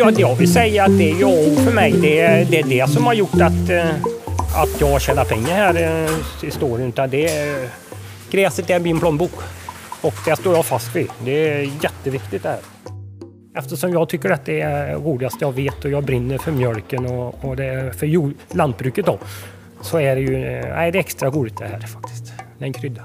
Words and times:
Ja, 0.00 0.10
jag 0.16 0.36
vill 0.36 0.52
säga 0.52 0.84
att 0.84 0.98
det 0.98 1.10
är 1.10 1.20
jobb 1.20 1.58
för 1.64 1.72
mig. 1.72 1.92
Det 1.92 2.20
är, 2.20 2.44
det 2.44 2.58
är 2.60 2.64
det 2.64 2.90
som 2.90 3.04
har 3.04 3.14
gjort 3.14 3.34
att, 3.34 3.70
eh, 3.70 3.94
att 4.54 4.80
jag 4.80 5.02
tjänar 5.02 5.24
pengar 5.24 5.54
här 5.54 6.04
eh, 6.04 6.48
i 6.48 6.50
storyn. 6.50 6.88
Utan 6.88 7.10
det 7.10 7.28
är, 7.28 7.68
gräset 8.30 8.70
är 8.70 8.80
min 8.80 9.00
plånbok. 9.00 9.32
Och 10.00 10.14
det 10.24 10.36
står 10.36 10.54
jag 10.54 10.66
fast 10.66 10.96
vid. 10.96 11.08
Det 11.24 11.48
är 11.48 11.70
jätteviktigt 11.82 12.42
det 12.42 12.48
här. 12.48 12.58
Eftersom 13.58 13.92
jag 13.92 14.08
tycker 14.08 14.30
att 14.30 14.46
det 14.46 14.60
är 14.60 14.94
roligast 14.94 15.36
jag 15.40 15.52
vet 15.52 15.84
och 15.84 15.90
jag 15.90 16.04
brinner 16.04 16.38
för 16.38 16.52
mjölken 16.52 17.06
och, 17.06 17.44
och 17.44 17.56
det 17.56 17.64
är 17.64 17.90
för 17.90 18.06
jord, 18.06 18.34
lantbruket 18.52 19.06
då. 19.06 19.18
Så 19.82 19.98
är 19.98 20.16
det 20.16 20.22
ju 20.22 20.34
eh, 20.34 20.74
nej, 20.74 20.92
det 20.92 20.98
är 20.98 21.00
extra 21.00 21.30
roligt 21.30 21.58
det 21.58 21.66
här 21.66 21.80
faktiskt. 21.80 22.32
Det 22.58 22.64
är 22.64 22.66
en 22.66 22.72
krydda. 22.72 23.02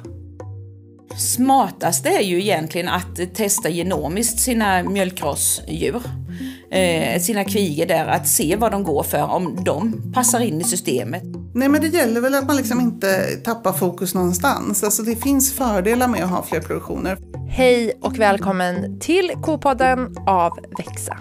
Smartaste 1.18 2.09
är 2.09 2.23
ju 2.23 2.41
egentligen 2.41 2.88
att 2.88 3.36
testa 3.36 3.70
genomiskt 3.70 4.39
sina 4.39 4.83
mjölkrossdjur. 4.83 6.01
Eh, 6.71 7.21
sina 7.21 7.44
kvigor 7.44 7.86
där, 7.86 8.07
att 8.07 8.28
se 8.28 8.56
vad 8.56 8.71
de 8.71 8.84
går 8.84 9.04
för, 9.04 9.24
om 9.24 9.64
de 9.64 10.02
passar 10.14 10.39
in 10.39 10.61
i 10.61 10.64
systemet. 10.64 11.24
Nej 11.54 11.70
men 11.70 11.82
det 11.82 11.88
gäller 11.88 12.21
väl 12.21 12.36
att 12.36 12.48
man 12.48 12.58
liksom 12.58 12.82
inte 12.82 13.25
tappar 13.44 13.74
fokus 13.74 14.14
någonstans. 14.14 14.84
Alltså 14.84 15.04
det 15.04 15.16
finns 15.16 15.54
fördelar 15.54 16.08
med 16.08 16.24
att 16.24 16.30
ha 16.30 16.44
fler 16.44 16.60
produktioner. 16.60 17.18
Hej 17.50 18.00
och 18.02 18.20
välkommen 18.20 19.00
till 19.00 19.32
Kopodden 19.42 20.16
av 20.28 20.52
Växa. 20.78 21.18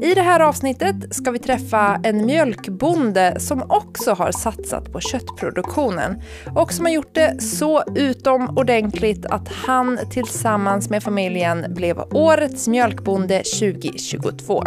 I 0.00 0.14
det 0.14 0.22
här 0.22 0.40
avsnittet 0.40 1.14
ska 1.14 1.30
vi 1.30 1.38
träffa 1.38 2.00
en 2.02 2.26
mjölkbonde 2.26 3.40
som 3.40 3.62
också 3.68 4.12
har 4.12 4.32
satsat 4.32 4.92
på 4.92 5.00
köttproduktionen 5.00 6.22
och 6.56 6.72
som 6.72 6.84
har 6.84 6.92
gjort 6.92 7.14
det 7.14 7.42
så 7.42 7.82
utomordentligt 7.96 9.26
att 9.26 9.48
han 9.48 9.98
tillsammans 10.10 10.90
med 10.90 11.02
familjen 11.02 11.74
blev 11.74 11.98
Årets 12.10 12.68
mjölkbonde 12.68 13.42
2022. 13.42 14.64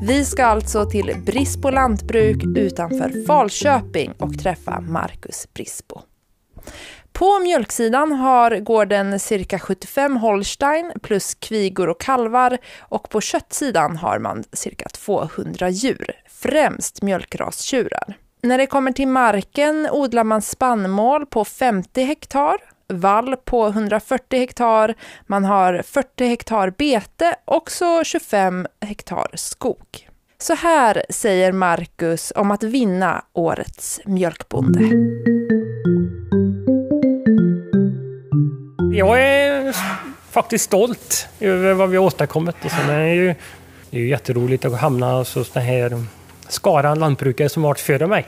Vi 0.00 0.24
ska 0.24 0.44
alltså 0.44 0.90
till 0.90 1.16
Brisbo 1.26 1.70
lantbruk 1.70 2.44
utanför 2.56 3.26
Falköping 3.26 4.12
och 4.18 4.38
träffa 4.38 4.80
Marcus 4.80 5.48
Brisbo. 5.54 6.00
På 7.12 7.38
mjölksidan 7.38 8.12
har 8.12 8.56
gården 8.56 9.20
cirka 9.20 9.58
75 9.58 10.16
Holstein 10.16 10.92
plus 11.02 11.34
kvigor 11.34 11.88
och 11.88 12.00
kalvar 12.00 12.58
och 12.80 13.10
på 13.10 13.20
köttsidan 13.20 13.96
har 13.96 14.18
man 14.18 14.44
cirka 14.52 14.88
200 14.88 15.68
djur, 15.68 16.10
främst 16.28 17.02
mjölkrastjurar. 17.02 18.14
När 18.42 18.58
det 18.58 18.66
kommer 18.66 18.92
till 18.92 19.08
marken 19.08 19.88
odlar 19.92 20.24
man 20.24 20.42
spannmål 20.42 21.26
på 21.26 21.44
50 21.44 22.02
hektar, 22.02 22.56
vall 22.88 23.36
på 23.36 23.66
140 23.66 24.38
hektar, 24.38 24.94
man 25.26 25.44
har 25.44 25.82
40 25.82 26.24
hektar 26.24 26.70
bete 26.78 27.34
och 27.44 27.70
så 27.70 28.04
25 28.04 28.66
hektar 28.80 29.26
skog. 29.34 30.08
Så 30.38 30.54
här 30.54 31.02
säger 31.10 31.52
Marcus 31.52 32.32
om 32.36 32.50
att 32.50 32.62
vinna 32.62 33.24
årets 33.32 34.00
mjölkbonde. 34.04 34.80
Jag 38.94 39.22
är 39.22 39.76
faktiskt 40.30 40.64
stolt 40.64 41.28
över 41.40 41.74
vad 41.74 41.90
vi 41.90 41.96
har 41.96 42.04
åstadkommit. 42.04 42.56
Och 42.64 42.70
sen 42.70 42.90
är 42.90 43.00
det, 43.00 43.14
ju, 43.14 43.34
det 43.90 43.96
är 43.96 44.00
ju 44.00 44.08
jätteroligt 44.08 44.64
att 44.64 44.80
hamna 44.80 45.12
hos 45.12 45.50
den 45.50 45.62
här 45.62 46.04
skaran 46.48 46.98
lantbrukare 46.98 47.48
som 47.48 47.62
varit 47.62 47.80
före 47.80 48.06
mig. 48.06 48.26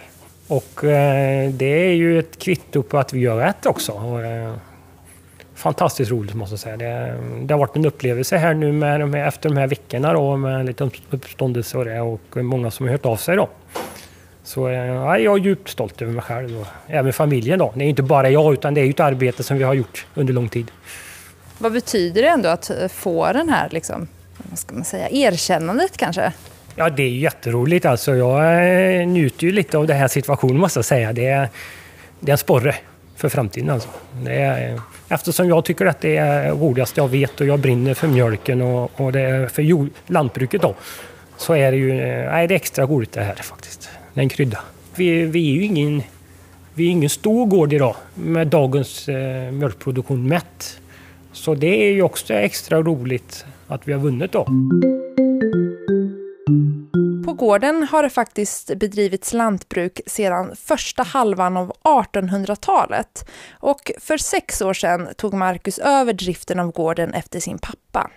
Och 0.48 0.84
eh, 0.84 1.50
det 1.50 1.88
är 1.88 1.92
ju 1.92 2.18
ett 2.18 2.38
kvitto 2.38 2.82
på 2.82 2.98
att 2.98 3.12
vi 3.12 3.20
gör 3.20 3.36
rätt 3.36 3.66
också. 3.66 3.92
Och, 3.92 4.24
eh, 4.24 4.54
fantastiskt 5.54 6.10
roligt 6.10 6.34
måste 6.34 6.52
jag 6.52 6.60
säga. 6.60 6.76
Det, 6.76 7.18
det, 7.42 7.54
har 7.54 7.58
varit 7.58 7.76
en 7.76 7.86
upplevelse 7.86 8.36
här 8.36 8.54
nu 8.54 8.72
med, 8.72 9.08
med, 9.08 9.28
efter 9.28 9.48
de 9.48 9.56
här 9.56 9.66
veckorna 9.66 10.12
då, 10.12 10.36
med 10.36 10.66
lite 10.66 10.90
uppståndelse 11.10 11.78
och 11.78 11.84
det 11.84 12.00
och 12.00 12.36
många 12.36 12.70
som 12.70 12.86
har 12.86 12.92
hört 12.92 13.06
av 13.06 13.16
sig. 13.16 13.36
Då. 13.36 13.48
Så 14.44 14.68
eh, 14.68 14.74
ja, 14.74 15.18
jag 15.18 15.38
är 15.38 15.44
djupt 15.44 15.68
stolt 15.68 16.02
över 16.02 16.12
mig 16.12 16.22
själv 16.22 16.60
och 16.60 16.66
även 16.86 17.12
familjen. 17.12 17.58
Då. 17.58 17.72
Det 17.76 17.84
är 17.84 17.88
inte 17.88 18.02
bara 18.02 18.30
jag 18.30 18.52
utan 18.52 18.74
det 18.74 18.80
är 18.80 18.90
ett 18.90 19.00
arbete 19.00 19.42
som 19.42 19.58
vi 19.58 19.64
har 19.64 19.74
gjort 19.74 20.06
under 20.14 20.32
lång 20.32 20.48
tid. 20.48 20.70
Vad 21.58 21.72
betyder 21.72 22.22
det 22.22 22.28
ändå 22.28 22.48
att 22.48 22.70
få 22.92 23.32
den 23.32 23.48
här 23.48 23.68
liksom, 23.70 24.08
vad 24.36 24.58
ska 24.58 24.74
man 24.74 24.84
säga, 24.84 25.08
erkännandet 25.10 25.96
kanske? 25.96 26.32
Ja, 26.76 26.90
det 26.90 27.02
är 27.02 27.08
jätteroligt. 27.08 27.86
Alltså, 27.86 28.14
jag 28.14 28.40
eh, 29.00 29.06
njuter 29.06 29.46
ju 29.46 29.52
lite 29.52 29.78
av 29.78 29.86
den 29.86 29.96
här 29.96 30.08
situationen 30.08 30.56
måste 30.56 30.78
jag 30.78 30.84
säga. 30.84 31.12
Det 31.12 31.26
är, 31.26 31.48
det 32.20 32.30
är 32.30 32.32
en 32.32 32.38
sporre 32.38 32.74
för 33.16 33.28
framtiden. 33.28 33.70
Alltså. 33.70 33.88
Det 34.24 34.34
är, 34.34 34.80
eftersom 35.08 35.48
jag 35.48 35.64
tycker 35.64 35.86
att 35.86 36.00
det 36.00 36.16
är 36.16 36.50
roligast 36.50 36.96
jag 36.96 37.08
vet 37.08 37.40
och 37.40 37.46
jag 37.46 37.58
brinner 37.58 37.94
för 37.94 38.08
mjölken 38.08 38.62
och, 38.62 39.00
och 39.00 39.12
det 39.12 39.20
är 39.20 39.46
för 39.46 39.62
jord, 39.62 39.88
lantbruket 40.06 40.62
då, 40.62 40.74
så 41.36 41.54
är 41.54 41.70
det 41.70 41.76
ju 41.76 42.00
eh, 42.00 42.32
nej, 42.32 42.46
det 42.46 42.54
är 42.54 42.56
extra 42.56 42.86
roligt 42.86 43.12
det 43.12 43.22
här 43.22 43.34
faktiskt. 43.34 43.90
Det 44.14 44.20
är 44.20 44.22
en 44.22 44.28
krydda. 44.28 44.60
Vi, 44.94 45.24
vi 45.24 45.50
är 45.50 45.54
ju 45.54 45.64
ingen, 45.64 46.02
vi 46.74 46.86
är 46.86 46.90
ingen 46.90 47.10
stor 47.10 47.46
gård 47.46 47.72
idag 47.72 47.96
med 48.14 48.46
dagens 48.46 49.08
eh, 49.08 49.52
mjölkproduktion 49.52 50.28
mätt. 50.28 50.80
Så 51.32 51.54
det 51.54 51.88
är 51.88 51.92
ju 51.92 52.02
också 52.02 52.34
extra 52.34 52.82
roligt 52.82 53.44
att 53.66 53.88
vi 53.88 53.92
har 53.92 54.00
vunnit 54.00 54.32
då. 54.32 54.44
På 57.24 57.32
gården 57.32 57.88
har 57.90 58.02
det 58.02 58.10
faktiskt 58.10 58.74
bedrivits 58.76 59.32
lantbruk 59.32 60.00
sedan 60.06 60.56
första 60.56 61.02
halvan 61.02 61.56
av 61.56 61.72
1800-talet 61.84 63.30
och 63.52 63.92
för 64.00 64.16
sex 64.16 64.62
år 64.62 64.74
sedan 64.74 65.08
tog 65.16 65.34
Marcus 65.34 65.78
över 65.78 66.12
driften 66.12 66.60
av 66.60 66.70
gården 66.72 67.14
efter 67.14 67.40
sin 67.40 67.58
pappa. 67.58 68.10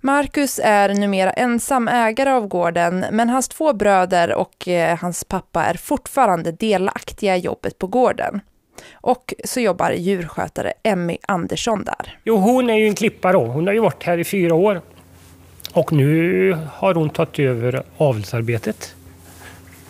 Marcus 0.00 0.60
är 0.62 0.94
numera 0.94 1.30
ensam 1.30 1.88
ägare 1.88 2.30
av 2.30 2.46
gården, 2.46 3.04
men 3.12 3.28
hans 3.28 3.48
två 3.48 3.72
bröder 3.72 4.34
och 4.34 4.68
eh, 4.68 4.98
hans 4.98 5.24
pappa 5.24 5.64
är 5.64 5.74
fortfarande 5.74 6.52
delaktiga 6.52 7.36
i 7.36 7.40
jobbet 7.40 7.78
på 7.78 7.86
gården. 7.86 8.40
Och 8.92 9.34
så 9.44 9.60
jobbar 9.60 9.90
djurskötare 9.90 10.72
Emmy 10.82 11.16
Andersson 11.28 11.84
där. 11.84 12.18
Jo, 12.24 12.36
hon 12.36 12.70
är 12.70 12.74
ju 12.74 12.86
en 12.86 12.94
klippa 12.94 13.32
då. 13.32 13.44
Hon 13.44 13.66
har 13.66 13.74
ju 13.74 13.80
varit 13.80 14.02
här 14.02 14.18
i 14.18 14.24
fyra 14.24 14.54
år. 14.54 14.80
Och 15.72 15.92
nu 15.92 16.52
har 16.72 16.94
hon 16.94 17.10
tagit 17.10 17.38
över 17.38 17.82
avelsarbetet. 17.96 18.94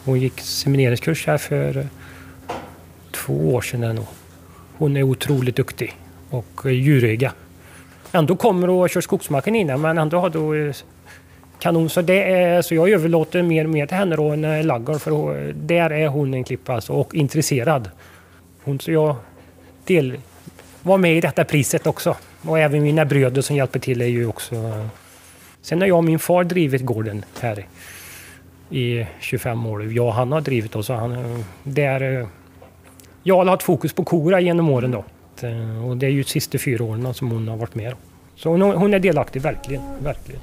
Hon 0.04 0.20
gick 0.20 0.40
semineringskurs 0.40 1.26
här 1.26 1.38
för 1.38 1.76
eh, 1.76 1.86
två 3.10 3.54
år 3.54 3.60
sedan. 3.60 4.00
Hon 4.78 4.96
är 4.96 5.02
otroligt 5.02 5.56
duktig 5.56 5.96
och 6.30 6.66
eh, 6.66 6.72
djuröga 6.72 7.32
ändå 8.12 8.36
kommer 8.36 8.70
och 8.70 8.90
kör 8.90 9.00
skogsmaskin 9.00 9.54
innan 9.54 9.80
men 9.80 9.98
ändå 9.98 10.18
har 10.18 10.30
då 10.30 10.54
eh, 10.54 10.74
kanon. 11.58 11.88
Så, 11.88 12.02
det 12.02 12.32
är, 12.32 12.62
så 12.62 12.74
jag 12.74 12.90
överlåter 12.90 13.42
mer 13.42 13.64
och 13.64 13.70
mer 13.70 13.86
till 13.86 13.96
henne 13.96 14.16
då 14.16 14.30
än 14.30 14.44
eh, 14.44 14.98
för 14.98 15.52
där 15.52 15.90
är 15.90 16.08
hon 16.08 16.34
en 16.34 16.44
klippa 16.44 16.74
alltså, 16.74 16.92
och 16.92 17.14
intresserad. 17.14 17.90
Hon, 18.64 18.80
så 18.80 18.92
jag 18.92 19.16
del, 19.84 20.20
var 20.82 20.98
med 20.98 21.16
i 21.16 21.20
detta 21.20 21.44
priset 21.44 21.86
också. 21.86 22.16
Och 22.42 22.58
även 22.58 22.82
mina 22.82 23.04
bröder 23.04 23.42
som 23.42 23.56
hjälper 23.56 23.78
till 23.78 24.00
är 24.00 24.06
ju 24.06 24.26
också... 24.26 24.54
Eh. 24.54 24.86
Sen 25.62 25.80
har 25.80 25.88
jag 25.88 25.96
och 25.96 26.04
min 26.04 26.18
far 26.18 26.44
drivit 26.44 26.82
gården 26.82 27.24
här 27.40 27.66
i 28.70 29.06
25 29.20 29.66
år. 29.66 29.92
Jag 29.92 30.06
och 30.06 30.14
han 30.14 30.32
har 30.32 30.40
drivit 30.40 30.76
oss. 30.76 30.88
Han, 30.88 31.12
eh, 31.12 31.40
där, 31.62 32.26
jag 33.22 33.36
har 33.36 33.46
haft 33.46 33.62
fokus 33.62 33.92
på 33.92 34.04
kora 34.04 34.40
genom 34.40 34.68
åren 34.68 34.90
då. 34.90 35.04
Eh, 35.44 35.88
och 35.88 35.96
det 35.96 36.06
är 36.06 36.10
ju 36.10 36.22
de 36.22 36.28
sista 36.28 36.58
fyra 36.58 36.84
åren 36.84 37.14
som 37.14 37.30
hon 37.30 37.48
har 37.48 37.56
varit 37.56 37.74
med. 37.74 37.94
Så 38.36 38.50
hon, 38.50 38.62
hon 38.62 38.94
är 38.94 38.98
delaktig, 38.98 39.42
verkligen. 39.42 39.82
verkligen. 39.98 40.40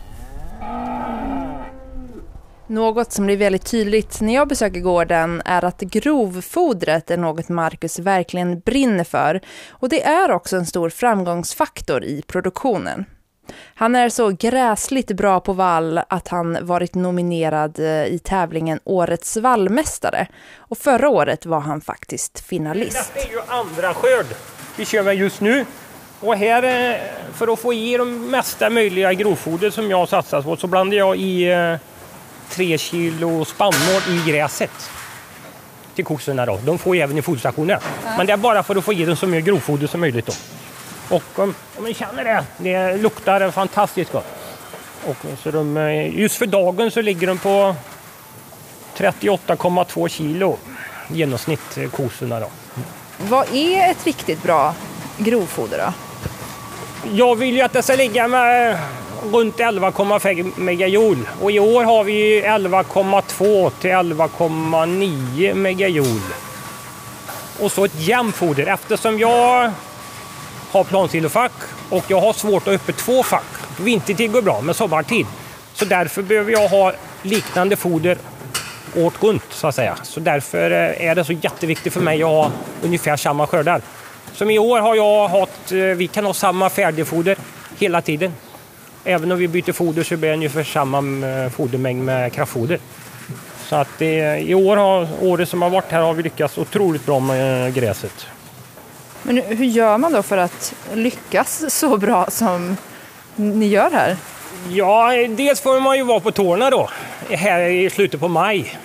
Något 2.68 3.12
som 3.12 3.26
blir 3.26 3.38
väldigt 3.38 3.66
tydligt 3.66 4.22
när 4.22 4.34
jag 4.34 4.48
besöker 4.48 4.80
gården 4.80 5.42
är 5.46 5.66
att 5.66 5.80
grovfodret 5.82 7.12
är 7.12 7.18
något 7.18 7.50
Marcus 7.50 8.00
verkligen 8.00 8.60
brinner 8.60 9.04
för. 9.04 9.42
Och 9.70 9.90
det 9.90 10.04
är 10.04 10.32
också 10.32 10.58
en 10.58 10.66
stor 10.66 10.90
framgångsfaktor 10.90 12.04
i 12.04 12.22
produktionen. 12.28 13.06
Han 13.76 13.96
är 13.96 14.10
så 14.10 14.30
gräsligt 14.30 15.12
bra 15.12 15.40
på 15.40 15.54
vall 15.54 16.02
att 16.08 16.28
han 16.28 16.58
varit 16.62 16.96
nominerad 16.96 17.80
eh, 17.80 18.06
i 18.06 18.20
tävlingen 18.24 18.80
Årets 18.84 19.38
vallmästare. 19.38 20.28
Och 20.58 20.78
förra 20.78 21.10
året 21.10 21.46
var 21.46 21.60
han 21.60 21.82
faktiskt 21.82 22.40
finalist. 22.40 23.12
Det 23.14 23.20
är 23.20 23.32
ju 23.32 23.40
andra 23.48 23.94
skörd 23.94 24.26
vi 24.76 24.86
kör 24.86 25.04
med 25.04 25.16
just 25.16 25.42
nu. 25.42 25.66
Och 26.20 26.36
här, 26.36 26.64
eh, 26.64 26.98
för 27.34 27.54
att 27.54 27.60
få 27.60 27.74
i 27.74 27.98
de 27.98 28.32
mesta 28.32 28.70
möjliga 28.70 29.14
grovfoder 29.14 29.70
som 29.70 29.90
jag 29.90 30.10
satsat 30.10 30.44
på, 30.44 30.58
så 30.58 30.68
blandar 30.68 30.98
jag 30.98 31.18
i 31.18 31.52
eh, 31.52 31.76
tre 32.50 32.78
kilo 32.78 33.46
spannmål 33.46 34.02
i 34.10 34.32
gräset 34.32 34.90
till 35.96 36.06
kossorna. 36.06 36.46
Då. 36.46 36.60
De 36.66 36.78
får 36.78 36.96
även 36.96 37.18
i 37.18 37.22
foderstationen. 37.22 37.80
Ja. 38.04 38.18
Men 38.18 38.28
det 38.28 38.34
är 38.34 38.38
bara 38.38 38.64
för 38.64 38.76
att 38.76 38.86
få 38.86 38.94
i 38.94 39.06
dem 39.06 39.16
så 39.16 39.28
mycket 39.28 39.46
grovfoder 39.46 39.88
som 39.88 40.00
möjligt. 40.00 40.26
Då. 40.26 40.34
Och 41.16 41.40
om, 41.40 41.56
om 41.78 41.84
ni 41.84 41.94
känner 41.94 42.24
det, 42.24 42.46
det 42.58 42.98
luktar 42.98 43.52
fantastiskt 43.52 44.12
gott. 44.12 44.26
Och 45.06 45.18
så 45.44 45.52
de, 45.52 45.78
eh, 45.78 46.20
just 46.20 46.36
för 46.36 46.46
dagen 46.46 46.92
så 46.92 47.02
ligger 47.02 47.28
de 47.28 47.38
på 47.38 47.76
38,2 48.98 50.08
kilo 50.08 50.58
genomsnitt 51.08 51.78
kossorna. 51.92 52.40
Då. 52.40 52.48
Vad 53.18 53.56
är 53.56 53.92
ett 53.92 54.06
riktigt 54.06 54.44
bra 54.44 54.76
grovfoder 55.18 55.78
då? 55.78 55.94
Jag 57.12 57.36
vill 57.36 57.56
ju 57.56 57.62
att 57.62 57.74
det 57.74 57.84
ska 57.84 57.96
ligga 57.96 58.28
med 58.28 58.80
runt 59.32 59.58
11,5 59.58 60.52
megajoule 60.60 61.22
och 61.42 61.52
i 61.52 61.60
år 61.60 61.84
har 61.84 62.04
vi 62.04 62.42
11,2 62.42 63.70
till 63.70 63.90
11,9 63.90 65.54
megajoule. 65.54 66.36
Och 67.60 67.72
så 67.72 67.86
ett 67.86 68.00
jämnfoder 68.00 68.68
eftersom 68.68 69.20
jag 69.20 69.72
har 70.72 70.84
plansilofack 70.84 71.52
och 71.90 72.04
jag 72.08 72.22
har 72.22 72.34
svårt 72.34 72.68
att 72.68 72.74
öppna 72.74 72.94
två 72.94 73.24
fack. 73.24 73.46
Vintertid 73.80 74.32
går 74.32 74.42
bra, 74.42 74.62
men 74.62 74.76
sommartid. 74.76 75.26
Så 75.74 75.86
därför 75.86 76.22
behöver 76.22 76.52
jag 76.52 76.68
ha 76.68 76.94
liknande 77.22 77.76
foder 77.76 78.18
året 78.96 79.24
runt 79.24 79.44
så 79.50 79.68
att 79.68 79.76
säga. 79.76 79.98
Så 80.04 80.20
därför 80.20 80.72
eh, 80.72 81.08
är 81.08 81.16
det 81.16 81.24
så 81.24 81.34
jätteviktigt 81.34 81.94
för 81.94 82.02
mig 82.02 82.24
att 82.24 82.30
ha 82.30 82.52
ungefär 82.84 83.18
samma 83.18 83.48
skördar. 83.48 83.82
Som 84.34 84.50
i 84.50 84.60
år 84.60 84.80
har 84.80 84.96
jag 84.96 85.28
haft, 85.28 85.72
eh, 85.72 85.78
vi 85.78 86.08
kan 86.08 86.26
ha 86.26 86.34
samma 86.34 86.70
färdigfoder 86.70 87.38
hela 87.80 88.02
tiden. 88.02 88.34
Även 89.04 89.32
om 89.32 89.38
vi 89.38 89.48
byter 89.48 89.72
foder 89.72 90.04
så 90.04 90.18
blir 90.18 90.30
det 90.30 90.36
ungefär 90.36 90.64
samma 90.64 91.28
eh, 91.28 91.50
fodermängd 91.50 92.06
med 92.06 92.34
kraftfoder. 92.34 92.80
Så 93.70 93.76
att 93.76 93.90
det, 93.98 94.40
i 94.40 94.54
år, 94.54 94.78
har, 94.78 95.08
året 95.22 95.50
som 95.50 95.62
har 95.62 95.70
varit 95.70 95.92
här 95.92 96.02
har 96.02 96.14
vi 96.14 96.24
lyckats 96.24 96.58
otroligt 96.58 97.06
bra 97.06 97.20
med 97.20 97.74
gräset. 97.74 98.28
Men 99.24 99.38
hur 99.38 99.66
gör 99.66 99.98
man 99.98 100.14
då 100.14 100.24
för 100.24 100.38
att 100.38 100.74
lyckas 100.94 101.74
så 101.74 101.98
bra 101.98 102.28
som 102.30 102.78
ni 103.36 103.66
gör 103.66 103.92
här? 103.92 104.18
Ja, 104.70 105.12
dels 105.30 105.62
får 105.62 105.80
man 105.80 105.98
ju 105.98 106.04
vara 106.04 106.20
på 106.20 106.32
tårna 106.32 106.70
då, 106.70 106.90
här 107.30 107.62
i 107.70 107.90
slutet 107.90 108.20
på 108.20 108.28
maj. 108.28 108.78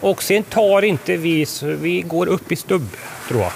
Och 0.00 0.22
sen 0.22 0.42
tar 0.42 0.82
inte 0.82 1.16
vi, 1.16 1.46
vi 1.62 2.00
går 2.00 2.26
upp 2.26 2.52
i 2.52 2.56
stubb 2.56 2.88
tror 3.28 3.40
jag. 3.40 3.52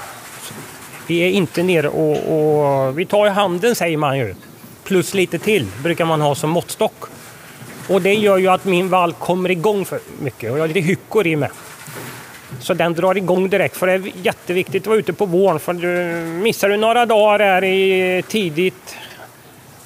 Vi 1.06 1.18
är 1.18 1.30
inte 1.30 1.62
nere 1.62 1.88
och, 1.88 2.16
och 2.16 2.98
vi 2.98 3.06
tar 3.06 3.26
i 3.26 3.30
handen 3.30 3.74
säger 3.74 3.96
man 3.96 4.18
ju. 4.18 4.34
Plus 4.84 5.14
lite 5.14 5.38
till 5.38 5.66
brukar 5.82 6.04
man 6.04 6.20
ha 6.20 6.34
som 6.34 6.50
måttstock. 6.50 7.04
Och 7.88 8.02
det 8.02 8.14
gör 8.14 8.38
ju 8.38 8.48
att 8.48 8.64
min 8.64 8.88
vall 8.88 9.12
kommer 9.12 9.50
igång 9.50 9.84
för 9.84 10.00
mycket 10.20 10.50
och 10.50 10.58
jag 10.58 10.62
har 10.62 10.68
lite 10.68 10.80
hyckor 10.80 11.26
i 11.26 11.36
mig. 11.36 11.50
Så 12.60 12.74
den 12.74 12.94
drar 12.94 13.16
igång 13.16 13.50
direkt 13.50 13.76
för 13.76 13.86
det 13.86 13.92
är 13.92 14.12
jätteviktigt 14.22 14.82
att 14.82 14.86
vara 14.86 14.98
ute 14.98 15.12
på 15.12 15.26
våren 15.26 15.60
för 15.60 15.72
du, 15.72 16.14
missar 16.42 16.68
du 16.68 16.76
några 16.76 17.06
dagar 17.06 17.38
här 17.38 17.64
i 17.64 18.22
tidigt 18.28 18.96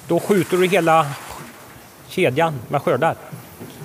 då 0.07 0.19
skjuter 0.19 0.57
du 0.57 0.67
hela 0.67 1.05
kedjan 2.19 2.59
med 2.67 2.81
skördar. 2.81 3.15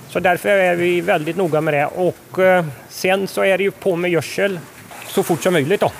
Så 0.09 0.19
därför 0.19 0.49
är 0.49 0.75
vi 0.75 1.01
väldigt 1.01 1.35
noga 1.35 1.61
med 1.61 1.73
det 1.73 1.85
och 1.85 2.39
eh, 2.39 2.65
sen 2.89 3.27
så 3.27 3.41
är 3.41 3.57
det 3.57 3.63
ju 3.63 3.71
på 3.71 3.95
med 3.95 4.11
gödsel 4.11 4.59
så 5.07 5.23
fort 5.23 5.43
som 5.43 5.53
möjligt 5.53 5.81
då. 5.81 5.91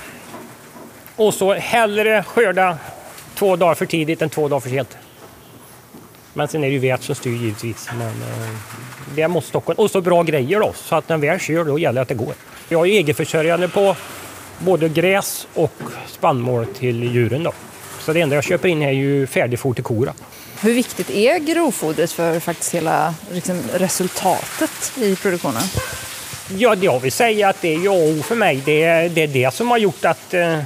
Och 1.15 1.33
så 1.33 1.53
hellre 1.53 2.23
skörda 2.23 2.77
två 3.35 3.55
dagar 3.55 3.75
för 3.75 3.85
tidigt 3.85 4.21
än 4.21 4.29
två 4.29 4.47
dagar 4.47 4.59
för 4.59 4.69
sent. 4.69 4.97
Men 6.33 6.47
sen 6.47 6.63
är 6.63 6.67
det 6.67 6.73
ju 6.73 6.79
vät 6.79 7.03
som 7.03 7.15
styr 7.15 7.35
givetvis. 7.35 7.89
Men 7.97 8.07
eh, 8.07 8.49
det 9.15 9.27
måste 9.27 9.49
Stockholm. 9.49 9.79
Och 9.79 9.91
så 9.91 10.01
bra 10.01 10.23
grejer 10.23 10.59
då, 10.59 10.73
så 10.75 10.95
att 10.95 11.09
när 11.09 11.17
vi 11.17 11.27
väl 11.27 11.39
kör 11.39 11.65
då 11.65 11.79
gäller 11.79 11.95
det 11.95 12.01
att 12.01 12.07
det 12.07 12.15
går. 12.15 12.33
Jag 12.69 12.87
är 12.87 12.91
egenförsörjande 12.91 13.67
på 13.67 13.95
både 14.59 14.89
gräs 14.89 15.47
och 15.53 15.73
spannmål 16.07 16.65
till 16.65 17.03
djuren 17.03 17.43
då. 17.43 17.53
Så 17.99 18.13
det 18.13 18.21
enda 18.21 18.35
jag 18.35 18.43
köper 18.43 18.69
in 18.69 18.81
är 18.81 18.91
ju 18.91 19.27
färdigfoder 19.27 19.75
till 19.75 19.83
korna. 19.83 20.13
Hur 20.61 20.73
viktigt 20.73 21.09
är 21.09 21.39
grovfodret 21.39 22.11
för 22.11 22.39
faktiskt 22.39 22.75
hela 22.75 23.13
liksom, 23.31 23.61
resultatet 23.73 24.91
i 24.97 25.15
produktionen? 25.15 25.63
Ja, 26.57 26.75
jag 26.81 26.99
vill 26.99 27.11
säga 27.11 27.49
att 27.49 27.61
det 27.61 27.75
är 27.75 27.79
ju 27.79 28.23
för 28.23 28.35
mig. 28.35 28.61
Det 28.65 28.83
är, 28.83 29.09
det 29.09 29.21
är 29.21 29.27
det 29.27 29.53
som 29.53 29.71
har 29.71 29.77
gjort 29.77 30.05
att, 30.05 30.33
eh, 30.33 30.59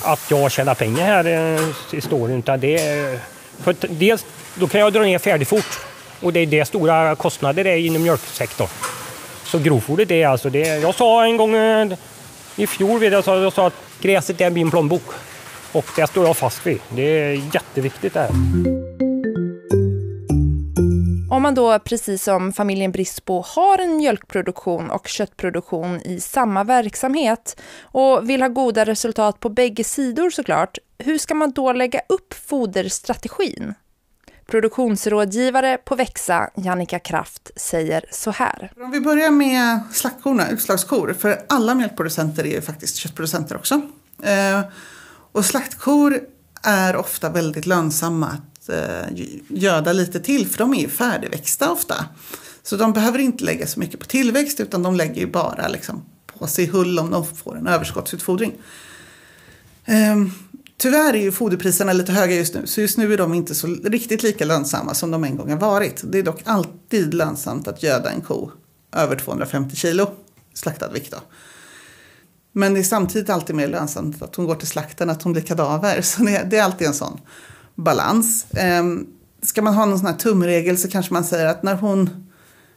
att 0.00 0.30
jag 0.30 0.52
tjänar 0.52 0.74
pengar 0.74 1.06
här 1.06 1.24
eh, 1.24 1.96
i 1.98 2.00
storyn. 2.00 2.42
Det 2.58 2.78
är, 2.78 3.18
för 3.62 3.76
dels 3.88 4.24
då 4.54 4.68
kan 4.68 4.80
jag 4.80 4.92
dra 4.92 5.00
ner 5.00 5.18
färdigfort 5.18 5.78
och 6.20 6.32
det 6.32 6.40
är 6.40 6.46
det 6.46 6.64
stora 6.64 7.16
kostnader 7.16 7.64
det 7.64 7.70
är 7.70 7.76
inom 7.76 8.02
mjölksektorn. 8.02 8.68
Så 9.44 9.58
grovfodret 9.58 10.10
är 10.10 10.26
alltså 10.26 10.50
det. 10.50 10.66
Jag 10.66 10.94
sa 10.94 11.24
en 11.24 11.36
gång 11.36 11.54
eh, 11.54 11.92
i 12.56 12.66
fjol, 12.66 13.02
jag 13.02 13.24
sa, 13.24 13.38
jag 13.38 13.52
sa 13.52 13.66
att 13.66 13.74
gräset 14.00 14.40
är 14.40 14.50
min 14.50 14.70
plånbok. 14.70 15.04
Och 15.76 15.84
det 15.96 16.06
står 16.06 16.26
jag 16.26 16.36
fast 16.36 16.66
vid. 16.66 16.80
Det 16.94 17.02
är 17.02 17.54
jätteviktigt 17.54 18.14
det 18.14 18.20
här. 18.20 18.30
Om 21.30 21.42
man 21.42 21.54
då, 21.54 21.78
precis 21.78 22.22
som 22.22 22.52
familjen 22.52 22.92
Brisbo, 22.92 23.44
har 23.46 23.78
en 23.78 23.96
mjölkproduktion 23.96 24.90
och 24.90 25.08
köttproduktion 25.08 26.00
i 26.00 26.20
samma 26.20 26.64
verksamhet 26.64 27.60
och 27.80 28.30
vill 28.30 28.42
ha 28.42 28.48
goda 28.48 28.84
resultat 28.84 29.40
på 29.40 29.48
bägge 29.48 29.84
sidor 29.84 30.30
såklart, 30.30 30.78
hur 30.98 31.18
ska 31.18 31.34
man 31.34 31.52
då 31.52 31.72
lägga 31.72 32.00
upp 32.08 32.34
foderstrategin? 32.34 33.74
Produktionsrådgivare 34.46 35.78
på 35.84 35.94
Växa, 35.94 36.50
Jannica 36.54 36.98
Kraft, 36.98 37.50
säger 37.56 38.04
så 38.10 38.30
här. 38.30 38.72
Om 38.80 38.90
vi 38.90 39.00
börjar 39.00 39.30
med 39.30 39.80
slaktkorna, 39.92 40.50
utslagskor, 40.50 41.16
för 41.18 41.40
alla 41.48 41.74
mjölkproducenter 41.74 42.44
är 42.44 42.50
ju 42.50 42.62
faktiskt 42.62 42.96
köttproducenter 42.96 43.56
också. 43.56 43.82
Och 45.36 45.44
slaktkor 45.44 46.20
är 46.62 46.96
ofta 46.96 47.28
väldigt 47.28 47.66
lönsamma 47.66 48.26
att 48.26 48.68
eh, 48.68 49.24
göda 49.48 49.92
lite 49.92 50.20
till 50.20 50.46
för 50.46 50.58
de 50.58 50.74
är 50.74 50.80
ju 50.80 50.88
färdigväxta 50.88 51.72
ofta. 51.72 52.04
Så 52.62 52.76
de 52.76 52.92
behöver 52.92 53.18
inte 53.18 53.44
lägga 53.44 53.66
så 53.66 53.80
mycket 53.80 54.00
på 54.00 54.06
tillväxt 54.06 54.60
utan 54.60 54.82
de 54.82 54.94
lägger 54.94 55.20
ju 55.20 55.26
bara 55.26 55.68
liksom 55.68 56.02
på 56.26 56.46
sig 56.46 56.66
hull 56.66 56.98
om 56.98 57.10
de 57.10 57.26
får 57.26 57.56
en 57.56 57.66
överskottsutfodring. 57.66 58.52
Ehm, 59.84 60.30
tyvärr 60.76 61.14
är 61.14 61.22
ju 61.22 61.32
foderpriserna 61.32 61.92
lite 61.92 62.12
höga 62.12 62.34
just 62.34 62.54
nu 62.54 62.66
så 62.66 62.80
just 62.80 62.98
nu 62.98 63.12
är 63.12 63.18
de 63.18 63.34
inte 63.34 63.54
så 63.54 63.66
riktigt 63.66 64.22
lika 64.22 64.44
lönsamma 64.44 64.94
som 64.94 65.10
de 65.10 65.24
en 65.24 65.36
gång 65.36 65.50
har 65.50 65.58
varit. 65.58 66.02
Det 66.04 66.18
är 66.18 66.22
dock 66.22 66.42
alltid 66.44 67.14
lönsamt 67.14 67.68
att 67.68 67.82
göda 67.82 68.10
en 68.10 68.20
ko 68.20 68.50
över 68.92 69.16
250 69.16 69.76
kilo 69.76 70.10
slaktad 70.54 70.88
vikt. 70.88 71.10
Då. 71.10 71.18
Men 72.58 72.74
det 72.74 72.80
är 72.80 72.84
samtidigt 72.84 73.30
alltid 73.30 73.56
mer 73.56 73.68
lönsamt 73.68 74.22
att 74.22 74.36
hon 74.36 74.46
går 74.46 74.54
till 74.54 74.68
slakten 74.68 75.10
att 75.10 75.22
hon 75.22 75.32
blir 75.32 75.42
kadaver. 75.42 76.02
Så 76.02 76.22
det, 76.22 76.46
det 76.50 76.56
är 76.56 76.62
alltid 76.62 76.86
en 76.86 76.94
sån 76.94 77.20
balans. 77.74 78.46
Ehm, 78.50 79.06
ska 79.42 79.62
man 79.62 79.74
ha 79.74 79.86
någon 79.86 79.98
sån 79.98 80.06
här 80.06 80.14
tumregel 80.16 80.78
så 80.78 80.88
kanske 80.88 81.12
man 81.12 81.24
säger 81.24 81.46
att 81.46 81.62
när 81.62 81.74
hon 81.74 82.26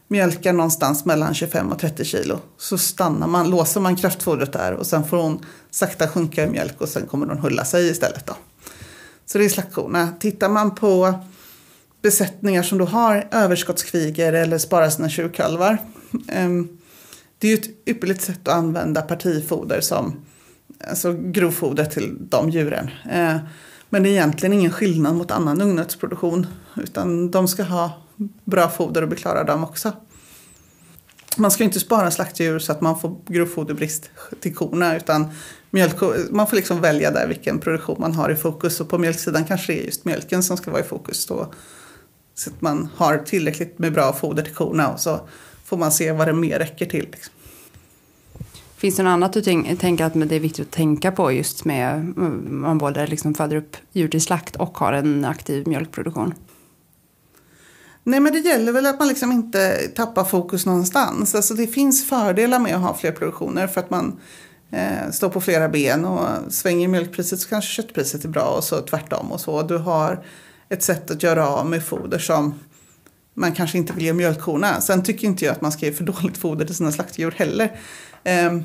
mjölkar 0.07 0.53
någonstans 0.53 1.05
mellan 1.05 1.33
25 1.33 1.71
och 1.71 1.79
30 1.79 2.05
kilo 2.05 2.39
så 2.57 2.77
stannar 2.77 3.27
man, 3.27 3.49
låser 3.49 3.81
man 3.81 3.95
kraftfodret 3.95 4.53
där 4.53 4.73
och 4.73 4.87
sen 4.87 5.07
får 5.07 5.17
hon 5.17 5.45
sakta 5.71 6.07
sjunka 6.07 6.43
i 6.43 6.49
mjölk 6.49 6.81
och 6.81 6.89
sen 6.89 7.07
kommer 7.07 7.27
hon 7.27 7.37
hulla 7.37 7.65
sig 7.65 7.89
istället. 7.89 8.25
Då. 8.25 8.33
Så 9.25 9.37
det 9.37 9.45
är 9.45 9.49
slaktkorna. 9.49 10.09
Tittar 10.19 10.49
man 10.49 10.75
på 10.75 11.13
besättningar 12.01 12.63
som 12.63 12.77
då 12.77 12.85
har 12.85 13.27
överskottskviger 13.31 14.33
eller 14.33 14.57
sparar 14.57 14.89
sina 14.89 15.09
tjurkalvar 15.09 15.77
ehm, 16.27 16.78
det 17.39 17.47
är 17.47 17.51
ju 17.51 17.57
ett 17.57 17.89
ypperligt 17.89 18.21
sätt 18.21 18.47
att 18.47 18.53
använda 18.53 19.01
partifoder 19.01 19.81
som 19.81 20.25
alltså 20.87 21.13
grovfoder 21.13 21.85
till 21.85 22.17
de 22.19 22.49
djuren. 22.49 22.89
Eh, 23.11 23.37
men 23.89 24.03
det 24.03 24.09
är 24.09 24.11
egentligen 24.11 24.53
ingen 24.53 24.71
skillnad 24.71 25.15
mot 25.15 25.31
annan 25.31 25.61
ungnötsproduktion. 25.61 26.47
Utan 26.75 27.31
de 27.31 27.47
ska 27.47 27.63
ha 27.63 28.01
bra 28.45 28.69
foder 28.69 29.01
och 29.01 29.07
bli 29.07 29.17
klara 29.17 29.43
dem 29.43 29.63
också. 29.63 29.91
Man 31.37 31.51
ska 31.51 31.63
inte 31.63 31.79
spara 31.79 32.11
slaktdjur 32.11 32.59
så 32.59 32.71
att 32.71 32.81
man 32.81 32.99
får 32.99 33.17
grovfoderbrist 33.27 34.09
till 34.39 34.55
korna. 34.55 34.97
Utan 34.97 35.27
mjölk, 35.69 35.95
man 36.29 36.47
får 36.47 36.55
liksom 36.55 36.81
välja 36.81 37.11
där 37.11 37.27
vilken 37.27 37.59
produktion 37.59 37.95
man 37.99 38.13
har 38.13 38.29
i 38.29 38.35
fokus. 38.35 38.81
Och 38.81 38.89
på 38.89 38.97
mjölksidan 38.97 39.45
kanske 39.45 39.73
det 39.73 39.81
är 39.81 39.85
just 39.85 40.05
mjölken 40.05 40.43
som 40.43 40.57
ska 40.57 40.71
vara 40.71 40.81
i 40.81 40.87
fokus. 40.87 41.25
Då. 41.25 41.53
Så 42.35 42.49
att 42.49 42.61
man 42.61 42.89
har 42.95 43.17
tillräckligt 43.17 43.79
med 43.79 43.93
bra 43.93 44.13
foder 44.13 44.43
till 44.43 44.55
korna. 44.55 44.89
Och 44.89 44.99
så 44.99 45.19
får 45.69 45.77
man 45.77 45.91
se 45.91 46.11
vad 46.11 46.27
det 46.27 46.33
mer 46.33 46.59
räcker 46.59 46.85
till. 46.85 47.07
Liksom. 47.11 47.33
Finns 48.77 48.95
det 48.95 49.03
något 49.03 49.11
annat 49.11 49.33
du 49.33 49.41
tänker 49.75 50.03
att 50.03 50.13
det 50.13 50.35
är 50.35 50.39
viktigt 50.39 50.67
att 50.67 50.73
tänka 50.73 51.11
på 51.11 51.31
just 51.31 51.65
med 51.65 52.13
man 52.49 52.77
både 52.77 53.07
liksom 53.07 53.33
föder 53.33 53.55
upp 53.55 53.77
djur 53.91 54.07
till 54.07 54.21
slakt 54.21 54.55
och 54.55 54.77
har 54.77 54.93
en 54.93 55.25
aktiv 55.25 55.67
mjölkproduktion? 55.67 56.33
Nej 58.03 58.19
men 58.19 58.33
det 58.33 58.39
gäller 58.39 58.71
väl 58.71 58.85
att 58.85 58.99
man 58.99 59.07
liksom 59.07 59.31
inte 59.31 59.87
tappar 59.95 60.23
fokus 60.23 60.65
någonstans. 60.65 61.35
Alltså 61.35 61.53
det 61.53 61.67
finns 61.67 62.09
fördelar 62.09 62.59
med 62.59 62.75
att 62.75 62.81
ha 62.81 62.93
fler 62.93 63.11
produktioner 63.11 63.67
för 63.67 63.79
att 63.81 63.89
man 63.89 64.19
eh, 64.71 65.11
står 65.11 65.29
på 65.29 65.41
flera 65.41 65.69
ben 65.69 66.05
och 66.05 66.53
svänger 66.53 66.87
mjölkpriset 66.87 67.39
så 67.39 67.49
kanske 67.49 67.71
köttpriset 67.71 68.25
är 68.25 68.29
bra 68.29 68.45
och 68.57 68.63
så 68.63 68.81
tvärtom 68.81 69.31
och 69.31 69.41
så. 69.41 69.63
Du 69.63 69.77
har 69.77 70.25
ett 70.69 70.83
sätt 70.83 71.11
att 71.11 71.23
göra 71.23 71.47
av 71.47 71.65
med 71.65 71.85
foder 71.85 72.19
som 72.19 72.53
man 73.33 73.51
kanske 73.51 73.77
inte 73.77 73.93
vill 73.93 74.03
ge 74.03 74.13
mjölkkorna. 74.13 74.81
Sen 74.81 75.03
tycker 75.03 75.27
inte 75.27 75.45
jag 75.45 75.51
att 75.51 75.61
man 75.61 75.71
ska 75.71 75.85
ge 75.85 75.91
för 75.91 76.03
dåligt 76.03 76.37
foder 76.37 76.65
till 76.65 76.75
sina 76.75 76.91
slaktdjur 76.91 77.33
heller. 77.37 77.79
Um, 78.49 78.63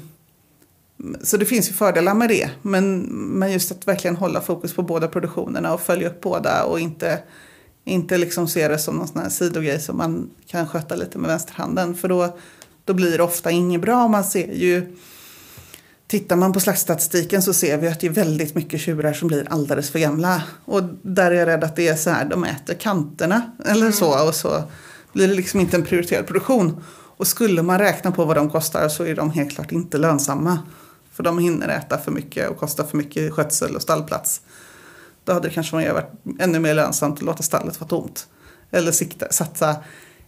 så 1.23 1.37
det 1.37 1.45
finns 1.45 1.69
ju 1.69 1.73
fördelar 1.73 2.15
med 2.15 2.29
det. 2.29 2.51
Men, 2.63 3.01
men 3.39 3.53
just 3.53 3.73
att 3.73 3.89
verkligen 3.89 4.17
hålla 4.17 4.41
fokus 4.41 4.75
på 4.75 4.83
båda 4.83 5.09
produktionerna 5.09 5.75
och 5.75 5.81
följa 5.81 6.09
upp 6.09 6.21
båda 6.21 6.65
och 6.65 6.81
inte, 6.81 7.19
inte 7.85 8.19
liksom 8.19 8.49
se 8.49 8.69
det 8.69 8.79
som 8.79 8.97
någon 8.97 9.09
sån 9.09 9.23
här 9.23 9.29
sidogrej 9.29 9.81
som 9.81 9.97
man 9.97 10.31
kan 10.47 10.69
sköta 10.69 10.95
lite 10.95 11.19
med 11.19 11.29
vänsterhanden. 11.29 11.95
För 11.95 12.09
då, 12.09 12.39
då 12.85 12.95
blir 12.95 13.19
det 13.19 13.25
ofta 13.25 13.51
inget 13.51 13.81
bra. 13.81 14.09
Man 14.09 14.25
ser 14.25 14.53
ju 14.53 14.97
Tittar 16.15 16.37
man 16.37 16.53
på 16.53 16.61
slaktstatistiken 16.61 17.43
så 17.43 17.53
ser 17.53 17.79
vi 17.79 17.89
att 17.89 18.01
det 18.01 18.07
är 18.07 18.11
väldigt 18.11 18.55
mycket 18.55 18.81
tjurar 18.81 19.13
som 19.13 19.29
blir 19.29 19.47
alldeles 19.51 19.91
för 19.91 19.99
gamla. 19.99 20.43
Och 20.65 20.83
där 21.03 21.31
är 21.31 21.35
jag 21.35 21.47
rädd 21.47 21.65
att 21.65 21.77
det 21.77 21.89
är 21.89 21.97
så 21.97 22.11
här, 22.11 22.25
de 22.25 22.45
äter 22.45 22.75
kanterna 22.75 23.53
eller 23.67 23.91
så 23.91 24.29
och 24.29 24.35
så 24.35 24.63
blir 25.13 25.29
det 25.29 25.35
liksom 25.35 25.61
inte 25.61 25.77
en 25.77 25.83
prioriterad 25.83 26.27
produktion. 26.27 26.85
Och 27.17 27.27
skulle 27.27 27.63
man 27.63 27.79
räkna 27.79 28.13
på 28.13 28.25
vad 28.25 28.37
de 28.37 28.51
kostar 28.51 28.89
så 28.89 29.05
är 29.05 29.15
de 29.15 29.31
helt 29.31 29.51
klart 29.51 29.73
inte 29.73 29.99
lönsamma. 29.99 30.59
För 31.13 31.23
de 31.23 31.39
hinner 31.39 31.69
äta 31.69 31.99
för 31.99 32.11
mycket 32.11 32.51
och 32.51 32.57
kostar 32.57 32.85
för 32.85 32.97
mycket 32.97 33.33
skötsel 33.33 33.77
och 33.77 33.83
stallplats. 33.83 34.41
Då 35.25 35.33
hade 35.33 35.49
det 35.49 35.55
kanske 35.55 35.93
varit 35.93 36.11
ännu 36.39 36.59
mer 36.59 36.75
lönsamt 36.75 37.19
att 37.19 37.25
låta 37.25 37.43
stallet 37.43 37.81
vara 37.81 37.89
tomt. 37.89 38.27
Eller 38.71 38.93
sikta, 38.93 39.27
satsa 39.31 39.77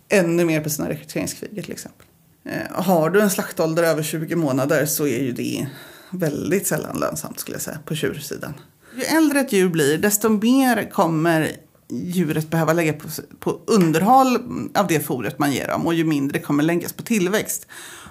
ännu 0.09 0.45
mer 0.45 0.61
på 0.61 0.71
sina 0.71 0.89
rekryteringskviger 0.89 1.63
till 1.63 1.73
exempel. 1.73 2.07
Eh, 2.49 2.83
har 2.83 3.11
du 3.11 3.21
en 3.21 3.31
slaktålder 3.31 3.83
över 3.83 4.03
20 4.03 4.37
månader 4.37 4.87
så 4.87 5.07
är 5.07 5.23
ju 5.23 5.33
det 5.33 5.69
väldigt 6.11 6.67
sällan 6.67 6.99
lönsamt 6.99 7.41
skulle 7.41 7.55
jag 7.55 7.63
säga 7.63 7.79
på 7.85 7.95
tjursidan. 7.95 8.55
Ju 8.97 9.03
äldre 9.03 9.41
ett 9.41 9.53
djur 9.53 9.69
blir 9.69 9.99
desto 9.99 10.29
mer 10.29 10.91
kommer 10.91 11.53
djuret 11.89 12.51
behöva 12.51 12.73
lägga 12.73 12.93
på, 12.93 13.09
på 13.41 13.61
underhåll 13.67 14.39
av 14.75 14.87
det 14.87 15.01
fodret 15.01 15.39
man 15.39 15.53
ger 15.53 15.69
dem 15.69 15.87
och 15.87 15.95
ju 15.95 16.05
mindre 16.05 16.39
kommer 16.39 16.63
läggas 16.63 16.93
på 16.93 17.03
tillväxt. 17.03 17.67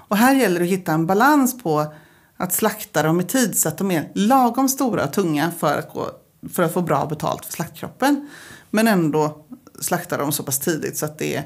Och 0.07 0.17
här 0.17 0.35
gäller 0.35 0.59
det 0.59 0.65
att 0.65 0.71
hitta 0.71 0.91
en 0.91 1.07
balans 1.07 1.63
på 1.63 1.93
att 2.37 2.53
slakta 2.53 3.03
dem 3.03 3.21
i 3.21 3.23
tid 3.23 3.57
så 3.57 3.69
att 3.69 3.77
de 3.77 3.91
är 3.91 4.11
lagom 4.15 4.69
stora 4.69 5.03
och 5.03 5.13
tunga 5.13 5.51
för 5.59 5.77
att, 5.77 5.93
gå, 5.93 6.11
för 6.53 6.63
att 6.63 6.73
få 6.73 6.81
bra 6.81 7.05
betalt 7.05 7.45
för 7.45 7.53
slaktkroppen. 7.53 8.29
Men 8.69 8.87
ändå 8.87 9.45
slakta 9.79 10.17
dem 10.17 10.31
så 10.31 10.43
pass 10.43 10.59
tidigt 10.59 10.97
så 10.97 11.05
att 11.05 11.19
det 11.19 11.43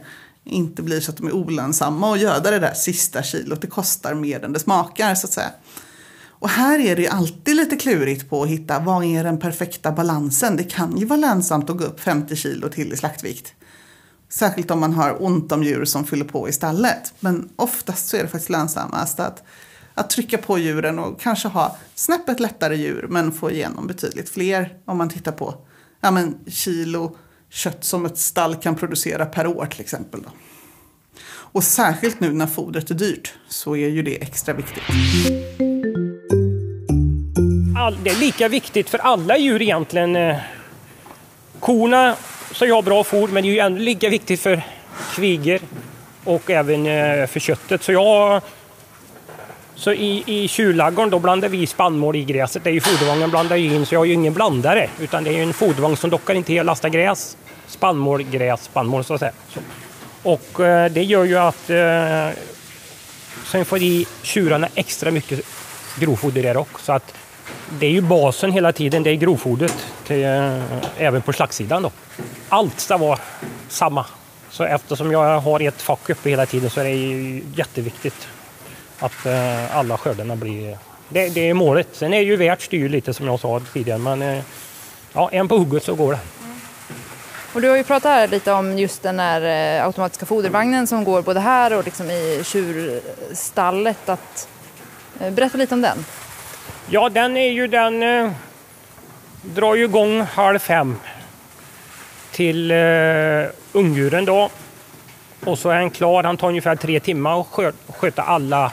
inte 0.49 0.81
blir 0.81 0.99
så 0.99 1.11
att 1.11 1.17
de 1.17 1.27
är 1.27 1.31
olönsamma 1.31 2.09
och 2.09 2.17
göda 2.17 2.51
det 2.51 2.59
där 2.59 2.73
sista 2.73 3.23
kilot. 3.23 3.61
Det 3.61 3.67
kostar 3.67 4.13
mer 4.13 4.45
än 4.45 4.53
det 4.53 4.59
smakar 4.59 5.15
så 5.15 5.27
att 5.27 5.33
säga. 5.33 5.51
Och 6.27 6.49
här 6.49 6.79
är 6.79 6.95
det 6.95 7.01
ju 7.01 7.07
alltid 7.07 7.55
lite 7.55 7.75
klurigt 7.75 8.29
på 8.29 8.43
att 8.43 8.49
hitta 8.49 8.79
vad 8.79 9.03
är 9.03 9.23
den 9.23 9.39
perfekta 9.39 9.91
balansen. 9.91 10.55
Det 10.55 10.63
kan 10.63 10.97
ju 10.97 11.05
vara 11.05 11.19
lönsamt 11.19 11.69
att 11.69 11.77
gå 11.77 11.83
upp 11.83 11.99
50 11.99 12.35
kilo 12.35 12.69
till 12.69 12.93
i 12.93 12.97
slaktvikt. 12.97 13.53
Särskilt 14.29 14.71
om 14.71 14.79
man 14.79 14.93
har 14.93 15.23
ont 15.23 15.51
om 15.51 15.63
djur 15.63 15.85
som 15.85 16.05
fyller 16.05 16.25
på 16.25 16.49
i 16.49 16.51
stallet. 16.51 17.13
Men 17.19 17.49
oftast 17.55 18.07
så 18.07 18.17
är 18.17 18.21
det 18.21 18.27
faktiskt 18.27 18.49
lönsammast 18.49 19.19
att, 19.19 19.43
att 19.93 20.09
trycka 20.09 20.37
på 20.37 20.57
djuren 20.57 20.99
och 20.99 21.21
kanske 21.21 21.47
ha 21.47 21.77
snäppet 21.95 22.39
lättare 22.39 22.75
djur 22.75 23.07
men 23.09 23.31
få 23.31 23.51
igenom 23.51 23.87
betydligt 23.87 24.29
fler 24.29 24.77
om 24.85 24.97
man 24.97 25.09
tittar 25.09 25.31
på 25.31 25.55
ja, 26.01 26.11
men, 26.11 26.37
kilo 26.47 27.15
kött 27.49 27.83
som 27.83 28.05
ett 28.05 28.17
stall 28.17 28.55
kan 28.55 28.75
producera 28.75 29.25
per 29.25 29.47
år 29.47 29.65
till 29.65 29.81
exempel. 29.81 30.21
Då. 30.21 30.29
Och 31.29 31.63
särskilt 31.63 32.19
nu 32.19 32.33
när 32.33 32.47
fodret 32.47 32.89
är 32.89 32.95
dyrt 32.95 33.33
så 33.47 33.75
är 33.75 33.89
ju 33.89 34.03
det 34.03 34.21
extra 34.21 34.53
viktigt. 34.53 34.83
det 38.03 38.09
är 38.09 38.19
lika 38.19 38.47
viktigt 38.47 38.89
för 38.89 38.97
alla 38.97 39.37
djur 39.37 39.61
egentligen. 39.61 40.15
Eh, 40.15 40.37
korna 41.59 42.15
ska 42.51 42.65
ju 42.65 42.71
ha 42.71 42.81
bra 42.81 43.03
foder 43.03 43.33
men 43.33 43.43
det 43.43 43.49
är 43.49 43.53
ju 43.53 43.59
ännu 43.59 43.79
lika 43.79 44.09
viktigt 44.09 44.39
för 44.39 44.61
kvigor 45.15 45.59
och 46.23 46.49
även 46.49 46.85
eh, 46.85 47.27
för 47.27 47.39
köttet. 47.39 47.83
Så 47.83 47.91
jag 47.91 48.41
så 49.79 49.93
i, 49.93 50.23
i 50.25 50.47
tjurlaggården 50.47 51.09
då 51.09 51.19
blandar 51.19 51.49
vi 51.49 51.67
spannmål 51.67 52.15
i 52.15 52.23
gräset. 52.23 52.63
Det 52.63 52.69
är 52.69 52.73
ju 52.73 52.81
fodervagnen 52.81 53.29
blandar 53.29 53.55
in 53.55 53.85
så 53.85 53.95
jag 53.95 53.99
har 53.99 54.05
ju 54.05 54.13
ingen 54.13 54.33
blandare 54.33 54.89
utan 54.99 55.23
det 55.23 55.39
är 55.39 55.43
en 55.43 55.53
fodervagn 55.53 55.97
som 55.97 56.09
dockar 56.09 56.33
in 56.33 56.43
till 56.43 56.65
lasta 56.65 56.89
gräs. 56.89 57.37
Spannmål, 57.67 58.23
gräs, 58.23 58.63
spannmål 58.63 59.03
så 59.03 59.13
att 59.13 59.19
säga. 59.19 59.31
Så. 59.53 59.59
Och 60.23 60.59
eh, 60.65 60.91
det 60.91 61.03
gör 61.03 61.23
ju 61.23 61.37
att 61.37 61.69
eh, 61.69 62.29
sen 63.45 63.65
får 63.65 63.77
i 63.77 64.07
tjurarna 64.21 64.67
extra 64.75 65.11
mycket 65.11 65.41
grovfoder 65.99 66.43
där 66.43 66.57
också. 66.57 66.85
Så 66.85 66.91
att 66.91 67.13
det 67.79 67.85
är 67.85 67.91
ju 67.91 68.01
basen 68.01 68.51
hela 68.51 68.71
tiden, 68.71 69.03
det 69.03 69.09
är 69.09 69.15
grovfodret 69.15 69.87
till, 70.07 70.23
eh, 70.23 70.61
även 70.97 71.21
på 71.21 71.33
slaktsidan 71.33 71.83
då. 71.83 71.91
Allt 72.49 72.79
ska 72.79 72.97
vara 72.97 73.19
samma. 73.69 74.05
Så 74.49 74.63
eftersom 74.63 75.11
jag 75.11 75.39
har 75.39 75.59
ett 75.59 75.81
fack 75.81 76.09
uppe 76.09 76.29
hela 76.29 76.45
tiden 76.45 76.69
så 76.69 76.79
är 76.79 76.83
det 76.83 76.89
ju 76.89 77.43
jätteviktigt 77.55 78.27
att 78.99 79.25
eh, 79.25 79.77
alla 79.77 79.97
skördarna 79.97 80.35
blir... 80.35 80.77
Det, 81.09 81.29
det, 81.29 81.49
är 81.49 81.53
målet. 81.53 81.87
Sen 81.91 82.13
är 82.13 82.17
det 82.17 82.25
ju 82.25 82.35
värt 82.35 82.61
styr 82.61 82.89
lite 82.89 83.13
som 83.13 83.25
jag 83.25 83.39
sa 83.39 83.61
tidigare 83.73 83.99
men 83.99 84.21
eh, 84.21 84.43
ja, 85.13 85.29
en 85.31 85.47
på 85.47 85.57
hugget 85.57 85.83
så 85.83 85.95
går 85.95 86.11
det. 86.11 86.19
Och 87.53 87.61
du 87.61 87.69
har 87.69 87.77
ju 87.77 87.83
pratat 87.83 88.11
här 88.11 88.27
lite 88.27 88.51
om 88.51 88.77
just 88.77 89.03
den 89.03 89.19
här 89.19 89.77
eh, 89.77 89.85
automatiska 89.85 90.25
fodervagnen 90.25 90.87
som 90.87 91.03
går 91.03 91.21
både 91.21 91.39
här 91.39 91.77
och 91.77 91.85
liksom 91.85 92.11
i 92.11 92.41
tjurstallet. 92.45 94.09
Att, 94.09 94.47
berätta 95.31 95.57
lite 95.57 95.73
om 95.73 95.81
den. 95.81 96.05
Ja, 96.89 97.09
den 97.09 97.37
är 97.37 97.49
ju 97.49 97.67
den 97.67 98.03
eh, 98.03 98.31
drar 99.41 99.75
ju 99.75 99.83
igång 99.83 100.21
halv 100.21 100.59
fem 100.59 100.99
till 102.31 102.71
eh, 102.71 102.77
ungdjuren 103.71 104.25
då. 104.25 104.49
Och 105.45 105.59
så 105.59 105.69
är 105.69 105.79
den 105.79 105.89
klar. 105.89 106.23
Han 106.23 106.37
tar 106.37 106.47
ungefär 106.47 106.75
tre 106.75 106.99
timmar 106.99 107.41
att 107.41 107.73
sköta 107.95 108.21
alla 108.21 108.71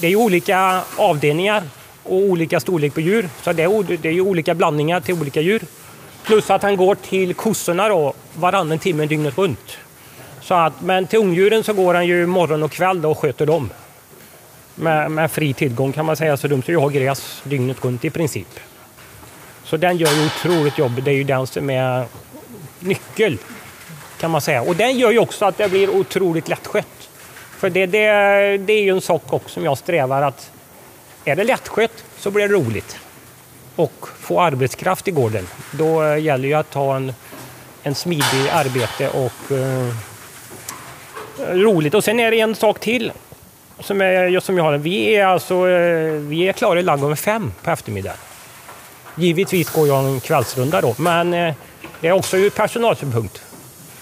det 0.00 0.06
är 0.06 0.10
ju 0.10 0.16
olika 0.16 0.82
avdelningar 0.96 1.62
och 2.02 2.16
olika 2.16 2.60
storlek 2.60 2.94
på 2.94 3.00
djur. 3.00 3.28
Så 3.42 3.52
det 3.52 3.62
är, 3.62 3.96
det 3.96 4.08
är 4.08 4.20
olika 4.20 4.54
blandningar 4.54 5.00
till 5.00 5.14
olika 5.14 5.40
djur. 5.40 5.62
Plus 6.24 6.50
att 6.50 6.62
han 6.62 6.76
går 6.76 6.94
till 6.94 7.34
kossorna 7.34 7.88
då 7.88 8.12
varannan 8.34 8.78
timme 8.78 9.06
dygnet 9.06 9.38
runt. 9.38 9.78
Så 10.40 10.54
att, 10.54 10.80
men 10.80 11.06
till 11.06 11.18
ungdjuren 11.18 11.64
så 11.64 11.72
går 11.72 11.94
han 11.94 12.06
ju 12.06 12.26
morgon 12.26 12.62
och 12.62 12.72
kväll 12.72 13.02
då 13.02 13.10
och 13.10 13.18
sköter 13.18 13.46
dem. 13.46 13.70
Med, 14.74 15.10
med 15.10 15.30
fri 15.30 15.54
tillgång 15.54 15.92
kan 15.92 16.06
man 16.06 16.16
säga, 16.16 16.36
så 16.36 16.48
de 16.48 16.62
ska 16.62 16.72
ju 16.72 16.78
ha 16.78 16.88
gräs 16.88 17.42
dygnet 17.44 17.84
runt 17.84 18.04
i 18.04 18.10
princip. 18.10 18.60
Så 19.64 19.76
den 19.76 19.96
gör 19.96 20.12
ju 20.12 20.26
otroligt 20.26 20.78
jobb. 20.78 21.02
Det 21.02 21.10
är 21.10 21.14
ju 21.14 21.24
den 21.24 21.46
som 21.46 21.70
är 21.70 22.06
nyckel 22.80 23.38
kan 24.20 24.30
man 24.30 24.40
säga. 24.40 24.62
Och 24.62 24.76
den 24.76 24.98
gör 24.98 25.10
ju 25.10 25.18
också 25.18 25.44
att 25.44 25.58
det 25.58 25.68
blir 25.68 25.90
otroligt 25.90 26.48
lättskött. 26.48 26.99
För 27.60 27.70
det, 27.70 27.86
det, 27.86 28.06
det 28.56 28.72
är 28.72 28.82
ju 28.82 28.90
en 28.90 29.00
sak 29.00 29.32
också 29.32 29.48
som 29.48 29.64
jag 29.64 29.78
strävar 29.78 30.22
att 30.22 30.50
är 31.24 31.36
det 31.36 31.44
lättskött 31.44 32.04
så 32.18 32.30
blir 32.30 32.48
det 32.48 32.54
roligt. 32.54 32.98
Och 33.76 34.08
få 34.20 34.40
arbetskraft 34.40 35.08
i 35.08 35.10
gården. 35.10 35.46
Då 35.72 36.16
gäller 36.16 36.48
det 36.48 36.54
att 36.54 36.74
ha 36.74 36.96
en, 36.96 37.12
en 37.82 37.94
smidig 37.94 38.48
arbete 38.52 39.08
och 39.08 39.52
eh, 39.56 39.94
roligt. 41.54 41.94
Och 41.94 42.04
sen 42.04 42.20
är 42.20 42.30
det 42.30 42.40
en 42.40 42.54
sak 42.54 42.80
till 42.80 43.12
som, 43.80 44.00
är, 44.00 44.40
som 44.40 44.56
jag 44.56 44.64
har. 44.64 44.78
Vi 44.78 45.16
är, 45.16 45.26
alltså, 45.26 45.54
eh, 45.68 46.12
vi 46.12 46.48
är 46.48 46.52
klara 46.52 46.80
i 46.80 46.82
ladugården 46.82 47.16
fem 47.16 47.52
på 47.62 47.70
eftermiddagen. 47.70 48.18
Givetvis 49.14 49.70
går 49.70 49.88
jag 49.88 50.04
en 50.04 50.20
kvällsrunda 50.20 50.80
då, 50.80 50.94
men 50.98 51.34
eh, 51.34 51.54
det 52.00 52.08
är 52.08 52.12
också 52.12 52.36
ur 52.36 52.50
personalsynpunkt. 52.50 53.42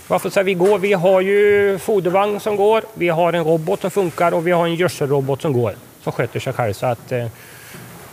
Varför 0.08 0.30
ska 0.30 0.42
vi 0.42 0.54
gå? 0.54 0.78
Vi 0.78 0.92
har 0.92 1.20
ju 1.20 1.78
fodervagn 1.78 2.40
som 2.40 2.56
går, 2.56 2.84
vi 2.94 3.08
har 3.08 3.32
en 3.32 3.44
robot 3.44 3.80
som 3.80 3.90
funkar 3.90 4.34
och 4.34 4.46
vi 4.46 4.50
har 4.50 4.66
en 4.66 4.74
gödselrobot 4.74 5.42
som 5.42 5.52
går, 5.52 5.74
som 6.02 6.12
sköter 6.12 6.40
sig 6.40 6.52
själv. 6.52 6.72
Så 6.72 6.86
att 6.86 7.12
eh, 7.12 7.26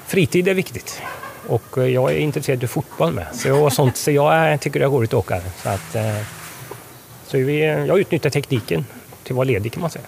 fritid 0.07 0.47
är 0.47 0.53
viktigt. 0.53 1.01
Och 1.47 1.77
eh, 1.77 1.87
jag 1.87 2.11
är 2.11 2.17
intresserad 2.17 2.63
av 2.63 2.67
fotboll 2.67 3.13
med, 3.13 3.25
så, 3.33 3.47
jag, 3.47 3.73
sånt, 3.73 3.97
så 3.97 4.11
jag 4.11 4.61
tycker 4.61 4.79
det 4.79 4.85
är 4.85 4.89
roligt 4.89 5.13
att 5.13 5.19
åka. 5.19 5.41
Så, 5.63 5.69
att, 5.69 5.95
eh, 5.95 6.17
så 7.27 7.37
vi, 7.37 7.59
jag 7.65 7.99
utnyttjar 7.99 8.29
tekniken 8.29 8.85
till 9.23 9.33
att 9.33 9.37
vara 9.37 9.45
ledig 9.45 9.73
kan 9.73 9.81
man 9.81 9.89
säga. 9.89 10.05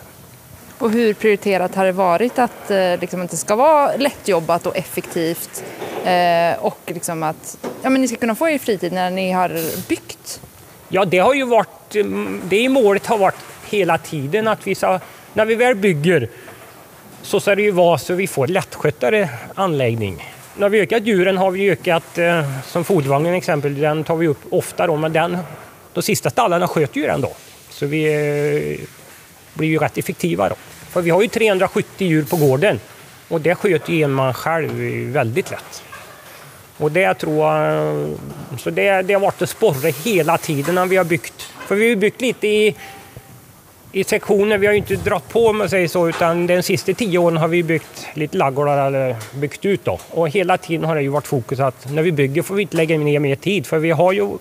Och 0.79 0.91
hur 0.91 1.13
prioriterat 1.13 1.75
har 1.75 1.85
det 1.85 1.91
varit 1.91 2.39
att 2.39 2.71
eh, 2.71 2.99
liksom, 2.99 3.21
att 3.21 3.31
det 3.31 3.37
ska 3.37 3.55
vara 3.55 3.95
lättjobbat 3.95 4.65
och 4.65 4.77
effektivt 4.77 5.63
eh, 6.05 6.59
och 6.59 6.79
liksom 6.85 7.23
att 7.23 7.57
ja, 7.81 7.89
men 7.89 8.01
ni 8.01 8.07
ska 8.07 8.17
kunna 8.17 8.35
få 8.35 8.49
er 8.49 8.57
fritid 8.57 8.93
när 8.93 9.09
ni 9.09 9.31
har 9.31 9.49
byggt 9.87 10.41
Ja, 10.89 11.05
det 11.05 11.17
har 11.17 11.33
ju 11.33 11.45
varit, 11.45 11.69
Eh, 11.95 12.05
det 12.43 12.69
målet 12.69 13.05
har 13.05 13.17
varit 13.17 13.35
hela 13.69 13.97
tiden 13.97 14.47
att 14.47 14.67
vi 14.67 14.75
ska, 14.75 14.99
när 15.33 15.45
vi 15.45 15.55
väl 15.55 15.75
bygger 15.75 16.29
så 17.21 17.39
ska 17.39 17.55
det 17.55 17.61
ju 17.61 17.71
vara 17.71 17.97
så 17.97 18.13
vi 18.13 18.27
får 18.27 18.47
lättsköttare 18.47 19.29
anläggning. 19.55 20.33
När 20.57 20.69
vi 20.69 20.79
ökat 20.79 21.03
djuren 21.05 21.37
har 21.37 21.51
vi 21.51 21.69
ökat, 21.69 22.17
eh, 22.17 22.61
som 22.65 22.83
fodervagnen 22.83 23.33
exempel, 23.33 23.79
den 23.79 24.03
tar 24.03 24.15
vi 24.15 24.27
upp 24.27 24.41
ofta 24.49 24.87
då, 24.87 24.95
men 24.95 25.13
den, 25.13 25.37
de 25.93 26.03
sista 26.03 26.29
stallarna 26.29 26.67
sköter 26.67 26.99
ju 26.99 27.07
den 27.07 27.21
då. 27.21 27.35
Så 27.69 27.85
vi 27.85 28.05
eh, 28.05 28.87
blir 29.53 29.67
ju 29.67 29.77
rätt 29.77 29.97
effektiva 29.97 30.49
då. 30.49 30.55
För 30.89 31.01
vi 31.01 31.09
har 31.09 31.21
ju 31.21 31.27
370 31.27 32.07
djur 32.07 32.23
på 32.23 32.35
gården 32.35 32.79
och 33.27 33.41
det 33.41 33.55
sköter 33.55 33.93
ju 33.93 34.03
en 34.03 34.11
man 34.11 34.33
själv 34.33 34.71
väldigt 35.11 35.51
lätt. 35.51 35.83
Och 36.77 36.91
det 36.91 37.13
tror 37.13 37.53
jag, 37.53 38.17
så 38.57 38.69
det, 38.69 39.01
det 39.01 39.13
har 39.13 39.21
varit 39.21 39.41
en 39.41 39.47
sporre 39.47 39.89
hela 39.89 40.37
tiden 40.37 40.75
när 40.75 40.85
vi 40.85 40.97
har 40.97 41.03
byggt. 41.03 41.53
För 41.67 41.75
vi 41.75 41.89
har 41.89 41.95
byggt 41.95 42.21
lite 42.21 42.47
i, 42.47 42.75
i 43.91 44.03
sektioner, 44.03 44.57
vi 44.57 44.67
har 44.67 44.73
ju 44.73 44.77
inte 44.77 44.95
dragit 44.95 45.29
på 45.29 45.47
om 45.47 45.57
man 45.57 45.69
säger 45.69 45.87
så, 45.87 46.09
utan 46.09 46.47
de 46.47 46.61
sista 46.61 46.93
tio 46.93 47.17
åren 47.17 47.37
har 47.37 47.47
vi 47.47 47.63
byggt 47.63 48.07
lite 48.13 48.37
laggårdar 48.37 48.87
eller 48.87 49.15
byggt 49.33 49.65
ut 49.65 49.85
då. 49.85 49.99
Och 50.09 50.29
hela 50.29 50.57
tiden 50.57 50.85
har 50.85 50.95
det 50.95 51.01
ju 51.01 51.09
varit 51.09 51.27
fokus 51.27 51.59
att 51.59 51.91
när 51.91 52.01
vi 52.01 52.11
bygger 52.11 52.41
får 52.41 52.55
vi 52.55 52.61
inte 52.61 52.77
lägga 52.77 52.97
ner 52.97 53.19
mer 53.19 53.35
tid, 53.35 53.65
för 53.65 53.79
vi 53.79 53.91
har 53.91 54.11
ju 54.11 54.37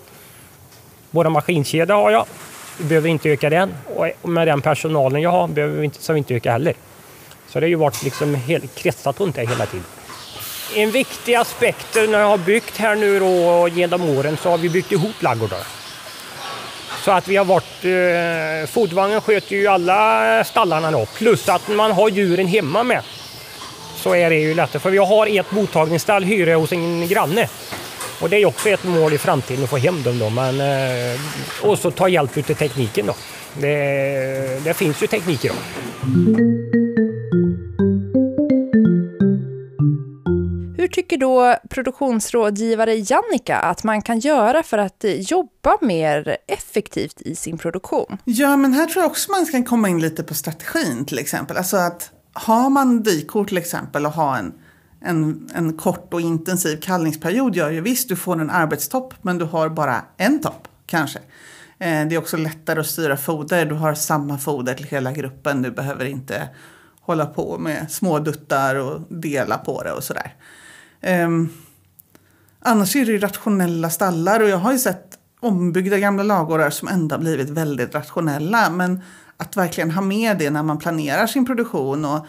våra 1.11 1.29
maskinkedja 1.29 1.95
har 1.95 2.11
jag, 2.11 2.25
vi 2.77 2.83
behöver 2.83 3.09
inte 3.09 3.29
öka 3.29 3.49
den. 3.49 3.73
Och 4.21 4.29
med 4.29 4.47
den 4.47 4.61
personalen 4.61 5.21
jag 5.21 5.31
har 5.31 5.47
behöver 5.47 5.77
vi 5.77 5.85
inte, 5.85 6.03
så 6.03 6.13
vi 6.13 6.17
inte 6.17 6.35
öka 6.35 6.51
heller. 6.51 6.73
Så 7.47 7.59
det 7.59 7.65
har 7.65 7.69
ju 7.69 7.75
varit 7.75 8.03
liksom 8.03 8.35
helt 8.35 8.75
kretsat 8.75 9.19
runt 9.19 9.35
det 9.35 9.41
hela 9.41 9.65
tiden. 9.65 9.85
En 10.75 10.91
viktig 10.91 11.35
aspekt 11.35 11.95
när 11.95 12.19
jag 12.19 12.27
har 12.27 12.37
byggt 12.37 12.77
här 12.77 12.95
nu 12.95 13.19
då 13.19 13.67
genom 13.67 14.09
åren 14.09 14.37
så 14.37 14.49
har 14.49 14.57
vi 14.57 14.69
byggt 14.69 14.91
ihop 14.91 15.21
ladugårdar. 15.21 15.59
Så 17.07 17.11
att 17.11 17.27
vi 17.27 17.35
har 17.35 17.45
varit... 17.45 17.85
Eh, 17.85 18.69
fodvagnen 18.69 19.21
sköter 19.21 19.55
ju 19.55 19.67
alla 19.67 20.43
stallarna 20.43 20.91
då. 20.91 21.05
Plus 21.05 21.49
att 21.49 21.67
man 21.67 21.91
har 21.91 22.09
djuren 22.09 22.47
hemma 22.47 22.83
med. 22.83 23.01
Så 23.95 24.15
är 24.15 24.29
det 24.29 24.35
ju 24.35 24.53
lättare. 24.53 24.79
För 24.79 24.89
vi 24.89 24.97
har 24.97 25.39
ett 25.39 25.51
mottagningsstall 25.51 26.23
hyra 26.23 26.55
hos 26.55 26.71
en 26.71 27.07
granne. 27.07 27.49
Och 28.21 28.29
det 28.29 28.37
är 28.37 28.45
också 28.45 28.69
ett 28.69 28.83
mål 28.83 29.13
i 29.13 29.17
framtiden 29.17 29.63
att 29.63 29.69
få 29.69 29.77
hem 29.77 30.03
dem 30.03 30.19
då. 30.19 30.29
Men, 30.29 30.61
eh, 30.61 31.19
och 31.61 31.79
så 31.79 31.91
ta 31.91 32.09
hjälp 32.09 32.37
av 32.37 32.41
tekniken 32.41 33.05
då. 33.05 33.15
Det, 33.53 34.63
det 34.63 34.73
finns 34.73 35.03
ju 35.03 35.07
teknik 35.07 35.45
idag. 35.45 35.57
Tycker 41.07 41.17
då 41.17 41.55
produktionsrådgivare 41.69 42.95
Jannica 42.95 43.57
att 43.57 43.83
man 43.83 44.01
kan 44.01 44.19
göra 44.19 44.63
för 44.63 44.77
att 44.77 45.03
eh, 45.03 45.11
jobba 45.11 45.77
mer 45.81 46.37
effektivt 46.47 47.21
i 47.21 47.35
sin 47.35 47.57
produktion? 47.57 48.17
Ja, 48.25 48.57
men 48.57 48.73
här 48.73 48.85
tror 48.85 49.03
jag 49.03 49.11
också 49.11 49.31
man 49.31 49.45
kan 49.45 49.63
komma 49.63 49.89
in 49.89 49.99
lite 49.99 50.23
på 50.23 50.33
strategin 50.33 51.05
till 51.05 51.19
exempel. 51.19 51.57
Alltså 51.57 51.77
att 51.77 52.11
har 52.33 52.69
man 52.69 53.03
dykort 53.03 53.47
till 53.47 53.57
exempel 53.57 54.05
och 54.05 54.11
har 54.11 54.37
en, 54.37 54.53
en, 55.01 55.49
en 55.55 55.77
kort 55.77 56.13
och 56.13 56.21
intensiv 56.21 56.77
kallningsperiod 56.81 57.55
gör 57.55 57.69
ju 57.69 57.81
visst, 57.81 58.09
du 58.09 58.15
får 58.15 58.41
en 58.41 58.49
arbetstopp 58.49 59.13
men 59.21 59.37
du 59.37 59.45
har 59.45 59.69
bara 59.69 60.01
en 60.17 60.39
topp 60.39 60.67
kanske. 60.85 61.19
Eh, 61.79 62.07
det 62.07 62.15
är 62.15 62.17
också 62.17 62.37
lättare 62.37 62.79
att 62.79 62.87
styra 62.87 63.17
foder. 63.17 63.65
Du 63.65 63.75
har 63.75 63.93
samma 63.93 64.37
foder 64.37 64.73
till 64.73 64.87
hela 64.87 65.11
gruppen. 65.11 65.61
Du 65.61 65.71
behöver 65.71 66.05
inte 66.05 66.49
hålla 67.01 67.25
på 67.25 67.57
med 67.57 67.91
små 67.91 68.19
duttar 68.19 68.75
och 68.75 69.01
dela 69.09 69.57
på 69.57 69.83
det 69.83 69.91
och 69.91 70.03
sådär. 70.03 70.33
Um, 71.01 71.49
annars 72.59 72.95
är 72.95 73.05
det 73.05 73.11
ju 73.11 73.19
rationella 73.19 73.89
stallar 73.89 74.39
och 74.39 74.49
jag 74.49 74.57
har 74.57 74.71
ju 74.71 74.79
sett 74.79 75.17
ombyggda 75.39 75.99
gamla 75.99 76.23
lagårdar 76.23 76.69
som 76.69 76.87
ändå 76.87 77.17
blivit 77.17 77.49
väldigt 77.49 77.95
rationella. 77.95 78.69
Men 78.69 79.01
att 79.37 79.57
verkligen 79.57 79.91
ha 79.91 80.01
med 80.01 80.37
det 80.37 80.49
när 80.49 80.63
man 80.63 80.77
planerar 80.77 81.27
sin 81.27 81.45
produktion 81.45 82.05
och 82.05 82.25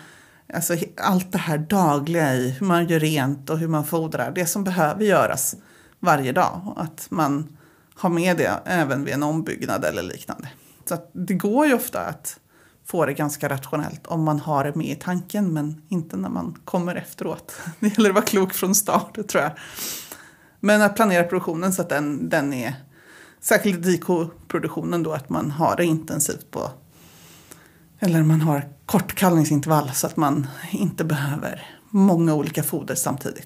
alltså, 0.54 0.76
allt 0.96 1.32
det 1.32 1.38
här 1.38 1.58
dagliga 1.58 2.34
i 2.34 2.50
hur 2.50 2.66
man 2.66 2.86
gör 2.86 3.00
rent 3.00 3.50
och 3.50 3.58
hur 3.58 3.68
man 3.68 3.84
fodrar. 3.84 4.32
Det 4.34 4.46
som 4.46 4.64
behöver 4.64 5.04
göras 5.04 5.56
varje 6.00 6.32
dag. 6.32 6.74
Att 6.76 7.06
man 7.10 7.56
har 7.94 8.10
med 8.10 8.36
det 8.36 8.60
även 8.64 9.04
vid 9.04 9.14
en 9.14 9.22
ombyggnad 9.22 9.84
eller 9.84 10.02
liknande. 10.02 10.48
Så 10.84 10.96
det 11.12 11.34
går 11.34 11.66
ju 11.66 11.74
ofta 11.74 12.00
att 12.00 12.40
få 12.90 13.06
det 13.06 13.12
ganska 13.12 13.48
rationellt 13.48 14.06
om 14.06 14.22
man 14.22 14.38
har 14.40 14.64
det 14.64 14.74
med 14.74 14.86
i 14.86 14.94
tanken 14.94 15.52
men 15.52 15.82
inte 15.88 16.16
när 16.16 16.28
man 16.28 16.58
kommer 16.64 16.94
efteråt. 16.94 17.52
Det 17.80 17.88
gäller 17.88 18.10
att 18.10 18.14
vara 18.14 18.24
klok 18.24 18.54
från 18.54 18.74
start, 18.74 19.18
tror 19.28 19.42
jag. 19.42 19.52
Men 20.60 20.82
att 20.82 20.96
planera 20.96 21.24
produktionen 21.24 21.72
så 21.72 21.82
att 21.82 21.88
den, 21.88 22.28
den 22.28 22.52
är, 22.52 22.74
särskilt 23.40 23.82
dikoproduktionen 23.82 25.02
då, 25.02 25.12
att 25.12 25.28
man 25.28 25.50
har 25.50 25.76
det 25.76 25.84
intensivt 25.84 26.50
på, 26.50 26.70
eller 27.98 28.22
man 28.22 28.40
har 28.40 28.68
kort 28.86 29.14
kallningsintervall 29.14 29.90
så 29.94 30.06
att 30.06 30.16
man 30.16 30.46
inte 30.70 31.04
behöver 31.04 31.66
många 31.90 32.34
olika 32.34 32.62
foder 32.62 32.94
samtidigt. 32.94 33.44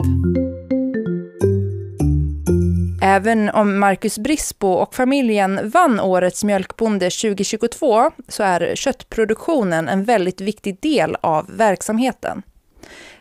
Även 3.04 3.50
om 3.50 3.78
Marcus 3.78 4.18
Brisbo 4.18 4.68
och 4.68 4.94
familjen 4.94 5.71
vann 5.71 6.00
årets 6.00 6.44
mjölkbonde 6.44 7.11
2022 7.11 8.11
så 8.28 8.42
är 8.42 8.75
köttproduktionen 8.75 9.88
en 9.88 10.04
väldigt 10.04 10.40
viktig 10.40 10.80
del 10.80 11.16
av 11.21 11.47
verksamheten. 11.56 12.42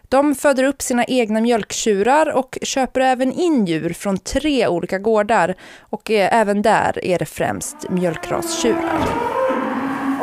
De 0.02 0.36
föder 0.36 0.64
upp 0.64 0.82
sina 0.82 1.06
egna 1.06 1.42
mjölktjurar 1.42 2.32
och 2.32 2.58
köper 2.62 3.02
även 3.02 3.32
in 3.32 3.66
djur 3.66 3.94
från 3.94 4.18
tre 4.18 4.68
olika 4.68 5.00
gårdar 5.00 5.56
och 5.80 6.12
även 6.12 6.62
där 6.62 7.06
är 7.06 7.20
det 7.20 7.26
främst 7.26 7.90
mjölkrastjurar. 7.90 9.00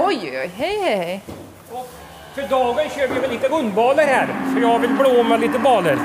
Oj, 0.07 0.19
oj, 0.23 0.51
hej, 0.57 0.79
hej. 0.83 1.21
För 2.35 2.49
dagen 2.49 2.89
kör 2.97 3.15
vi 3.15 3.21
väl 3.21 3.31
lite 3.31 3.49
rundbaler 3.49 4.05
här, 4.05 4.27
för 4.55 4.61
jag 4.61 4.79
vill 4.79 4.91
blå 4.91 5.23
med 5.23 5.41
lite 5.41 5.59
baler. 5.59 5.99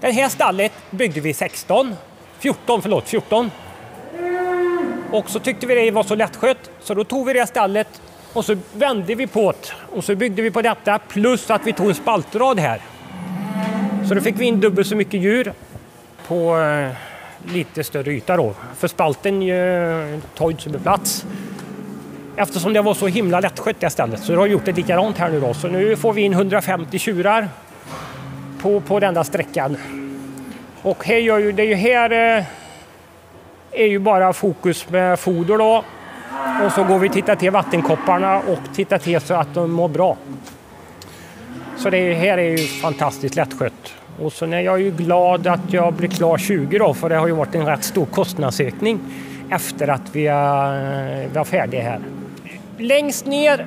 Det 0.00 0.10
här 0.12 0.28
stallet 0.28 0.72
byggde 0.90 1.20
vi 1.20 1.34
16, 1.34 1.96
14, 2.38 2.82
förlåt, 2.82 3.08
14. 3.08 3.50
Och 5.10 5.30
så 5.30 5.38
tyckte 5.38 5.66
vi 5.66 5.74
det 5.74 5.90
var 5.90 6.02
så 6.02 6.14
lättskött 6.14 6.70
så 6.80 6.94
då 6.94 7.04
tog 7.04 7.26
vi 7.26 7.32
det 7.32 7.46
stallet 7.46 8.02
och 8.32 8.44
så 8.44 8.56
vände 8.72 9.14
vi 9.14 9.26
på 9.26 9.52
det 9.52 9.96
och 9.96 10.04
så 10.04 10.14
byggde 10.14 10.42
vi 10.42 10.50
på 10.50 10.62
detta 10.62 10.98
plus 10.98 11.50
att 11.50 11.66
vi 11.66 11.72
tog 11.72 11.88
en 11.88 11.94
spaltrad 11.94 12.58
här. 12.58 12.80
Så 14.08 14.14
då 14.14 14.20
fick 14.20 14.40
vi 14.40 14.44
in 14.44 14.60
dubbelt 14.60 14.88
så 14.88 14.96
mycket 14.96 15.20
djur 15.20 15.52
på 16.26 16.58
eh, 16.58 16.90
lite 17.52 17.84
större 17.84 18.12
yta 18.12 18.36
då. 18.36 18.54
För 18.76 18.88
spalten 18.88 19.40
tar 20.34 20.46
ju 20.46 20.50
inte 20.50 20.62
så 20.62 20.68
mycket 20.68 20.82
plats. 20.82 21.26
Eftersom 22.36 22.72
det 22.72 22.82
var 22.82 22.94
så 22.94 23.06
himla 23.06 23.40
lättskött 23.40 23.80
det 23.80 23.90
stället 23.90 24.20
så 24.20 24.32
har 24.32 24.40
jag 24.40 24.48
gjort 24.48 24.64
det 24.64 24.72
likadant 24.72 25.18
här 25.18 25.30
nu 25.30 25.40
då. 25.40 25.54
Så 25.54 25.68
nu 25.68 25.96
får 25.96 26.12
vi 26.12 26.22
in 26.22 26.32
150 26.32 26.98
tjurar 26.98 27.48
på, 28.58 28.80
på 28.80 29.00
den 29.00 29.14
där 29.14 29.22
sträckan. 29.22 29.76
Och 30.82 31.04
här 31.04 31.16
gör 31.16 31.38
ju, 31.38 31.52
det 31.52 31.62
är 31.62 31.66
ju 31.66 31.74
här 31.74 32.36
eh, 32.38 32.44
är 33.72 33.86
ju 33.86 33.98
bara 33.98 34.32
fokus 34.32 34.90
med 34.90 35.18
foder 35.18 35.58
då. 35.58 35.84
Och 36.64 36.72
så 36.72 36.84
går 36.84 36.98
vi 36.98 37.08
och 37.08 37.12
tittar 37.12 37.36
till 37.36 37.50
vattenkopparna 37.50 38.38
och 38.38 38.58
tittar 38.74 38.98
till 38.98 39.20
så 39.20 39.34
att 39.34 39.54
de 39.54 39.72
mår 39.72 39.88
bra. 39.88 40.16
Så 41.76 41.90
det 41.90 42.14
här 42.14 42.38
är 42.38 42.58
ju 42.58 42.66
fantastiskt 42.66 43.36
lättskött. 43.36 43.94
Och 44.20 44.32
så 44.32 44.44
är 44.44 44.60
jag 44.60 44.80
ju 44.80 44.90
glad 44.90 45.46
att 45.46 45.72
jag 45.72 45.94
blir 45.94 46.08
klar 46.08 46.38
20 46.38 46.78
då, 46.78 46.94
för 46.94 47.08
det 47.08 47.16
har 47.16 47.26
ju 47.26 47.32
varit 47.32 47.54
en 47.54 47.66
rätt 47.66 47.84
stor 47.84 48.06
kostnadsökning 48.06 49.00
efter 49.50 49.88
att 49.88 50.02
vi 50.12 50.26
eh, 50.26 50.34
var 51.34 51.44
färdiga 51.44 51.82
här. 51.82 52.00
Längst 52.78 53.26
ner 53.26 53.66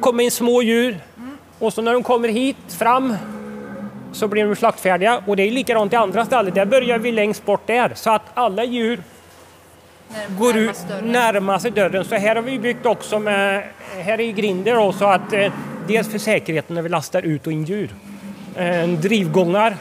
kommer 0.00 0.24
in 0.24 0.30
små 0.30 0.62
djur 0.62 0.98
och 1.58 1.72
så 1.72 1.82
när 1.82 1.92
de 1.92 2.02
kommer 2.02 2.28
hit 2.28 2.56
fram 2.68 3.16
så 4.12 4.28
blir 4.28 4.44
de 4.44 4.56
slaktfärdiga 4.56 5.22
och 5.26 5.36
det 5.36 5.42
är 5.42 5.50
likadant 5.50 5.92
i 5.92 5.96
andra 5.96 6.24
ställen. 6.24 6.54
Där 6.54 6.64
börjar 6.64 6.98
vi 6.98 7.12
längst 7.12 7.46
bort 7.46 7.66
där 7.66 7.92
så 7.94 8.10
att 8.10 8.22
alla 8.34 8.64
djur 8.64 9.02
Närm 10.12 10.38
går 10.38 10.56
ut 10.56 10.86
närmar 11.02 11.58
sig 11.58 11.70
dörren. 11.70 12.04
Så 12.04 12.14
här 12.14 12.34
har 12.34 12.42
vi 12.42 12.58
byggt 12.58 12.86
också 12.86 13.18
med, 13.18 13.64
här 13.98 14.20
är 14.20 14.24
ju 14.24 14.32
grinder 14.32 14.74
då, 14.74 14.92
så 14.92 15.04
att 15.04 15.32
eh, 15.32 15.52
dels 15.86 16.10
för 16.10 16.18
säkerheten 16.18 16.74
när 16.74 16.82
vi 16.82 16.88
lastar 16.88 17.22
ut 17.22 17.46
och 17.46 17.52
in 17.52 17.64
djur. 17.64 17.94
Eh, 18.56 18.88
drivgångar. 18.88 19.76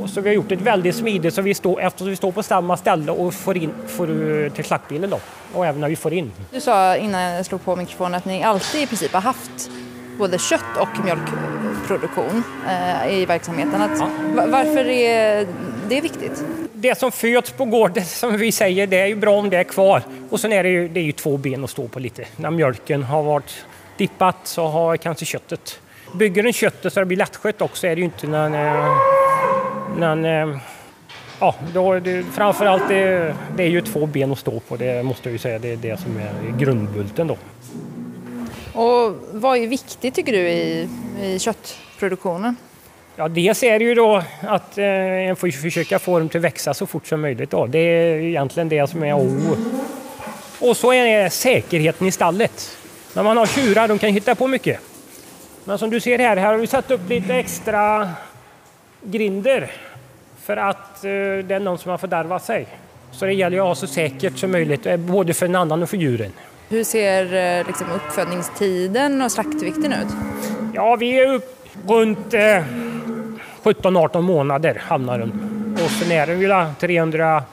Och 0.00 0.10
så 0.10 0.20
vi 0.20 0.28
har 0.28 0.34
gjort 0.34 0.52
ett 0.52 0.60
väldigt 0.60 0.96
smidigt 0.96 1.34
så 1.34 1.42
vi 1.42 1.54
står, 1.54 1.80
eftersom 1.80 2.08
vi 2.08 2.16
står 2.16 2.32
på 2.32 2.42
samma 2.42 2.76
ställe 2.76 3.12
och 3.12 3.34
får 3.34 3.56
in 3.56 3.72
får, 3.86 4.48
till 4.50 4.64
slaktbilen 4.64 5.10
då. 5.10 5.20
Och 5.54 5.66
även 5.66 5.80
när 5.80 5.88
vi 5.88 5.96
får 5.96 6.12
in. 6.12 6.32
Du 6.50 6.60
sa 6.60 6.96
innan 6.96 7.20
jag 7.20 7.46
slog 7.46 7.64
på 7.64 7.76
mikrofonen 7.76 8.14
att 8.14 8.24
ni 8.24 8.42
alltid 8.42 8.80
i 8.82 8.86
princip 8.86 9.12
har 9.12 9.20
haft 9.20 9.70
både 10.18 10.38
kött 10.38 10.76
och 10.80 11.04
mjölkproduktion 11.04 11.67
eh, 11.94 13.18
i 13.18 13.26
verksamheten. 13.26 13.82
Att. 13.82 13.98
Varför 14.34 14.88
är 14.88 15.46
det 15.88 16.00
viktigt? 16.00 16.44
Det 16.72 16.98
som 16.98 17.12
föds 17.12 17.50
på 17.50 17.64
gården, 17.64 18.04
som 18.04 18.36
vi 18.36 18.52
säger, 18.52 18.86
det 18.86 19.00
är 19.00 19.06
ju 19.06 19.16
bra 19.16 19.38
om 19.38 19.50
det 19.50 19.56
är 19.56 19.64
kvar. 19.64 20.02
Och 20.30 20.40
sen 20.40 20.52
är 20.52 20.62
det 20.62 20.68
ju, 20.68 20.88
det 20.88 21.00
är 21.00 21.04
ju 21.04 21.12
två 21.12 21.36
ben 21.36 21.64
att 21.64 21.70
stå 21.70 21.88
på 21.88 22.00
lite. 22.00 22.24
När 22.36 22.50
mjölken 22.50 23.02
har 23.02 23.22
varit 23.22 23.66
dippat 23.96 24.36
så 24.42 24.66
har 24.66 24.96
kanske 24.96 25.24
köttet. 25.24 25.80
Bygger 26.14 26.42
den 26.42 26.52
köttet 26.52 26.92
så 26.92 27.00
det 27.00 27.06
blir 27.06 27.18
lättskött 27.18 27.62
också 27.62 27.86
är 27.86 27.94
det 27.96 27.98
ju 27.98 28.04
inte 28.04 28.26
när, 28.26 28.48
när, 29.98 30.14
när 30.16 30.60
Ja, 31.40 31.54
då, 31.74 32.00
det, 32.00 32.22
framförallt 32.22 32.88
det, 32.88 33.34
det 33.56 33.62
är 33.62 33.68
ju 33.68 33.80
två 33.80 34.06
ben 34.06 34.32
att 34.32 34.38
stå 34.38 34.60
på, 34.60 34.76
det 34.76 35.02
måste 35.02 35.28
jag 35.28 35.32
ju 35.32 35.38
säga. 35.38 35.58
Det 35.58 35.72
är 35.72 35.76
det 35.76 36.00
som 36.00 36.16
är 36.16 36.58
grundbulten 36.58 37.26
då. 37.26 37.36
Och 38.78 39.16
vad 39.32 39.58
är 39.58 39.66
viktigt 39.66 40.14
tycker 40.14 40.32
du 40.32 40.38
i, 40.38 40.88
i 41.22 41.38
köttproduktionen? 41.38 42.56
Ja, 43.16 43.28
dels 43.28 43.62
är 43.62 43.78
det 43.78 43.84
ju 43.84 43.94
då 43.94 44.22
att 44.40 44.78
eh, 44.78 44.84
en 44.84 45.36
får 45.36 45.50
försöka 45.50 45.98
få 45.98 46.18
dem 46.18 46.28
till 46.28 46.38
att 46.38 46.44
växa 46.44 46.74
så 46.74 46.86
fort 46.86 47.06
som 47.06 47.20
möjligt. 47.20 47.50
Då. 47.50 47.66
Det 47.66 47.78
är 47.78 48.20
egentligen 48.20 48.68
det 48.68 48.90
som 48.90 49.04
är 49.04 49.14
O. 49.14 49.56
Och 50.60 50.76
så 50.76 50.92
är 50.92 51.22
det 51.22 51.30
säkerheten 51.30 52.06
i 52.06 52.10
stallet. 52.10 52.76
När 53.14 53.22
man 53.22 53.36
har 53.36 53.46
tjurar, 53.46 53.88
de 53.88 53.98
kan 53.98 54.12
hitta 54.12 54.34
på 54.34 54.46
mycket. 54.46 54.80
Men 55.64 55.78
som 55.78 55.90
du 55.90 56.00
ser 56.00 56.18
här, 56.18 56.36
här 56.36 56.52
har 56.52 56.58
vi 56.58 56.66
satt 56.66 56.90
upp 56.90 57.08
lite 57.08 57.34
extra 57.34 58.10
grinder 59.02 59.70
för 60.42 60.56
att 60.56 61.04
eh, 61.04 61.10
det 61.44 61.54
är 61.54 61.60
någon 61.60 61.78
som 61.78 61.90
har 61.90 61.98
fördärvat 61.98 62.44
sig. 62.44 62.66
Så 63.12 63.24
det 63.24 63.32
gäller 63.32 63.58
att 63.58 63.64
ha 63.64 63.74
så 63.74 63.86
säkert 63.86 64.38
som 64.38 64.50
möjligt, 64.50 64.86
eh, 64.86 64.96
både 64.96 65.34
för 65.34 65.46
en 65.46 65.54
annan 65.54 65.82
och 65.82 65.90
för 65.90 65.96
djuren. 65.96 66.32
Hur 66.68 66.84
ser 66.84 67.34
eh, 67.34 67.66
liksom, 67.66 67.90
uppfödningstiden 67.90 69.22
och 69.22 69.32
slaktvikten 69.32 69.92
ut? 69.92 70.08
Ja, 70.74 70.96
vi 70.96 71.20
är 71.20 71.34
upp 71.34 71.66
runt 71.86 72.34
eh, 72.34 72.64
17-18 73.62 74.20
månader 74.20 74.82
hamnar 74.86 75.18
den. 75.18 75.78
Och 75.84 75.90
sen 75.90 76.12
är 76.12 76.26
den 76.26 77.44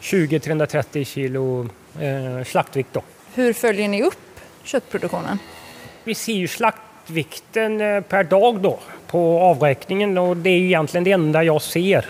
320-330 0.00 1.04
kilo 1.04 1.68
eh, 2.00 2.44
slaktvikt. 2.44 2.88
Då. 2.92 3.02
Hur 3.34 3.52
följer 3.52 3.88
ni 3.88 4.02
upp 4.02 4.40
köttproduktionen? 4.62 5.38
Vi 6.04 6.14
ser 6.14 6.32
ju 6.32 6.48
slakt, 6.48 6.78
slaktvikten 7.06 7.80
eh, 7.80 8.00
per 8.00 8.24
dag 8.24 8.60
då 8.60 8.78
på 9.06 9.40
avräkningen 9.40 10.18
och 10.18 10.36
det 10.36 10.50
är 10.50 10.58
ju 10.58 10.66
egentligen 10.66 11.04
det 11.04 11.12
enda 11.12 11.44
jag 11.44 11.62
ser. 11.62 12.04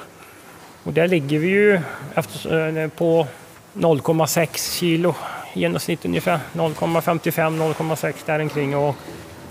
Och 0.82 0.92
där 0.92 1.08
ligger 1.08 1.38
vi 1.38 1.48
ju 1.48 1.80
efter, 2.14 2.78
eh, 2.78 2.88
på 2.88 3.26
0,6 3.74 4.78
kilo 4.78 5.14
genomsnitt 5.56 6.04
ungefär. 6.04 6.40
0,55, 6.52 7.74
0,6 7.74 8.14
där 8.26 8.40
omkring. 8.40 8.76
Och 8.76 8.96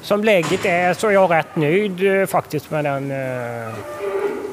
som 0.02 0.24
läget 0.24 0.66
är 0.66 0.94
så 0.94 1.08
är 1.08 1.12
jag 1.12 1.32
rätt 1.32 1.56
nöjd 1.56 2.20
eh, 2.22 2.26
faktiskt 2.26 2.72
med 2.72 2.86
den 2.86 3.12
eh, 3.12 3.74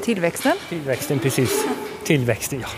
Tillväxten? 0.05 0.53
tillväxten. 0.69 1.19
Precis. 1.19 1.65
Tillväxten, 2.05 2.61
ja. 2.61 2.69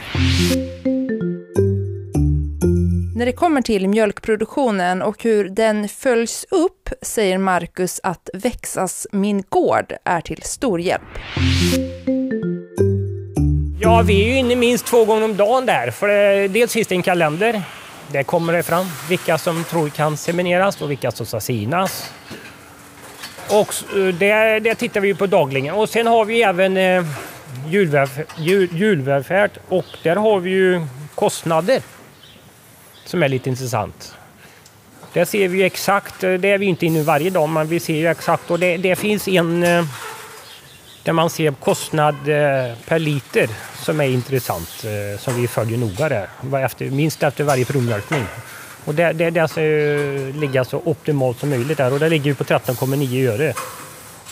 När 3.16 3.26
det 3.26 3.32
kommer 3.32 3.62
till 3.62 3.88
mjölkproduktionen 3.88 5.02
och 5.02 5.22
hur 5.22 5.48
den 5.48 5.88
följs 5.88 6.46
upp 6.50 6.88
säger 7.02 7.38
Marcus 7.38 8.00
att 8.02 8.30
Växas 8.34 9.06
Min 9.12 9.42
Gård 9.48 9.92
är 10.04 10.20
till 10.20 10.42
stor 10.42 10.80
hjälp. 10.80 11.02
Ja, 13.80 14.02
vi 14.02 14.22
är 14.24 14.28
ju 14.28 14.38
inne 14.38 14.56
minst 14.56 14.86
två 14.86 15.04
gånger 15.04 15.24
om 15.24 15.36
dagen 15.36 15.66
där. 15.66 15.90
För 15.90 16.08
eh, 16.42 16.50
dels 16.50 16.72
finns 16.72 16.88
det 16.88 16.94
en 16.94 17.02
kalender. 17.02 17.62
Där 18.08 18.22
kommer 18.22 18.52
det 18.52 18.62
fram 18.62 18.86
vilka 19.08 19.38
som 19.38 19.64
tror 19.64 19.88
kan 19.88 20.16
semineras 20.16 20.82
och 20.82 20.90
vilka 20.90 21.10
som 21.10 21.26
ska 21.26 21.40
sinas. 21.40 22.10
Och 23.48 23.74
eh, 23.98 24.14
där, 24.14 24.60
det, 24.60 24.74
tittar 24.74 25.00
vi 25.00 25.14
på 25.14 25.26
dagligen. 25.26 25.74
Och 25.74 25.88
sen 25.88 26.06
har 26.06 26.24
vi 26.24 26.42
även 26.42 26.76
eh, 26.76 27.04
julvälfärd, 27.68 28.26
jul, 28.36 28.68
julvälfärd 28.72 29.50
och 29.68 29.86
där 30.02 30.16
har 30.16 30.40
vi 30.40 30.50
ju 30.50 30.86
kostnader 31.14 31.82
som 33.04 33.22
är 33.22 33.28
lite 33.28 33.50
intressant. 33.50 34.14
Där 35.12 35.24
ser 35.24 35.48
vi 35.48 35.62
exakt, 35.62 36.24
eh, 36.24 36.32
det 36.32 36.50
är 36.50 36.58
vi 36.58 36.66
inte 36.66 36.86
inne 36.86 36.98
i 36.98 37.02
varje 37.02 37.30
dag, 37.30 37.48
men 37.48 37.66
vi 37.66 37.80
ser 37.80 37.94
ju 37.94 38.08
exakt 38.08 38.50
och 38.50 38.58
det, 38.58 38.76
det 38.76 38.96
finns 38.96 39.28
en 39.28 39.62
eh, 39.62 39.84
där 41.04 41.12
man 41.12 41.30
ser 41.30 41.52
kostnad 41.52 42.14
eh, 42.14 42.74
per 42.86 42.98
liter 42.98 43.48
som 43.82 44.00
är 44.00 44.04
intressant, 44.04 44.84
eh, 44.84 45.20
som 45.20 45.40
vi 45.40 45.48
följer 45.48 45.78
noga 45.78 46.08
där, 46.08 46.28
efter, 46.64 46.90
minst 46.90 47.22
efter 47.22 47.44
varje 47.44 47.64
provmjölkning. 47.64 48.24
Och 48.84 48.94
det, 48.94 49.12
det, 49.12 49.30
det 49.30 49.48
ska 49.48 49.62
ju 49.62 50.32
ligga 50.32 50.64
så 50.64 50.82
optimalt 50.84 51.38
som 51.38 51.50
möjligt 51.50 51.78
där 51.78 51.92
och 51.92 51.98
det 51.98 52.08
ligger 52.08 52.24
ju 52.24 52.34
på 52.34 52.44
13,9 52.44 53.32
öre. 53.32 53.54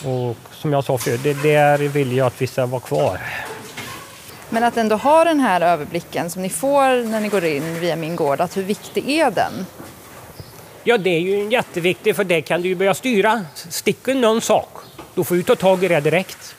Och 0.05 0.37
som 0.53 0.73
jag 0.73 0.85
sa 0.85 0.99
förut, 0.99 1.21
det 1.23 1.43
där 1.43 1.79
vill 1.79 2.17
jag 2.17 2.27
att 2.27 2.43
vi 2.43 2.47
ska 2.47 2.67
vara 2.67 2.81
kvar. 2.81 3.21
Men 4.49 4.65
att 4.65 4.77
ändå 4.77 4.97
ha 4.97 5.25
den 5.25 5.41
här 5.41 5.61
överblicken 5.61 6.31
som 6.31 6.43
ni 6.43 6.49
får 6.49 7.05
när 7.09 7.21
ni 7.21 7.29
går 7.29 7.45
in 7.45 7.81
via 7.81 7.97
Min 7.97 8.17
Gård, 8.17 8.41
att 8.41 8.57
hur 8.57 8.63
viktig 8.63 9.11
är 9.11 9.31
den? 9.31 9.67
Ja, 10.85 10.99
det 10.99 11.11
är 11.11 11.21
ju 11.21 11.51
jätteviktigt 11.51 12.17
för 12.17 12.25
det 12.25 12.43
kan 12.43 12.63
du 12.63 12.69
ju 12.69 12.75
börja 12.75 12.95
styra. 12.95 13.45
Sticker 13.55 14.15
någon 14.15 14.41
sak, 14.41 14.69
då 15.15 15.25
får 15.25 15.35
du 15.35 15.43
ta 15.43 15.55
tag 15.55 15.85
i 15.85 15.89
det 15.89 16.01
direkt. 16.01 16.57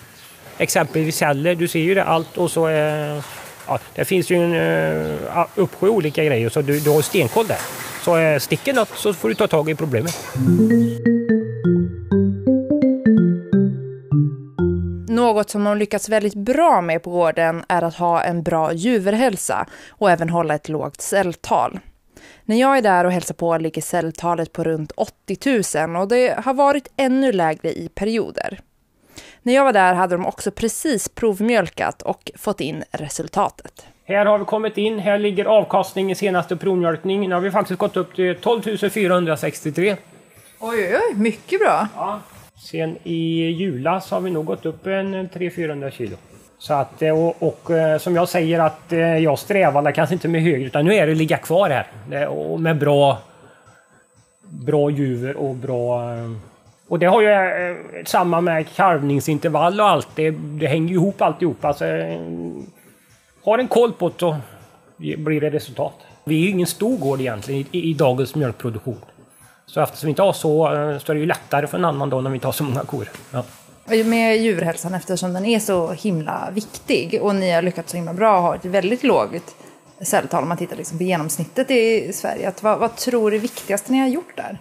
Exempelvis 0.63 1.15
celler, 1.15 1.55
du 1.55 1.67
ser 1.67 1.79
ju 1.79 1.93
det 1.93 2.03
allt 2.03 2.37
och 2.37 2.51
så 2.51 2.67
eh, 2.67 3.23
ja, 3.67 3.79
det 3.95 4.05
finns 4.05 4.29
ju 4.29 4.35
en 4.35 4.53
eh, 4.53 5.45
uppsjö 5.55 5.87
olika 5.87 6.23
grejer 6.23 6.49
så 6.49 6.61
du, 6.61 6.79
du 6.79 6.89
har 6.89 7.01
stenkoll 7.01 7.47
där. 7.47 7.57
Så 8.01 8.17
eh, 8.17 8.39
sticker 8.39 8.73
något 8.73 8.89
så 8.95 9.13
får 9.13 9.29
du 9.29 9.35
ta 9.35 9.47
tag 9.47 9.69
i 9.69 9.75
problemet. 9.75 10.27
Något 15.09 15.49
som 15.49 15.63
de 15.63 15.77
lyckats 15.77 16.09
väldigt 16.09 16.35
bra 16.35 16.81
med 16.81 17.03
på 17.03 17.09
gården 17.09 17.63
är 17.67 17.81
att 17.81 17.95
ha 17.95 18.21
en 18.21 18.43
bra 18.43 18.73
djurhälsa 18.73 19.65
och 19.89 20.11
även 20.11 20.29
hålla 20.29 20.55
ett 20.55 20.69
lågt 20.69 21.01
celltal. 21.01 21.79
När 22.45 22.55
jag 22.55 22.77
är 22.77 22.81
där 22.81 23.05
och 23.05 23.11
hälsar 23.11 23.35
på 23.35 23.57
ligger 23.57 23.81
celltalet 23.81 24.53
på 24.53 24.63
runt 24.63 24.91
80 24.91 25.85
000 25.87 26.01
och 26.01 26.07
det 26.07 26.39
har 26.43 26.53
varit 26.53 26.87
ännu 26.97 27.31
lägre 27.31 27.69
i 27.69 27.89
perioder. 27.95 28.59
När 29.45 29.53
jag 29.53 29.63
var 29.63 29.73
där 29.73 29.93
hade 29.93 30.15
de 30.15 30.25
också 30.25 30.51
precis 30.51 31.09
provmjölkat 31.09 32.01
och 32.01 32.31
fått 32.35 32.61
in 32.61 32.83
resultatet. 32.91 33.85
Här 34.05 34.25
har 34.25 34.37
vi 34.37 34.45
kommit 34.45 34.77
in, 34.77 34.99
här 34.99 35.19
ligger 35.19 35.45
avkastningen 35.45 36.15
senaste 36.15 36.55
provmjölkning. 36.55 37.29
Nu 37.29 37.35
har 37.35 37.41
vi 37.41 37.51
faktiskt 37.51 37.79
gått 37.79 37.97
upp 37.97 38.15
till 38.15 38.35
12 38.35 38.89
463. 38.89 39.91
Oj, 39.91 39.97
oj, 40.59 40.97
oj, 41.09 41.15
mycket 41.15 41.59
bra. 41.59 41.87
Ja. 41.95 42.19
Sen 42.55 42.97
i 43.03 43.49
julas 43.49 44.11
har 44.11 44.21
vi 44.21 44.31
nog 44.31 44.45
gått 44.45 44.65
upp 44.65 44.87
en 44.87 45.29
300-400 45.29 45.89
kilo. 45.89 46.17
Så 46.57 46.73
att, 46.73 47.01
eh, 47.01 47.25
och, 47.25 47.43
och 47.43 47.71
eh, 47.71 47.97
som 47.97 48.15
jag 48.15 48.29
säger 48.29 48.59
att 48.59 48.93
eh, 48.93 48.99
jag 48.99 49.39
strävar 49.39 49.91
kanske 49.91 50.15
inte 50.15 50.27
med 50.27 50.41
högre 50.41 50.65
utan 50.65 50.85
nu 50.85 50.93
är 50.93 51.05
det 51.05 51.11
att 51.11 51.17
ligga 51.17 51.37
kvar 51.37 51.69
här. 52.09 52.27
Och 52.27 52.59
med 52.59 52.77
bra, 52.77 53.17
bra 54.41 54.89
djur 54.89 55.37
och 55.37 55.55
bra... 55.55 56.01
Och 56.87 56.99
det 56.99 57.05
har 57.05 57.21
ju 57.21 57.29
eh, 57.29 57.77
samma 58.05 58.41
med 58.41 58.75
kalvningsintervall 58.75 59.79
och 59.79 59.89
allt. 59.89 60.07
Det, 60.15 60.29
det 60.29 60.67
hänger 60.67 60.87
ju 60.87 60.93
ihop 60.93 61.21
alltihopa. 61.21 61.67
Alltså, 61.67 61.85
eh, 61.85 62.21
har 63.43 63.57
en 63.57 63.67
koll 63.67 63.93
på 63.93 64.09
det 64.09 64.15
så 64.19 64.37
blir 64.97 65.41
det 65.41 65.49
resultat. 65.49 65.93
Vi 66.23 66.35
är 66.35 66.39
ju 66.39 66.49
ingen 66.49 66.67
stor 66.67 66.97
gård 66.97 67.21
egentligen 67.21 67.65
i, 67.71 67.89
i 67.89 67.93
dagens 67.93 68.35
mjölkproduktion. 68.35 69.01
Så 69.65 69.81
eftersom 69.81 70.07
vi 70.07 70.09
inte 70.09 70.21
har 70.21 70.33
så, 70.33 70.65
eh, 70.65 70.97
så 70.97 71.11
är 71.11 71.13
det 71.13 71.19
ju 71.19 71.25
lättare 71.25 71.67
för 71.67 71.77
en 71.77 71.85
annan 71.85 72.09
dag 72.09 72.23
när 72.23 72.29
vi 72.29 72.35
inte 72.35 72.47
har 72.47 72.51
så 72.51 72.63
många 72.63 72.83
kor. 72.83 73.09
Ja. 73.31 73.43
Med 74.05 74.37
djurhälsan 74.37 74.93
eftersom 74.93 75.33
den 75.33 75.45
är 75.45 75.59
så 75.59 75.91
himla 75.91 76.49
viktig 76.53 77.19
och 77.21 77.35
ni 77.35 77.51
har 77.51 77.61
lyckats 77.61 77.91
så 77.91 77.97
himla 77.97 78.13
bra 78.13 78.37
och 78.37 78.43
har 78.43 78.55
ett 78.55 78.65
väldigt 78.65 79.03
lågt 79.03 79.55
celltal 80.01 80.43
om 80.43 80.49
man 80.49 80.57
tittar 80.57 80.75
liksom 80.75 80.97
på 80.97 81.03
genomsnittet 81.03 81.71
i 81.71 82.13
Sverige. 82.13 82.47
Att 82.47 82.63
vad, 82.63 82.79
vad 82.79 82.95
tror 82.95 83.31
du 83.31 83.37
är 83.37 83.41
viktigast 83.41 83.89
ni 83.89 83.99
har 83.99 84.07
gjort 84.07 84.35
där? 84.35 84.59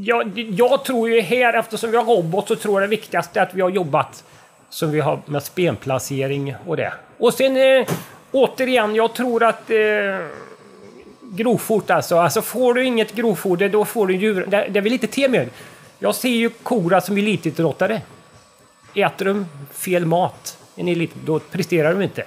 Jag, 0.00 0.38
jag 0.38 0.84
tror 0.84 1.10
ju 1.10 1.20
här, 1.20 1.54
eftersom 1.58 1.90
vi 1.90 1.96
har 1.96 2.04
robot, 2.04 2.48
så 2.48 2.56
tror 2.56 2.80
jag 2.80 2.90
det 2.90 2.96
viktigaste 2.96 3.40
är 3.40 3.42
att 3.42 3.54
vi 3.54 3.60
har 3.60 3.70
jobbat 3.70 4.24
som 4.70 4.90
vi 4.90 5.00
har 5.00 5.20
med 5.26 5.42
spenplacering 5.42 6.54
och 6.66 6.76
det. 6.76 6.92
Och 7.18 7.34
sen 7.34 7.56
eh, 7.56 7.86
återigen, 8.32 8.94
jag 8.94 9.14
tror 9.14 9.42
att 9.42 9.70
eh, 9.70 10.26
grovfot 11.22 11.90
alltså. 11.90 12.16
Alltså 12.16 12.42
får 12.42 12.74
du 12.74 12.84
inget 12.84 13.14
grovfoder, 13.14 13.68
då 13.68 13.84
får 13.84 14.06
du 14.06 14.16
djur... 14.16 14.46
Det, 14.48 14.68
det 14.70 14.78
är 14.78 14.82
väl 14.82 14.92
lite 14.92 15.06
te 15.06 15.28
med. 15.28 15.48
Jag 15.98 16.14
ser 16.14 16.28
ju 16.28 16.50
kor 16.50 17.00
som 17.00 17.16
elitidrottare. 17.16 18.02
Äter 18.94 19.24
de 19.24 19.46
fel 19.72 20.06
mat, 20.06 20.58
en 20.76 20.88
elit, 20.88 21.14
då 21.24 21.38
presterar 21.38 21.94
de 21.94 22.02
inte. 22.02 22.24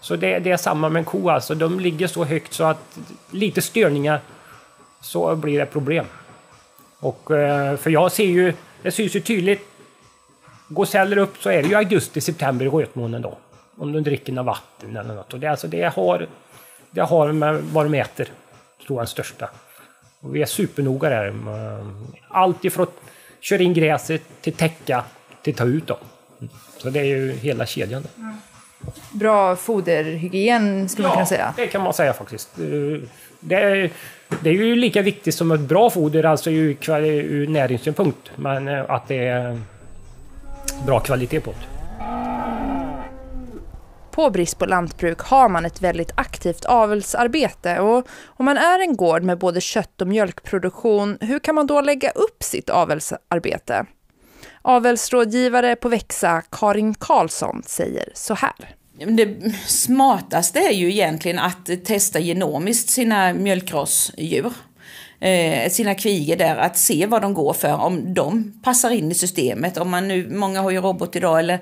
Så 0.00 0.16
det, 0.16 0.38
det 0.38 0.50
är 0.50 0.56
samma 0.56 0.88
med 0.88 1.00
en 1.00 1.04
ko 1.04 1.30
alltså. 1.30 1.54
De 1.54 1.80
ligger 1.80 2.06
så 2.06 2.24
högt 2.24 2.52
så 2.52 2.64
att 2.64 2.98
lite 3.30 3.62
störningar 3.62 4.20
så 5.00 5.36
blir 5.36 5.58
det 5.58 5.66
problem. 5.66 6.06
Och, 7.00 7.30
eh, 7.30 7.76
för 7.76 7.90
jag 7.90 8.12
ser 8.12 8.24
ju, 8.24 8.52
det 8.82 8.90
syns 8.90 9.16
ju 9.16 9.20
tydligt. 9.20 9.62
Går 10.68 10.84
celler 10.84 11.16
upp 11.18 11.36
så 11.38 11.50
är 11.50 11.62
det 11.62 11.68
ju 11.68 11.74
augusti, 11.74 12.20
september 12.20 12.66
i 12.66 12.68
rötmånen 12.68 13.22
då. 13.22 13.38
Om 13.78 13.92
de 13.92 14.02
dricker 14.02 14.32
något 14.32 14.46
vatten 14.46 14.96
eller 14.96 15.14
något. 15.14 15.34
Och 15.34 15.40
det, 15.40 15.46
alltså, 15.46 15.68
det, 15.68 15.94
har, 15.94 16.26
det 16.90 17.00
har 17.00 17.32
med 17.32 17.62
vad 17.62 17.84
de 17.84 17.94
äter, 17.94 18.24
tror 18.86 18.96
jag 18.96 18.98
den 18.98 19.06
största. 19.06 19.50
Och 20.20 20.36
vi 20.36 20.42
är 20.42 20.46
supernoga 20.46 21.08
där. 21.08 21.30
med 21.30 21.86
Allt 22.28 22.64
ifrån 22.64 22.82
att 22.82 23.10
köra 23.40 23.62
in 23.62 23.74
gräset 23.74 24.22
till 24.40 24.52
täcka 24.52 25.04
till 25.42 25.54
ta 25.54 25.64
ut 25.64 25.86
dem. 25.86 25.98
Så 26.78 26.90
det 26.90 27.00
är 27.00 27.04
ju 27.04 27.32
hela 27.32 27.66
kedjan. 27.66 28.02
där. 28.02 28.34
Bra 29.12 29.56
foderhygien 29.56 30.88
skulle 30.88 31.08
man 31.08 31.14
kunna 31.16 31.26
säga. 31.26 31.54
det 31.56 31.66
kan 31.66 31.82
man 31.82 31.94
säga 31.94 32.12
faktiskt. 32.12 32.50
Det 33.48 33.54
är, 33.54 33.90
det 34.42 34.50
är 34.50 34.54
ju 34.54 34.76
lika 34.76 35.02
viktigt 35.02 35.34
som 35.34 35.50
ett 35.50 35.60
bra 35.60 35.90
foder, 35.90 36.24
alltså 36.24 36.50
ur, 36.50 36.76
ur 37.04 37.46
näringssynpunkt. 37.46 38.30
Men 38.36 38.68
eh, 38.68 38.90
att 38.90 39.08
det 39.08 39.26
är 39.28 39.60
bra 40.86 41.00
kvalitet 41.00 41.40
på 41.40 41.50
det. 41.50 41.76
På 44.10 44.30
brist 44.30 44.58
på 44.58 44.66
lantbruk 44.66 45.20
har 45.20 45.48
man 45.48 45.64
ett 45.64 45.82
väldigt 45.82 46.12
aktivt 46.14 46.64
avelsarbete 46.64 47.80
och 47.80 48.06
om 48.26 48.44
man 48.44 48.56
är 48.56 48.80
en 48.80 48.96
gård 48.96 49.22
med 49.22 49.38
både 49.38 49.60
kött 49.60 50.00
och 50.00 50.08
mjölkproduktion, 50.08 51.18
hur 51.20 51.38
kan 51.38 51.54
man 51.54 51.66
då 51.66 51.80
lägga 51.80 52.10
upp 52.10 52.42
sitt 52.42 52.70
avelsarbete? 52.70 53.86
Avelsrådgivare 54.62 55.76
på 55.76 55.88
Växa, 55.88 56.42
Karin 56.50 56.94
Karlsson, 56.94 57.62
säger 57.66 58.08
så 58.14 58.34
här. 58.34 58.76
Det 58.98 59.52
smartaste 59.66 60.58
är 60.58 60.72
ju 60.72 60.90
egentligen 60.90 61.38
att 61.38 61.84
testa 61.84 62.18
genomiskt 62.18 62.88
sina 62.88 63.32
mjölkrossdjur. 63.32 64.52
Eh, 65.20 65.70
sina 65.70 65.94
kvigor 65.94 66.36
där, 66.36 66.56
att 66.56 66.78
se 66.78 67.06
vad 67.06 67.22
de 67.22 67.34
går 67.34 67.52
för, 67.52 67.74
om 67.74 68.14
de 68.14 68.52
passar 68.62 68.90
in 68.90 69.10
i 69.10 69.14
systemet. 69.14 69.78
Om 69.78 69.90
man 69.90 70.08
nu, 70.08 70.28
många 70.30 70.60
har 70.60 70.70
ju 70.70 70.80
robot 70.80 71.16
idag, 71.16 71.38
eller 71.38 71.58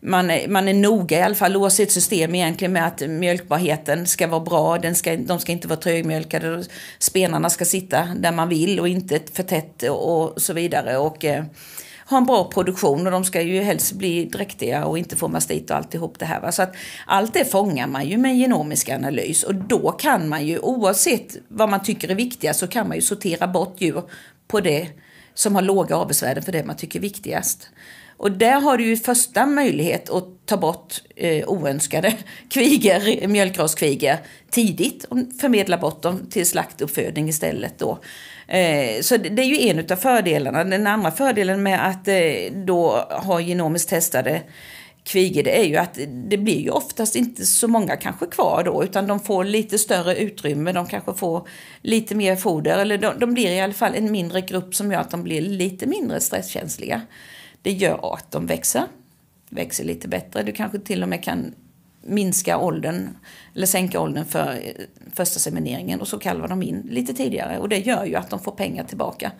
man 0.00 0.30
är, 0.30 0.48
man 0.48 0.68
är 0.68 0.74
noga 0.74 1.18
i 1.18 1.22
alla 1.22 1.34
fall 1.34 1.56
oavsett 1.56 1.92
system 1.92 2.34
egentligen 2.34 2.72
med 2.72 2.86
att 2.86 3.00
mjölkbarheten 3.00 4.06
ska 4.06 4.26
vara 4.26 4.40
bra, 4.40 4.78
den 4.78 4.94
ska, 4.94 5.16
de 5.16 5.40
ska 5.40 5.52
inte 5.52 5.68
vara 5.68 5.80
trögmjölkade, 5.80 6.64
spenarna 6.98 7.50
ska 7.50 7.64
sitta 7.64 8.08
där 8.16 8.32
man 8.32 8.48
vill 8.48 8.80
och 8.80 8.88
inte 8.88 9.20
för 9.32 9.42
tätt 9.42 9.82
och 9.82 10.42
så 10.42 10.52
vidare. 10.52 10.96
Och, 10.96 11.24
eh, 11.24 11.44
ha 12.12 12.18
en 12.18 12.26
bra 12.26 12.44
produktion 12.44 13.06
och 13.06 13.12
de 13.12 13.24
ska 13.24 13.42
ju 13.42 13.60
helst 13.60 13.92
bli 13.92 14.24
dräktiga 14.24 14.84
och 14.84 14.98
inte 14.98 15.16
få 15.16 15.28
mastit 15.28 15.70
och 15.70 15.76
alltihop 15.76 16.18
det 16.18 16.24
här. 16.24 16.40
Va? 16.40 16.52
Så 16.52 16.62
att 16.62 16.74
allt 17.06 17.34
det 17.34 17.44
fångar 17.44 17.86
man 17.86 18.08
ju 18.08 18.16
med 18.18 18.30
en 18.30 18.38
genomisk 18.38 18.88
analys 18.88 19.42
och 19.42 19.54
då 19.54 19.92
kan 19.92 20.28
man 20.28 20.46
ju 20.46 20.58
oavsett 20.58 21.36
vad 21.48 21.68
man 21.68 21.82
tycker 21.82 22.08
är 22.08 22.14
viktigast 22.14 22.60
så 22.60 22.66
kan 22.66 22.88
man 22.88 22.96
ju 22.96 23.02
sortera 23.02 23.46
bort 23.46 23.74
djur 23.78 24.02
på 24.48 24.60
det 24.60 24.88
som 25.34 25.54
har 25.54 25.62
låga 25.62 25.96
avelsvärden 25.96 26.42
för 26.42 26.52
det 26.52 26.64
man 26.64 26.76
tycker 26.76 26.98
är 26.98 27.02
viktigast. 27.02 27.68
Och 28.16 28.32
där 28.32 28.60
har 28.60 28.76
du 28.78 28.84
ju 28.84 28.96
första 28.96 29.46
möjlighet 29.46 30.10
att 30.10 30.46
ta 30.46 30.56
bort 30.56 31.02
eh, 31.16 31.48
oönskade 31.48 32.14
kviger, 32.50 33.28
mjölkraskvigor 33.28 34.16
tidigt 34.50 35.04
och 35.04 35.18
förmedla 35.40 35.78
bort 35.78 36.02
dem 36.02 36.26
till 36.30 36.46
slaktuppfödning 36.46 37.28
istället 37.28 37.78
då. 37.78 37.98
Eh, 38.52 39.00
så 39.00 39.16
det 39.16 39.42
är 39.42 39.46
ju 39.46 39.68
en 39.68 39.78
av 39.78 39.96
fördelarna. 39.96 40.64
Den 40.64 40.86
andra 40.86 41.10
fördelen 41.10 41.62
med 41.62 41.88
att 41.88 42.08
eh, 42.08 42.14
då 42.66 42.90
ha 43.10 43.40
genomiskt 43.40 43.88
testade 43.88 44.42
kvigor 45.04 45.42
det 45.42 45.60
är 45.60 45.64
ju 45.64 45.76
att 45.76 45.98
det 46.08 46.38
blir 46.38 46.60
ju 46.60 46.70
oftast 46.70 47.16
inte 47.16 47.46
så 47.46 47.68
många 47.68 47.96
kanske 47.96 48.26
kvar 48.26 48.62
då 48.64 48.84
utan 48.84 49.06
de 49.06 49.20
får 49.20 49.44
lite 49.44 49.78
större 49.78 50.16
utrymme, 50.16 50.72
de 50.72 50.86
kanske 50.86 51.14
får 51.14 51.48
lite 51.82 52.14
mer 52.14 52.36
foder 52.36 52.78
eller 52.78 52.98
de, 52.98 53.18
de 53.18 53.34
blir 53.34 53.50
i 53.50 53.60
alla 53.60 53.72
fall 53.72 53.94
en 53.94 54.12
mindre 54.12 54.40
grupp 54.40 54.74
som 54.74 54.92
gör 54.92 55.00
att 55.00 55.10
de 55.10 55.22
blir 55.22 55.40
lite 55.40 55.86
mindre 55.86 56.20
stresskänsliga. 56.20 57.00
Det 57.62 57.72
gör 57.72 58.14
att 58.14 58.30
de 58.30 58.46
växer, 58.46 58.84
växer 59.48 59.84
lite 59.84 60.08
bättre. 60.08 60.42
Du 60.42 60.52
kanske 60.52 60.78
till 60.78 61.02
och 61.02 61.08
med 61.08 61.24
kan 61.24 61.54
minska 62.02 62.58
åldern 62.58 63.08
eller 63.54 63.66
sänka 63.66 64.00
åldern 64.00 64.24
för 64.24 64.52
eh, 64.52 64.84
första 65.12 65.40
semineringen 65.40 66.00
och 66.00 66.08
så 66.08 66.18
kalvar 66.18 66.48
de 66.48 66.62
in 66.62 66.86
lite 66.90 67.14
tidigare 67.14 67.58
och 67.58 67.68
det 67.68 67.78
gör 67.78 68.04
ju 68.04 68.14
att 68.14 68.30
de 68.30 68.40
får 68.40 68.52
pengar 68.52 68.84
tillbaka. 68.84 69.32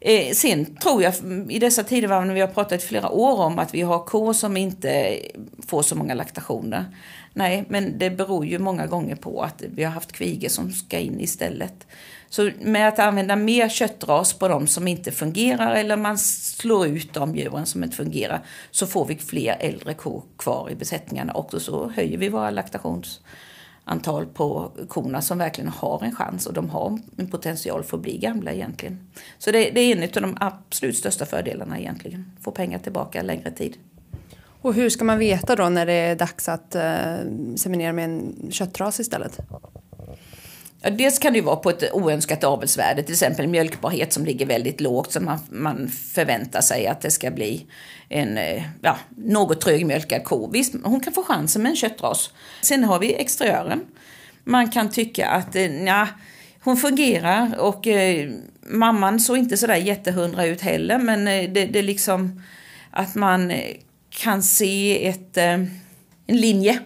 Eh, 0.00 0.32
sen 0.32 0.76
tror 0.76 1.02
jag 1.02 1.14
mm, 1.18 1.50
i 1.50 1.58
dessa 1.58 1.84
tider 1.84 2.08
när 2.08 2.34
vi 2.34 2.40
har 2.40 2.48
pratat 2.48 2.82
i 2.82 2.86
flera 2.86 3.10
år 3.10 3.40
om 3.40 3.58
att 3.58 3.74
vi 3.74 3.82
har 3.82 4.04
kor 4.04 4.32
som 4.32 4.56
inte 4.56 5.20
får 5.66 5.82
så 5.82 5.96
många 5.96 6.14
laktationer. 6.14 6.84
Nej, 7.32 7.64
men 7.68 7.98
det 7.98 8.10
beror 8.10 8.46
ju 8.46 8.58
många 8.58 8.86
gånger 8.86 9.16
på 9.16 9.42
att 9.42 9.62
vi 9.74 9.84
har 9.84 9.92
haft 9.92 10.12
kvigor 10.12 10.48
som 10.48 10.72
ska 10.72 10.98
in 10.98 11.20
istället. 11.20 11.86
Så 12.34 12.50
med 12.60 12.88
att 12.88 12.98
använda 12.98 13.36
mer 13.36 13.68
köttras 13.68 14.32
på 14.32 14.48
de 14.48 14.66
som 14.66 14.88
inte 14.88 15.12
fungerar 15.12 15.74
eller 15.74 15.96
man 15.96 16.18
slår 16.18 16.86
ut 16.86 17.14
de 17.14 17.36
djuren 17.36 17.66
som 17.66 17.84
inte 17.84 17.96
fungerar 17.96 18.42
så 18.70 18.86
får 18.86 19.06
vi 19.06 19.16
fler 19.16 19.56
äldre 19.60 19.94
kor 19.94 20.22
kvar 20.38 20.70
i 20.70 20.74
besättningarna 20.74 21.32
och 21.32 21.62
så 21.62 21.88
höjer 21.88 22.18
vi 22.18 22.28
våra 22.28 22.50
laktationsantal 22.50 24.26
på 24.34 24.72
korna 24.88 25.22
som 25.22 25.38
verkligen 25.38 25.70
har 25.70 26.04
en 26.04 26.14
chans 26.14 26.46
och 26.46 26.52
de 26.52 26.70
har 26.70 26.98
en 27.16 27.30
potential 27.30 27.82
för 27.82 27.96
att 27.96 28.02
bli 28.02 28.18
gamla 28.18 28.52
egentligen. 28.52 29.10
Så 29.38 29.50
det, 29.50 29.70
det 29.70 29.80
är 29.80 29.96
en 29.96 30.02
av 30.02 30.32
de 30.32 30.36
absolut 30.40 30.96
största 30.96 31.26
fördelarna 31.26 31.78
egentligen. 31.78 32.32
Få 32.40 32.50
pengar 32.50 32.78
tillbaka 32.78 33.22
längre 33.22 33.50
tid. 33.50 33.76
Och 34.60 34.74
hur 34.74 34.90
ska 34.90 35.04
man 35.04 35.18
veta 35.18 35.56
då 35.56 35.68
när 35.68 35.86
det 35.86 35.92
är 35.92 36.16
dags 36.16 36.48
att 36.48 36.74
eh, 36.74 37.16
seminera 37.56 37.92
med 37.92 38.04
en 38.04 38.48
köttras 38.50 39.00
istället? 39.00 39.40
Ja, 40.86 40.90
dels 40.90 41.18
kan 41.18 41.32
det 41.32 41.38
ju 41.38 41.44
vara 41.44 41.56
på 41.56 41.70
ett 41.70 41.92
oönskat 41.92 42.44
avelsvärde, 42.44 43.02
till 43.02 43.12
exempel 43.12 43.46
mjölkbarhet 43.46 44.12
som 44.12 44.24
ligger 44.24 44.46
väldigt 44.46 44.80
lågt 44.80 45.12
så 45.12 45.20
man, 45.20 45.38
man 45.50 45.88
förväntar 45.88 46.60
sig 46.60 46.86
att 46.86 47.00
det 47.00 47.10
ska 47.10 47.30
bli 47.30 47.66
en 48.08 48.38
eh, 48.38 48.62
ja, 48.82 48.96
något 49.16 49.60
trögmjölkad 49.60 50.24
ko. 50.24 50.50
Visst, 50.50 50.74
hon 50.84 51.00
kan 51.00 51.12
få 51.12 51.22
chansen 51.22 51.62
med 51.62 51.70
en 51.70 51.76
köttras. 51.76 52.30
Sen 52.60 52.84
har 52.84 52.98
vi 52.98 53.14
exteriören. 53.14 53.80
Man 54.44 54.70
kan 54.70 54.90
tycka 54.90 55.28
att 55.28 55.56
eh, 55.56 55.84
ja, 55.84 56.08
hon 56.60 56.76
fungerar 56.76 57.58
och 57.58 57.86
eh, 57.86 58.30
mamman 58.66 59.20
såg 59.20 59.38
inte 59.38 59.56
sådär 59.56 59.76
jättehundra 59.76 60.46
ut 60.46 60.60
heller 60.60 60.98
men 60.98 61.28
eh, 61.28 61.50
det, 61.52 61.66
det 61.66 61.78
är 61.78 61.82
liksom 61.82 62.42
att 62.90 63.14
man 63.14 63.50
eh, 63.50 63.76
kan 64.10 64.42
se 64.42 65.06
ett, 65.06 65.36
eh, 65.36 65.44
en 66.26 66.36
linje 66.36 66.78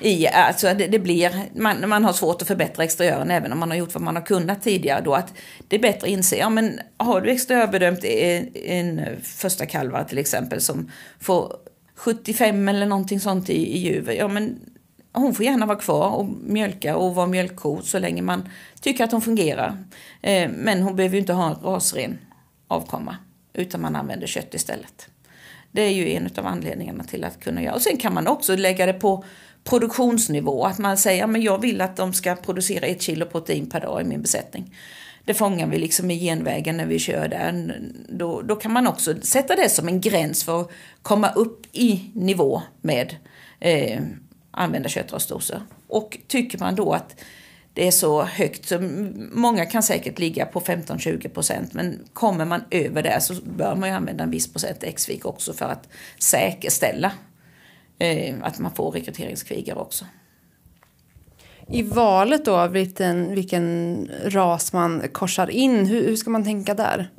i, 0.00 0.26
alltså 0.26 0.74
det, 0.74 0.86
det, 0.86 0.98
blir, 0.98 1.30
man, 1.54 1.88
man 1.88 2.04
har 2.04 2.12
svårt 2.12 2.42
att 2.42 2.48
förbättra 2.48 2.84
exteriören 2.84 3.30
även 3.30 3.52
om 3.52 3.58
man 3.58 3.70
har 3.70 3.76
gjort 3.76 3.94
vad 3.94 4.02
man 4.02 4.16
har 4.16 4.22
kunnat 4.22 4.62
tidigare 4.62 5.00
då 5.00 5.14
att 5.14 5.34
det 5.68 5.76
är 5.76 5.80
bättre 5.80 6.06
att 6.06 6.12
inse, 6.12 6.36
ja 6.36 6.50
men 6.50 6.80
har 6.96 7.20
du 7.20 7.30
exteriörbedömt 7.30 8.04
en, 8.04 8.48
en 8.54 9.20
första 9.22 9.66
kalvar 9.66 10.04
till 10.04 10.18
exempel 10.18 10.60
som 10.60 10.90
får 11.20 11.56
75 11.96 12.68
eller 12.68 12.86
någonting 12.86 13.20
sånt 13.20 13.50
i, 13.50 13.76
i 13.76 13.78
juver, 13.78 14.12
ja 14.12 14.28
men 14.28 14.60
hon 15.12 15.34
får 15.34 15.44
gärna 15.44 15.66
vara 15.66 15.78
kvar 15.78 16.10
och 16.10 16.26
mjölka 16.42 16.96
och 16.96 17.14
vara 17.14 17.26
mjölkko 17.26 17.82
så 17.82 17.98
länge 17.98 18.22
man 18.22 18.48
tycker 18.80 19.04
att 19.04 19.12
hon 19.12 19.22
fungerar. 19.22 19.84
Eh, 20.22 20.50
men 20.54 20.82
hon 20.82 20.96
behöver 20.96 21.14
ju 21.14 21.20
inte 21.20 21.32
ha 21.32 21.50
en 21.50 21.54
rasren 21.54 22.18
avkomma 22.68 23.16
utan 23.52 23.80
man 23.80 23.96
använder 23.96 24.26
kött 24.26 24.54
istället. 24.54 25.08
Det 25.70 25.82
är 25.82 25.90
ju 25.90 26.12
en 26.12 26.30
av 26.36 26.46
anledningarna 26.46 27.04
till 27.04 27.24
att 27.24 27.40
kunna 27.40 27.62
göra. 27.62 27.74
Och 27.74 27.82
sen 27.82 27.96
kan 27.96 28.14
man 28.14 28.26
också 28.26 28.56
lägga 28.56 28.86
det 28.86 28.92
på 28.92 29.24
produktionsnivå. 29.64 30.64
Att 30.64 30.78
man 30.78 30.96
säger 30.96 31.24
att 31.24 31.42
jag 31.42 31.60
vill 31.60 31.80
att 31.80 31.96
de 31.96 32.12
ska 32.12 32.34
producera 32.34 32.86
ett 32.86 33.02
kilo 33.02 33.26
protein 33.26 33.70
per 33.70 33.80
dag 33.80 34.00
i 34.00 34.04
min 34.04 34.22
besättning. 34.22 34.74
Det 35.24 35.34
fångar 35.34 35.66
vi 35.66 35.78
liksom 35.78 36.10
i 36.10 36.20
genvägen 36.20 36.76
när 36.76 36.86
vi 36.86 36.98
kör 36.98 37.28
där. 37.28 37.80
Då, 38.08 38.42
då 38.42 38.56
kan 38.56 38.72
man 38.72 38.86
också 38.86 39.14
sätta 39.22 39.56
det 39.56 39.68
som 39.68 39.88
en 39.88 40.00
gräns 40.00 40.44
för 40.44 40.60
att 40.60 40.70
komma 41.02 41.30
upp 41.30 41.66
i 41.72 42.10
nivå 42.14 42.62
med 42.80 43.16
eh, 43.60 44.00
använda 44.50 44.88
köttrasdoser. 44.88 45.62
Och 45.88 46.18
tycker 46.26 46.58
man 46.58 46.74
då 46.74 46.92
att 46.92 47.16
det 47.74 47.86
är 47.86 47.90
så 47.90 48.22
högt, 48.22 48.68
så 48.68 48.78
många 49.32 49.66
kan 49.66 49.82
säkert 49.82 50.18
ligga 50.18 50.46
på 50.46 50.60
15-20 50.60 51.28
procent 51.28 51.72
men 51.72 51.98
kommer 52.12 52.44
man 52.44 52.64
över 52.70 53.02
det 53.02 53.20
så 53.20 53.34
bör 53.34 53.74
man 53.74 53.88
ju 53.88 53.94
använda 53.94 54.24
en 54.24 54.30
viss 54.30 54.52
procent 54.52 54.82
X-vik 54.82 55.26
också 55.26 55.52
för 55.52 55.66
att 55.66 55.88
säkerställa 56.18 57.12
att 58.42 58.58
man 58.58 58.74
får 58.74 58.90
rekryteringskvigar 58.90 59.78
också. 59.78 60.04
I 61.68 61.82
valet 61.82 62.44
då, 62.44 62.66
vilken, 62.66 63.34
vilken 63.34 64.08
ras 64.24 64.72
man 64.72 65.02
korsar 65.12 65.50
in, 65.50 65.86
hur, 65.86 66.06
hur 66.06 66.16
ska 66.16 66.30
man 66.30 66.44
tänka 66.44 66.74
där? 66.74 67.10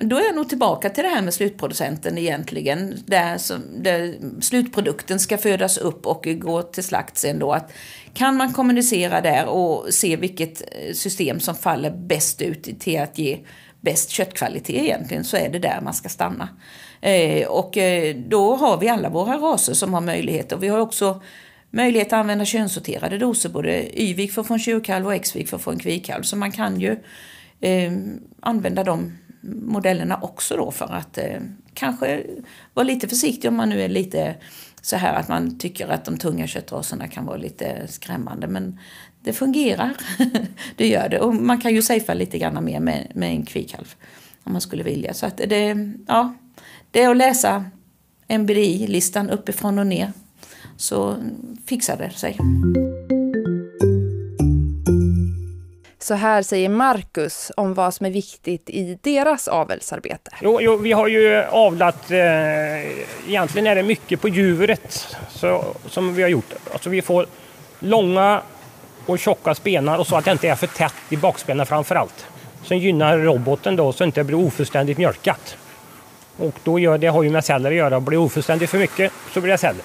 Då 0.00 0.16
är 0.16 0.24
jag 0.24 0.34
nog 0.34 0.48
tillbaka 0.48 0.90
till 0.90 1.04
det 1.04 1.10
här 1.10 1.22
med 1.22 1.34
slutproducenten 1.34 2.18
egentligen. 2.18 2.94
Där, 3.06 3.38
som, 3.38 3.62
där 3.82 4.14
slutprodukten 4.40 5.20
ska 5.20 5.38
födas 5.38 5.78
upp 5.78 6.06
och 6.06 6.26
gå 6.38 6.62
till 6.62 6.84
slakt 6.84 7.16
sen 7.18 7.38
då. 7.38 7.52
Att 7.52 7.72
kan 8.14 8.36
man 8.36 8.52
kommunicera 8.52 9.20
där 9.20 9.46
och 9.46 9.94
se 9.94 10.16
vilket 10.16 10.60
eh, 10.60 10.94
system 10.94 11.40
som 11.40 11.54
faller 11.54 11.90
bäst 11.90 12.42
ut 12.42 12.80
till 12.80 13.00
att 13.00 13.18
ge 13.18 13.38
bäst 13.84 14.10
köttkvalitet 14.10 14.82
egentligen 14.82 15.24
så 15.24 15.36
är 15.36 15.48
det 15.48 15.58
där 15.58 15.80
man 15.80 15.94
ska 15.94 16.08
stanna. 16.08 16.48
Eh, 17.00 17.48
och 17.48 17.76
eh, 17.76 18.16
då 18.16 18.56
har 18.56 18.78
vi 18.78 18.88
alla 18.88 19.08
våra 19.08 19.36
raser 19.36 19.74
som 19.74 19.94
har 19.94 20.00
möjlighet 20.00 20.52
och 20.52 20.62
vi 20.62 20.68
har 20.68 20.78
också 20.78 21.22
möjlighet 21.70 22.08
att 22.08 22.12
använda 22.12 22.44
könssorterade 22.44 23.18
doser, 23.18 23.48
både 23.48 24.00
Y-vik 24.00 24.32
för 24.32 24.40
att 24.40 24.46
få 24.46 24.54
en 24.54 24.60
tjurkalv 24.60 25.06
och 25.06 25.14
X-vik 25.14 25.48
för 25.48 25.56
att 25.56 25.62
få 25.62 25.70
en 25.70 25.78
kvikalv. 25.78 26.22
Så 26.22 26.36
man 26.36 26.52
kan 26.52 26.80
ju 26.80 26.96
eh, 27.60 27.92
använda 28.40 28.84
de 28.84 29.12
modellerna 29.42 30.18
också 30.22 30.56
då 30.56 30.70
för 30.70 30.92
att 30.92 31.18
eh, 31.18 31.40
kanske 31.74 32.22
vara 32.74 32.84
lite 32.84 33.08
försiktig 33.08 33.48
om 33.48 33.56
man 33.56 33.68
nu 33.68 33.82
är 33.82 33.88
lite 33.88 34.34
så 34.82 34.96
här 34.96 35.14
att 35.14 35.28
man 35.28 35.58
tycker 35.58 35.88
att 35.88 36.04
de 36.04 36.18
tunga 36.18 36.46
köttraserna 36.46 37.08
kan 37.08 37.26
vara 37.26 37.36
lite 37.36 37.88
skrämmande. 37.88 38.46
Men 38.46 38.78
det 39.24 39.32
fungerar. 39.32 39.90
det 40.76 40.88
gör 40.88 41.08
det. 41.08 41.20
Och 41.20 41.34
man 41.34 41.60
kan 41.60 41.74
ju 41.74 41.82
safea 41.82 42.14
lite 42.14 42.38
grann 42.38 42.64
mer 42.64 42.80
med, 42.80 43.12
med 43.14 43.30
en 43.30 43.46
kvikalv 43.46 43.94
om 44.44 44.52
man 44.52 44.60
skulle 44.60 44.82
vilja. 44.82 45.14
Så 45.14 45.26
att 45.26 45.36
det, 45.36 45.76
ja, 46.08 46.34
det 46.90 47.02
är 47.02 47.10
att 47.10 47.16
läsa 47.16 47.64
NBDI-listan 48.28 49.30
uppifrån 49.30 49.78
och 49.78 49.86
ner 49.86 50.12
så 50.76 51.16
fixar 51.66 51.96
det 51.96 52.10
sig. 52.10 52.38
Så 55.98 56.14
här 56.14 56.42
säger 56.42 56.68
Marcus 56.68 57.52
om 57.56 57.74
vad 57.74 57.94
som 57.94 58.06
är 58.06 58.10
viktigt 58.10 58.70
i 58.70 58.98
deras 59.02 59.48
avelsarbete. 59.48 60.30
Jo, 60.42 60.58
jo 60.60 60.76
vi 60.76 60.92
har 60.92 61.08
ju 61.08 61.42
avlat, 61.42 62.10
eh, 62.10 62.18
egentligen 63.28 63.66
är 63.66 63.74
det 63.74 63.82
mycket 63.82 64.20
på 64.20 64.28
djuret 64.28 65.16
så, 65.30 65.64
som 65.88 66.14
vi 66.14 66.22
har 66.22 66.28
gjort. 66.28 66.52
Alltså 66.72 66.90
vi 66.90 67.02
får 67.02 67.26
långa 67.78 68.42
och 69.06 69.18
tjocka 69.18 69.54
spenar 69.54 69.98
och 69.98 70.06
så 70.06 70.16
att 70.16 70.24
det 70.24 70.32
inte 70.32 70.48
är 70.48 70.54
för 70.54 70.66
tätt 70.66 70.94
i 71.08 71.16
bakspenen 71.16 71.66
framför 71.66 71.94
allt. 71.94 72.26
Som 72.64 72.78
gynnar 72.78 73.18
roboten 73.18 73.76
då 73.76 73.92
så 73.92 73.94
att 73.94 73.98
det 73.98 74.04
inte 74.04 74.24
blir 74.24 74.38
ofullständigt 74.38 74.98
mjölkat. 74.98 75.56
Och 76.36 76.54
då 76.64 76.78
gör, 76.78 76.98
det 76.98 77.06
har 77.06 77.22
ju 77.22 77.30
med 77.30 77.44
celler 77.44 77.70
att 77.70 77.76
göra. 77.76 78.00
Blir 78.00 78.18
ofullständigt 78.18 78.70
för 78.70 78.78
mycket 78.78 79.12
så 79.32 79.40
blir 79.40 79.52
det 79.52 79.58
celler. 79.58 79.84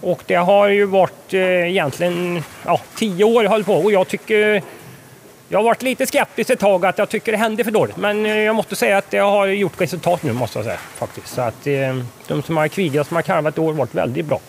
Och 0.00 0.22
det 0.26 0.34
har 0.34 0.68
ju 0.68 0.84
varit 0.84 1.34
eh, 1.34 1.40
egentligen 1.40 2.42
ja, 2.64 2.80
tio 2.96 3.24
år 3.24 3.44
jag 3.44 3.66
på 3.66 3.74
och 3.74 3.92
jag 3.92 4.08
tycker 4.08 4.62
jag 5.48 5.58
har 5.58 5.64
varit 5.64 5.82
lite 5.82 6.06
skeptisk 6.06 6.50
ett 6.50 6.58
tag 6.58 6.86
att 6.86 6.98
jag 6.98 7.08
tycker 7.08 7.32
det 7.32 7.38
händer 7.38 7.64
för 7.64 7.70
dåligt. 7.70 7.96
Men 7.96 8.26
eh, 8.26 8.38
jag 8.38 8.54
måste 8.54 8.76
säga 8.76 8.98
att 8.98 9.10
det 9.10 9.18
har 9.18 9.46
gjort 9.46 9.80
resultat 9.80 10.22
nu 10.22 10.32
måste 10.32 10.58
jag 10.58 10.66
säga 10.66 10.78
faktiskt. 10.78 11.28
Så 11.28 11.40
att 11.40 11.66
eh, 11.66 11.96
de 12.26 12.42
som 12.42 12.56
har 12.56 12.68
kvigat 12.68 13.06
som 13.06 13.14
har 13.14 13.22
kalvat 13.22 13.58
i 13.58 13.60
år 13.60 13.66
har 13.66 13.72
varit 13.72 13.94
väldigt 13.94 14.26
bra. 14.26 14.40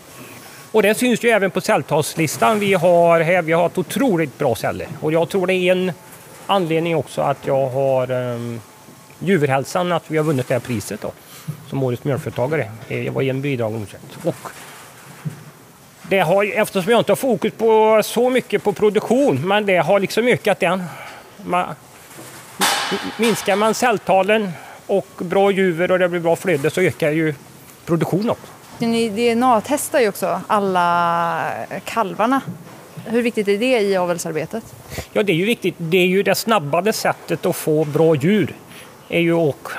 Och 0.78 0.84
det 0.84 0.96
syns 0.96 1.24
ju 1.24 1.30
även 1.30 1.52
på 1.52 1.62
celltalslistan 1.62 2.60
vi 2.60 2.74
har 2.74 3.20
här. 3.20 3.42
Vi 3.42 3.52
har 3.52 3.66
ett 3.66 3.78
otroligt 3.78 4.38
bra 4.38 4.56
celler 4.56 4.88
och 5.02 5.14
jag 5.14 5.30
tror 5.30 5.48
det 5.48 5.54
är 5.54 5.72
en 5.72 5.92
anledning 6.46 6.96
också 6.96 7.22
att 7.22 7.48
jag 7.48 7.70
har 7.70 8.12
um, 8.12 8.62
djurhälsan, 9.20 9.92
att 9.92 10.04
vi 10.08 10.18
har 10.18 10.26
vunnit 10.26 10.48
det 10.48 10.54
här 10.54 10.60
priset 10.60 11.02
då, 11.02 11.12
som 11.70 11.84
årets 11.84 12.04
mjölkföretagare. 12.04 12.62
Eh, 12.88 13.04
det 13.04 13.10
var 13.10 13.22
en 13.22 13.42
bidragande 13.42 13.86
orsak. 13.86 14.02
Och 14.24 14.50
det 16.10 16.20
har, 16.20 16.46
eftersom 16.56 16.92
jag 16.92 17.00
inte 17.00 17.12
har 17.12 17.18
fokus 17.18 17.54
på 17.54 18.02
så 18.04 18.30
mycket 18.30 18.64
på 18.64 18.74
produktion, 18.74 19.48
men 19.48 19.66
det 19.66 19.78
har 19.78 20.00
liksom 20.00 20.28
ökat 20.28 20.60
den. 20.60 20.84
Man, 21.46 21.76
minskar 23.18 23.56
man 23.56 23.74
celltalen 23.74 24.52
och 24.88 25.08
bra 25.18 25.52
juver 25.52 25.92
och 25.92 26.00
det 26.00 26.10
blir 26.10 26.20
bra 26.20 26.36
flöde 26.36 26.70
så 26.70 26.82
ökar 26.82 27.12
ju 27.12 27.34
produktionen 27.86 28.30
också. 28.30 28.57
Ni 28.80 29.10
DNA-testar 29.10 30.00
ju 30.00 30.10
också 30.10 30.42
alla 30.48 31.52
kalvarna. 31.86 32.42
Hur 33.06 33.22
viktigt 33.22 33.48
är 33.48 33.58
det 33.58 33.80
i 33.80 33.98
avelsarbetet? 33.98 34.64
Ja, 35.14 35.24
det 35.24 35.32
är 35.32 35.36
ju 35.36 35.46
viktigt. 35.46 35.76
Det 35.78 35.98
är 35.98 36.08
ju 36.08 36.24
det 36.24 36.36
snabbaste 36.36 36.94
sättet 36.94 37.46
att 37.46 37.56
få 37.56 37.86
bra 37.86 38.16
djur. 38.16 38.56
Är 39.10 39.20
ju 39.20 39.34
och 39.34 39.70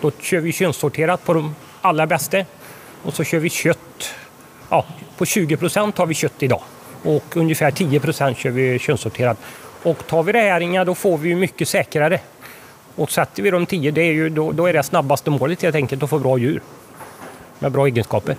då 0.00 0.10
kör 0.20 0.40
vi 0.40 0.52
könssorterat 0.52 1.24
på 1.24 1.34
de 1.34 1.54
allra 1.80 2.06
bästa. 2.06 2.44
Och 3.02 3.14
så 3.14 3.24
kör 3.24 3.38
vi 3.38 3.50
kött. 3.50 4.14
Ja, 4.70 4.84
på 5.16 5.24
20 5.24 5.56
procent 5.56 5.98
har 5.98 6.06
vi 6.06 6.14
kött 6.14 6.42
idag. 6.42 6.62
Och 7.02 7.36
ungefär 7.36 7.70
10 7.70 8.00
procent 8.00 8.38
kör 8.38 8.50
vi 8.50 8.78
könssorterat. 8.78 9.38
Och 9.82 10.06
tar 10.06 10.22
vi 10.22 10.32
det 10.32 10.38
här 10.38 10.84
då 10.84 10.94
får 10.94 11.18
vi 11.18 11.28
ju 11.28 11.36
mycket 11.36 11.68
säkrare. 11.68 12.20
Och 12.96 13.10
sätter 13.10 13.42
vi 13.42 13.50
de 13.50 13.66
10, 13.66 13.90
det 13.90 14.02
är 14.02 14.12
ju, 14.12 14.28
då, 14.28 14.52
då 14.52 14.66
är 14.66 14.72
det 14.72 14.82
snabbaste 14.82 15.30
målet 15.30 15.62
helt 15.62 15.76
enkelt 15.76 16.02
att 16.02 16.10
få 16.10 16.18
bra 16.18 16.38
djur. 16.38 16.62
Med 17.58 17.72
bra 17.72 17.86
egenskaper. 17.86 18.36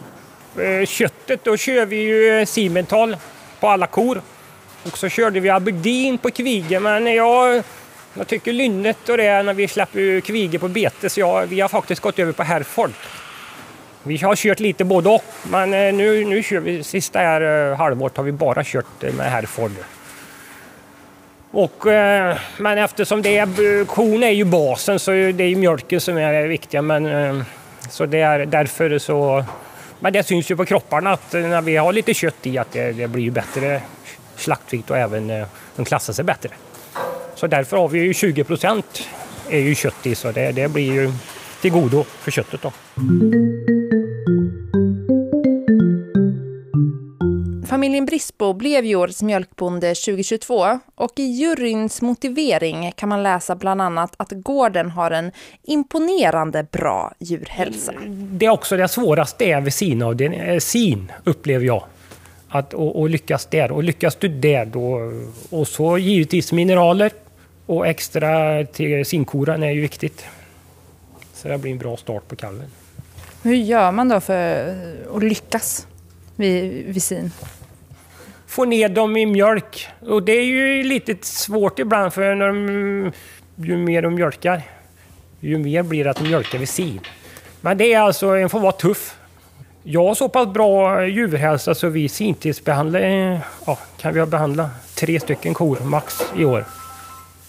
Eh, 0.59 0.85
köttet, 0.85 1.43
då 1.43 1.57
kör 1.57 1.85
vi 1.85 1.95
ju 1.95 2.39
eh, 2.39 2.45
Simmental 2.45 3.17
på 3.59 3.67
alla 3.67 3.87
kor. 3.87 4.21
Och 4.83 4.97
så 4.97 5.09
körde 5.09 5.39
vi 5.39 5.49
Aberdeen 5.49 6.17
på 6.17 6.31
Kvige, 6.31 6.79
men 6.79 7.13
jag, 7.13 7.63
jag 8.13 8.27
tycker 8.27 8.53
lynnet 8.53 9.09
och 9.09 9.17
det 9.17 9.43
när 9.43 9.53
vi 9.53 9.67
släpper 9.67 10.21
Kvige 10.21 10.59
på 10.59 10.67
bete, 10.67 11.09
så 11.09 11.19
jag, 11.19 11.45
vi 11.45 11.61
har 11.61 11.69
faktiskt 11.69 12.01
gått 12.01 12.19
över 12.19 12.31
på 12.31 12.43
Hereford. 12.43 12.91
Vi 14.03 14.17
har 14.17 14.35
kört 14.35 14.59
lite 14.59 14.83
både 14.83 15.09
och, 15.09 15.23
men 15.43 15.73
eh, 15.73 15.93
nu, 15.93 16.25
nu 16.25 16.43
kör 16.43 16.59
vi, 16.59 16.83
sista 16.83 17.19
här 17.19 17.73
halvåret 17.75 18.17
har 18.17 18.23
vi 18.23 18.31
bara 18.31 18.63
kört 18.63 19.01
med 19.01 19.31
Hereford. 19.31 19.71
Och, 21.51 21.85
men 22.57 22.77
eftersom 22.77 23.21
det 23.21 23.37
är, 23.37 23.85
kon 23.85 24.23
är 24.23 24.29
ju 24.29 24.43
basen 24.43 24.99
så 24.99 25.11
det 25.11 25.43
är 25.43 25.55
mjölken 25.55 26.01
som 26.01 26.17
är 26.17 26.33
det 26.33 26.47
viktiga. 26.47 26.81
Men, 26.81 27.45
så 27.89 28.05
det 28.05 28.19
är 28.19 28.45
därför 28.45 28.99
så... 28.99 29.45
Men 29.99 30.13
det 30.13 30.23
syns 30.23 30.51
ju 30.51 30.55
på 30.55 30.65
kropparna 30.65 31.11
att 31.11 31.33
eh, 31.33 31.41
när 31.41 31.61
vi 31.61 31.77
har 31.77 31.93
lite 31.93 32.13
kött 32.13 32.47
i 32.47 32.57
att 32.57 32.71
det, 32.71 32.91
det 32.91 33.07
blir 33.07 33.31
bättre 33.31 33.81
slaktvikt 34.35 34.89
och 34.89 34.97
även 34.97 35.29
eh, 35.29 35.47
de 35.75 35.85
klassar 35.85 36.13
sig 36.13 36.25
bättre. 36.25 36.49
Så 37.35 37.47
därför 37.47 37.77
har 37.77 37.87
vi 37.87 37.99
ju 37.99 38.13
20 38.13 38.43
procent 38.43 39.07
är 39.49 39.59
ju 39.59 39.75
kött 39.75 40.05
i 40.05 40.15
så 40.15 40.31
det, 40.31 40.51
det 40.51 40.67
blir 40.67 40.93
ju 40.93 41.11
till 41.61 41.71
godo 41.71 42.03
för 42.03 42.31
köttet. 42.31 42.61
Då. 42.61 42.71
Familjen 47.75 48.05
Brisbo 48.05 48.53
blev 48.53 48.85
ju 48.85 48.95
årets 48.95 49.23
mjölkbonde 49.23 49.95
2022 49.95 50.79
och 50.95 51.11
i 51.15 51.23
juryns 51.23 52.01
motivering 52.01 52.91
kan 52.95 53.09
man 53.09 53.23
läsa 53.23 53.55
bland 53.55 53.81
annat 53.81 54.13
att 54.17 54.31
gården 54.31 54.91
har 54.91 55.11
en 55.11 55.31
imponerande 55.63 56.63
bra 56.71 57.13
djurhälsa. 57.19 57.93
Det 58.07 58.45
är 58.45 58.49
också 58.49 58.77
det 58.77 58.87
svåraste 58.87 59.45
är 59.45 59.61
vid 59.61 59.73
sin, 59.73 60.59
sin 60.61 61.11
upplever 61.23 61.65
jag. 61.65 61.83
Att, 62.49 62.73
och, 62.73 62.99
och, 62.99 63.09
lyckas 63.09 63.45
där. 63.45 63.71
Och 63.71 63.83
lyckas 63.83 64.15
du 64.15 64.27
där 64.27 64.65
då... 64.65 65.11
Och 65.49 65.67
så 65.67 65.97
givetvis 65.97 66.51
mineraler 66.51 67.11
och 67.65 67.87
extra 67.87 68.65
till 68.65 69.05
sinkoran 69.05 69.63
är 69.63 69.71
ju 69.71 69.81
viktigt. 69.81 70.25
Så 71.33 71.47
det 71.47 71.57
blir 71.57 71.71
en 71.71 71.77
bra 71.77 71.97
start 71.97 72.27
på 72.27 72.35
kalven. 72.35 72.67
Hur 73.43 73.55
gör 73.55 73.91
man 73.91 74.09
då 74.09 74.19
för 74.19 74.75
att 75.15 75.23
lyckas 75.23 75.87
vid, 76.35 76.85
vid 76.85 77.03
sin? 77.03 77.31
Få 78.55 78.65
ner 78.65 78.89
dem 78.89 79.17
i 79.17 79.25
mjölk. 79.25 79.87
Och 79.99 80.23
det 80.23 80.31
är 80.31 80.43
ju 80.43 80.83
lite 80.83 81.15
svårt 81.21 81.79
ibland 81.79 82.13
för 82.13 82.35
när 82.35 82.47
de, 82.47 83.11
ju 83.55 83.77
mer 83.77 84.01
de 84.01 84.15
mjölkar, 84.15 84.61
ju 85.39 85.57
mer 85.57 85.83
blir 85.83 86.03
det 86.03 86.09
att 86.09 86.17
de 86.17 86.27
mjölkar 86.27 86.59
vid 86.59 86.69
sin. 86.69 86.99
Men 87.61 87.77
det 87.77 87.93
är 87.93 87.99
alltså, 87.99 88.27
en 88.27 88.49
får 88.49 88.59
vara 88.59 88.71
tuff. 88.71 89.17
Jag 89.83 90.07
har 90.07 90.15
så 90.15 90.29
pass 90.29 90.47
bra 90.47 91.05
djurhälsa 91.07 91.75
så 91.75 91.89
vi 91.89 92.09
sintidsbehandlar, 92.09 93.01
ja, 93.65 93.77
kan 93.97 94.13
vi 94.13 94.25
behandla 94.25 94.69
tre 94.95 95.19
stycken 95.19 95.53
kor 95.53 95.79
max 95.83 96.21
i 96.37 96.45
år. 96.45 96.65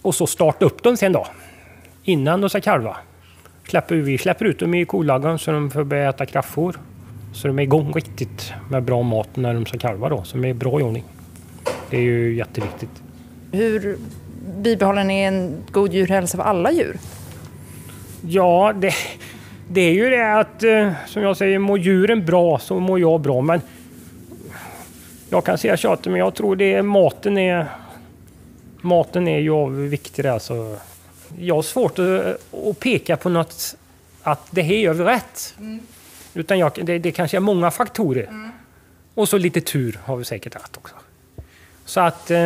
Och 0.03 0.15
så 0.15 0.27
starta 0.27 0.65
upp 0.65 0.83
dem 0.83 0.97
sen 0.97 1.13
då, 1.13 1.27
innan 2.05 2.41
de 2.41 2.51
ska 2.51 2.61
kalva. 2.61 2.97
Släpper, 3.69 3.95
vi 3.95 4.19
släpper 4.19 4.45
ut 4.45 4.59
dem 4.59 4.75
i 4.75 4.85
kolagan 4.85 5.39
så 5.39 5.51
de 5.51 5.71
får 5.71 5.85
börja 5.85 6.09
äta 6.09 6.27
kraftfoder. 6.27 6.81
Så 7.33 7.49
de 7.49 7.59
är 7.59 7.63
igång 7.63 7.93
riktigt 7.93 8.53
med 8.71 8.83
bra 8.83 9.03
mat 9.03 9.37
när 9.37 9.55
de 9.55 9.67
ska 9.67 9.79
kalva 9.79 10.09
då, 10.09 10.25
som 10.25 10.45
är 10.45 10.55
bra 10.55 10.81
i 10.81 10.83
ordning. 10.83 11.05
Det 11.91 11.97
är 11.97 12.01
ju 12.03 12.37
jätteviktigt. 12.37 13.03
Hur 13.53 13.99
bibehåller 14.57 15.05
ni 15.05 15.21
en 15.21 15.65
god 15.71 15.93
djurhälsa 15.93 16.37
för 16.37 16.45
alla 16.45 16.73
djur? 16.73 16.97
Ja, 18.21 18.73
det, 18.77 18.95
det 19.69 19.81
är 19.81 19.93
ju 19.93 20.11
det 20.11 20.39
att, 20.39 20.63
eh, 20.63 20.93
som 21.07 21.23
jag 21.23 21.37
säger, 21.37 21.59
mår 21.59 21.79
djuren 21.79 22.25
bra 22.25 22.59
så 22.59 22.81
mår 22.81 23.01
jag 23.01 23.21
bra. 23.21 23.41
Men 23.41 23.61
jag 25.31 25.45
kan 25.45 25.59
säga 25.59 25.77
tjatet, 25.77 26.07
men 26.07 26.21
jag 26.21 26.35
tror 26.35 26.57
det 26.57 26.75
är 26.75 26.83
maten 26.83 27.39
är 27.39 27.67
Maten 28.87 29.29
är 29.29 29.39
ju 29.39 29.89
viktig 29.89 30.27
alltså. 30.27 30.77
Jag 31.39 31.55
har 31.55 31.63
svårt 31.63 31.99
att, 31.99 32.57
att 32.67 32.81
peka 32.81 33.17
på 33.17 33.29
något 33.29 33.77
att 34.23 34.49
det 34.51 34.63
här 34.63 34.75
gör 34.75 34.95
vi 34.95 35.05
rätt. 35.05 35.55
Mm. 35.59 35.81
Utan 36.37 36.59
jag, 36.59 36.73
det, 36.83 36.99
det 36.99 37.13
kanske 37.13 37.37
är 37.37 37.41
många 37.41 37.71
faktorer. 37.71 38.23
Mm. 38.23 38.51
Och 39.15 39.29
så 39.29 39.39
lite 39.39 39.61
tur 39.61 39.99
har 40.05 40.17
vi 40.17 40.25
säkert 40.25 40.55
haft 40.55 40.77
också. 40.77 40.95
Så 41.85 42.01
att 42.01 42.31
eh, 42.31 42.39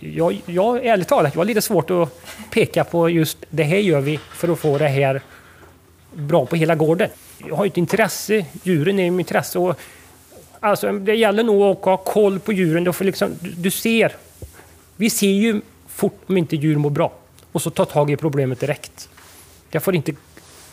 jag, 0.00 0.42
jag, 0.46 0.86
ärligt 0.86 1.08
talat, 1.08 1.34
jag 1.34 1.40
har 1.40 1.44
lite 1.44 1.62
svårt 1.62 1.90
att 1.90 2.20
peka 2.50 2.84
på 2.84 3.10
just 3.10 3.38
det 3.50 3.62
här 3.62 3.76
gör 3.76 4.00
vi 4.00 4.20
för 4.34 4.48
att 4.48 4.58
få 4.58 4.78
det 4.78 4.88
här 4.88 5.22
bra 6.12 6.46
på 6.46 6.56
hela 6.56 6.74
gården. 6.74 7.08
Jag 7.48 7.56
har 7.56 7.66
ett 7.66 7.76
intresse, 7.76 8.46
djuren 8.62 8.98
är 8.98 9.10
mitt 9.10 9.26
intresse. 9.26 9.58
Och, 9.58 9.80
alltså, 10.60 10.92
det 10.92 11.14
gäller 11.14 11.44
nog 11.44 11.62
att 11.62 11.84
ha 11.84 11.96
koll 11.96 12.40
på 12.40 12.52
djuren. 12.52 12.84
Du, 12.84 12.92
får 12.92 13.04
liksom, 13.04 13.30
du, 13.40 13.50
du 13.50 13.70
ser, 13.70 14.12
vi 14.96 15.10
ser 15.10 15.30
ju 15.30 15.60
fort 15.88 16.20
om 16.26 16.36
inte 16.36 16.56
djur 16.56 16.76
mår 16.76 16.90
bra. 16.90 17.12
Och 17.52 17.62
så 17.62 17.70
ta 17.70 17.84
tag 17.84 18.10
i 18.10 18.16
problemet 18.16 18.60
direkt. 18.60 19.08
Jag 19.70 19.82
får 19.82 19.94
inte 19.94 20.12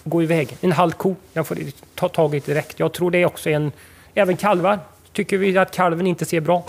gå 0.09 0.23
iväg. 0.23 0.57
En 0.61 0.71
halv 0.71 0.91
ko, 0.91 1.15
jag 1.33 1.47
får 1.47 1.57
ta 1.95 2.09
tag 2.09 2.35
i 2.35 2.39
direkt. 2.39 2.79
Jag 2.79 2.93
tror 2.93 3.11
det 3.11 3.17
är 3.17 3.25
också 3.25 3.49
en... 3.49 3.71
Även 4.13 4.37
kalvar. 4.37 4.79
Tycker 5.13 5.37
vi 5.37 5.57
att 5.57 5.71
kalven 5.71 6.07
inte 6.07 6.25
ser 6.25 6.39
bra, 6.39 6.65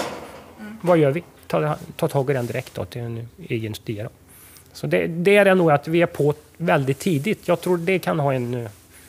mm. 0.61 0.79
vad 0.81 0.99
gör 0.99 1.11
vi? 1.11 1.23
Ta, 1.47 1.77
ta 1.97 2.09
tag 2.09 2.31
i 2.31 2.33
den 2.33 2.47
direkt 2.47 2.75
då, 2.75 2.85
till 2.85 3.03
en 3.03 3.29
egen 3.49 3.75
stia. 3.75 4.09
Så 4.73 4.87
det, 4.87 5.07
det 5.07 5.37
är 5.37 5.55
nog 5.55 5.71
att 5.71 5.89
vi 5.89 6.03
är 6.03 6.07
på 6.07 6.35
väldigt 6.57 6.99
tidigt. 6.99 7.49
Jag 7.49 7.61
tror 7.61 7.79
det 7.79 7.99
kan 7.99 8.21
ha 8.21 8.35
en 8.35 8.55
uh, 8.55 8.69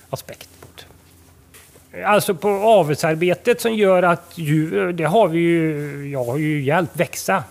aspekt. 0.09 0.49
på 0.61 0.67
det. 0.75 2.03
Alltså 2.03 2.35
på 2.35 2.49
avelsarbetet 2.49 3.61
som 3.61 3.73
gör 3.73 4.03
att 4.03 4.31
djur, 4.35 4.93
det 4.93 5.03
har 5.03 5.27
vi 5.27 5.39
ju, 5.39 6.09
jag 6.11 6.23
har 6.23 6.37
ju 6.37 6.61
hjälpt 6.61 6.99
växa. 6.99 7.43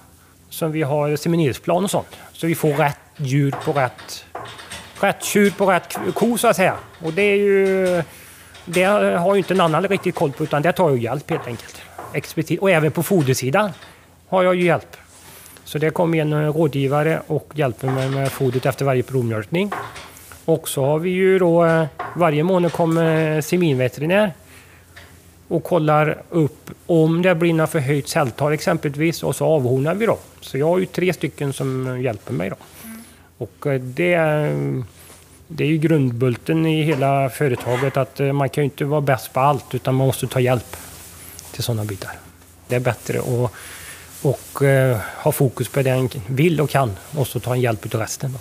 Som 0.50 0.72
vi 0.72 0.82
har 0.82 1.16
semineringsplan 1.16 1.84
och 1.84 1.90
sånt. 1.90 2.16
Så 2.32 2.46
vi 2.46 2.54
får 2.54 2.72
rätt 2.72 2.98
djur 3.16 3.54
på 3.64 3.72
rätt 3.72 4.24
rätt 5.00 5.24
tjur 5.24 5.50
på 5.50 5.66
rätt 5.66 5.98
ko 6.14 6.38
så 6.38 6.48
att 6.48 6.56
säga. 6.56 6.76
Och 7.04 7.12
det 7.12 7.22
är 7.22 7.36
ju... 7.36 8.02
Det 8.64 8.84
har 8.84 9.34
ju 9.34 9.38
inte 9.38 9.54
en 9.54 9.60
annan 9.60 9.88
riktigt 9.88 10.14
koll 10.14 10.32
på 10.32 10.44
utan 10.44 10.62
det 10.62 10.72
tar 10.72 10.88
jag 10.88 10.98
hjälp 10.98 11.30
helt 11.30 11.46
enkelt. 11.46 11.76
Expertis. 12.12 12.60
Och 12.60 12.70
även 12.70 12.92
på 12.92 13.02
fodersidan 13.02 13.70
har 14.28 14.42
jag 14.42 14.54
ju 14.54 14.64
hjälp. 14.64 14.96
Så 15.64 15.78
det 15.78 15.90
kommer 15.90 16.18
en 16.18 16.52
rådgivare 16.52 17.22
och 17.26 17.52
hjälper 17.54 17.88
mig 17.88 18.08
med 18.08 18.32
fodret 18.32 18.66
efter 18.66 18.84
varje 18.84 19.02
provmjölkning. 19.02 19.72
Och 20.44 20.68
så 20.68 20.84
har 20.84 20.98
vi 20.98 21.10
ju 21.10 21.38
då 21.38 21.64
eh, 21.64 21.86
varje 22.16 22.42
månad 22.42 22.72
kommer 22.72 23.40
seminveterinär 23.40 24.32
och 25.48 25.64
kollar 25.64 26.22
upp 26.30 26.70
om 26.86 27.22
det 27.22 27.34
blir 27.34 27.54
något 27.54 27.70
förhöjt 27.70 28.08
celltal 28.08 28.52
exempelvis 28.52 29.22
och 29.22 29.36
så 29.36 29.44
avhornar 29.44 29.94
vi 29.94 30.06
då. 30.06 30.18
Så 30.40 30.58
jag 30.58 30.66
har 30.66 30.78
ju 30.78 30.86
tre 30.86 31.12
stycken 31.12 31.52
som 31.52 32.00
hjälper 32.02 32.32
mig 32.32 32.50
då. 32.50 32.56
Och 33.38 33.66
eh, 33.66 33.80
det, 33.80 34.16
det 35.48 35.64
är 35.64 35.68
ju 35.68 35.78
grundbulten 35.78 36.66
i 36.66 36.82
hela 36.82 37.30
företaget 37.30 37.96
att 37.96 38.20
eh, 38.20 38.32
man 38.32 38.48
kan 38.48 38.62
ju 38.62 38.64
inte 38.64 38.84
vara 38.84 39.00
bäst 39.00 39.32
på 39.32 39.40
allt 39.40 39.74
utan 39.74 39.94
man 39.94 40.06
måste 40.06 40.26
ta 40.26 40.40
hjälp 40.40 40.76
till 41.52 41.62
sådana 41.62 41.84
bitar. 41.84 42.12
Det 42.68 42.76
är 42.76 42.80
bättre 42.80 43.18
att 43.18 43.52
och, 44.22 44.62
eh, 44.62 44.98
ha 45.22 45.32
fokus 45.32 45.68
på 45.68 45.82
det 45.82 45.90
en 45.90 46.08
vill 46.26 46.60
och 46.60 46.70
kan 46.70 46.96
och 47.16 47.26
så 47.26 47.40
ta 47.40 47.54
en 47.54 47.60
hjälp 47.60 47.94
av 47.94 48.00
resten. 48.00 48.38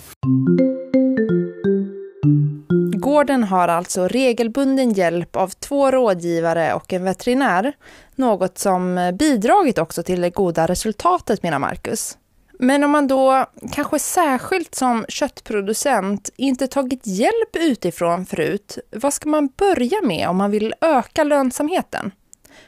Gården 2.96 3.44
har 3.44 3.68
alltså 3.68 4.08
regelbunden 4.08 4.92
hjälp 4.92 5.36
av 5.36 5.48
två 5.48 5.90
rådgivare 5.90 6.74
och 6.74 6.92
en 6.92 7.04
veterinär. 7.04 7.72
Något 8.14 8.58
som 8.58 9.12
bidragit 9.18 9.78
också 9.78 10.02
till 10.02 10.20
det 10.20 10.30
goda 10.30 10.66
resultatet 10.66 11.42
menar 11.42 11.58
Marcus. 11.58 12.16
Men 12.60 12.84
om 12.84 12.90
man 12.90 13.06
då, 13.06 13.46
kanske 13.72 13.98
särskilt 13.98 14.74
som 14.74 15.04
köttproducent, 15.08 16.30
inte 16.36 16.66
tagit 16.66 17.06
hjälp 17.06 17.56
utifrån 17.56 18.26
förut, 18.26 18.78
vad 18.90 19.14
ska 19.14 19.28
man 19.28 19.48
börja 19.56 20.02
med 20.02 20.28
om 20.28 20.36
man 20.36 20.50
vill 20.50 20.74
öka 20.80 21.24
lönsamheten? 21.24 22.10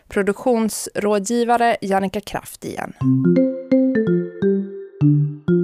Produktionsrådgivare 0.08 1.76
Jannica 1.80 2.20
Kraft 2.20 2.64
igen. 2.64 2.92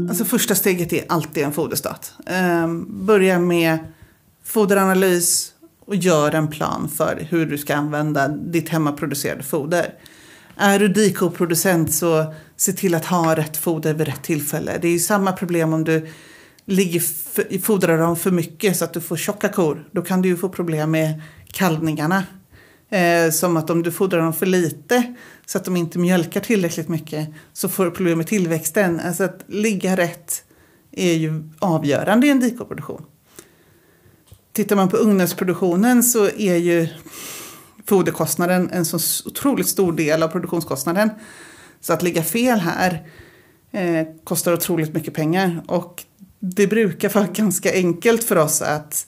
Alltså 0.08 0.24
första 0.24 0.54
steget 0.54 0.92
är 0.92 1.04
alltid 1.08 1.44
en 1.44 1.52
foderstat. 1.52 2.12
Eh, 2.26 2.68
börja 2.86 3.38
med 3.38 3.78
foderanalys 4.44 5.52
och 5.86 5.96
gör 5.96 6.34
en 6.34 6.48
plan 6.48 6.88
för 6.88 7.26
hur 7.30 7.46
du 7.46 7.58
ska 7.58 7.74
använda 7.74 8.28
ditt 8.28 8.68
hemmaproducerade 8.68 9.42
foder. 9.42 9.94
Är 10.56 10.78
du 10.78 10.88
dikoproducent 10.88 11.94
så 11.94 12.34
se 12.56 12.72
till 12.72 12.94
att 12.94 13.04
ha 13.04 13.36
rätt 13.36 13.56
foder 13.56 13.94
vid 13.94 14.06
rätt 14.06 14.22
tillfälle. 14.22 14.78
Det 14.82 14.88
är 14.88 14.92
ju 14.92 14.98
samma 14.98 15.32
problem 15.32 15.72
om 15.72 15.84
du 15.84 16.08
ligger 16.64 17.00
för, 17.00 17.58
fodrar 17.58 17.98
dem 17.98 18.16
för 18.16 18.30
mycket 18.30 18.76
så 18.76 18.84
att 18.84 18.92
du 18.92 19.00
får 19.00 19.16
tjocka 19.16 19.48
kor. 19.48 19.88
Då 19.92 20.02
kan 20.02 20.22
du 20.22 20.28
ju 20.28 20.36
få 20.36 20.48
problem 20.48 20.90
med 20.90 21.22
kalvningarna. 21.46 22.24
Eh, 22.90 23.30
som 23.30 23.56
att 23.56 23.70
om 23.70 23.82
du 23.82 23.92
fodrar 23.92 24.20
dem 24.20 24.32
för 24.32 24.46
lite 24.46 25.14
så 25.46 25.58
att 25.58 25.64
de 25.64 25.76
inte 25.76 25.98
mjölkar 25.98 26.40
tillräckligt 26.40 26.88
mycket 26.88 27.28
så 27.52 27.68
får 27.68 27.84
du 27.84 27.90
problem 27.90 28.18
med 28.18 28.26
tillväxten. 28.26 29.00
Alltså 29.00 29.24
att 29.24 29.44
ligga 29.46 29.96
rätt 29.96 30.44
är 30.92 31.12
ju 31.12 31.50
avgörande 31.58 32.26
i 32.26 32.30
en 32.30 32.40
dikoproduktion. 32.40 33.02
Tittar 34.52 34.76
man 34.76 34.88
på 34.88 34.96
ugnesproduktionen 34.96 36.02
så 36.02 36.26
är 36.26 36.56
ju 36.56 36.88
foderkostnaden 37.88 38.70
en 38.72 38.84
så 38.84 39.28
otroligt 39.28 39.68
stor 39.68 39.92
del 39.92 40.22
av 40.22 40.28
produktionskostnaden. 40.28 41.10
Så 41.80 41.92
att 41.92 42.02
ligga 42.02 42.22
fel 42.22 42.58
här 42.58 43.08
eh, 43.70 44.06
kostar 44.24 44.52
otroligt 44.52 44.94
mycket 44.94 45.14
pengar. 45.14 45.62
Och 45.66 46.04
det 46.38 46.66
brukar 46.66 47.08
vara 47.08 47.26
ganska 47.32 47.72
enkelt 47.72 48.24
för 48.24 48.36
oss 48.36 48.62
att 48.62 49.06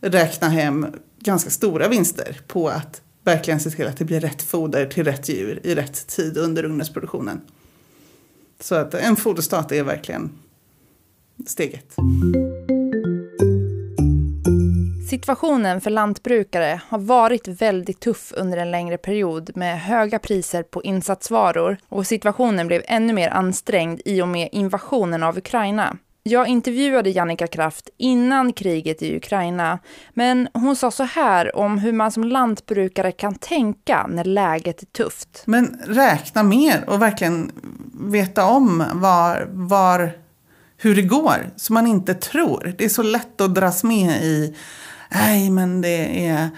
räkna 0.00 0.48
hem 0.48 0.86
ganska 1.18 1.50
stora 1.50 1.88
vinster 1.88 2.40
på 2.46 2.68
att 2.68 3.02
verkligen 3.24 3.60
se 3.60 3.70
till 3.70 3.86
att 3.86 3.96
det 3.96 4.04
blir 4.04 4.20
rätt 4.20 4.42
foder 4.42 4.86
till 4.86 5.04
rätt 5.04 5.28
djur 5.28 5.60
i 5.64 5.74
rätt 5.74 6.06
tid 6.06 6.38
under 6.38 6.64
ugnesproduktionen. 6.64 7.40
Så 8.60 8.74
att 8.74 8.94
en 8.94 9.16
foderstat 9.16 9.72
är 9.72 9.82
verkligen 9.82 10.30
steget. 11.46 11.96
Situationen 15.10 15.80
för 15.80 15.90
lantbrukare 15.90 16.80
har 16.88 16.98
varit 16.98 17.48
väldigt 17.48 18.00
tuff 18.00 18.32
under 18.36 18.58
en 18.58 18.70
längre 18.70 18.98
period 18.98 19.50
med 19.54 19.80
höga 19.80 20.18
priser 20.18 20.62
på 20.62 20.82
insatsvaror 20.82 21.78
och 21.88 22.06
situationen 22.06 22.66
blev 22.66 22.82
ännu 22.84 23.12
mer 23.12 23.28
ansträngd 23.28 24.00
i 24.04 24.22
och 24.22 24.28
med 24.28 24.48
invasionen 24.52 25.22
av 25.22 25.38
Ukraina. 25.38 25.96
Jag 26.22 26.48
intervjuade 26.48 27.10
Jannica 27.10 27.46
Kraft 27.46 27.88
innan 27.96 28.52
kriget 28.52 29.02
i 29.02 29.16
Ukraina, 29.16 29.78
men 30.14 30.48
hon 30.54 30.76
sa 30.76 30.90
så 30.90 31.04
här 31.04 31.56
om 31.56 31.78
hur 31.78 31.92
man 31.92 32.12
som 32.12 32.24
lantbrukare 32.24 33.12
kan 33.12 33.34
tänka 33.34 34.06
när 34.06 34.24
läget 34.24 34.82
är 34.82 34.86
tufft. 34.86 35.42
Men 35.46 35.80
räkna 35.86 36.42
mer 36.42 36.84
och 36.86 37.02
verkligen 37.02 37.50
veta 38.00 38.46
om 38.46 38.84
var, 38.94 39.48
var, 39.50 40.12
hur 40.76 40.94
det 40.94 41.02
går, 41.02 41.50
så 41.56 41.72
man 41.72 41.86
inte 41.86 42.14
tror. 42.14 42.74
Det 42.78 42.84
är 42.84 42.88
så 42.88 43.02
lätt 43.02 43.40
att 43.40 43.54
dras 43.54 43.84
med 43.84 44.22
i, 44.22 44.56
nej 45.14 45.50
men 45.50 45.80
det 45.80 46.26
är 46.26 46.50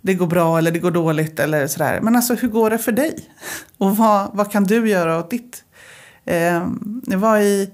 det 0.00 0.14
går 0.14 0.26
bra 0.26 0.58
eller 0.58 0.70
det 0.70 0.78
går 0.78 0.90
dåligt 0.90 1.40
eller 1.40 1.66
sådär. 1.66 2.00
Men 2.00 2.16
alltså 2.16 2.34
hur 2.34 2.48
går 2.48 2.70
det 2.70 2.78
för 2.78 2.92
dig? 2.92 3.30
Och 3.78 3.96
vad, 3.96 4.30
vad 4.32 4.52
kan 4.52 4.64
du 4.64 4.88
göra 4.88 5.18
åt 5.18 5.30
ditt? 5.30 5.64
Eh, 6.24 6.68
jag 7.06 7.18
var 7.18 7.38
i 7.38 7.70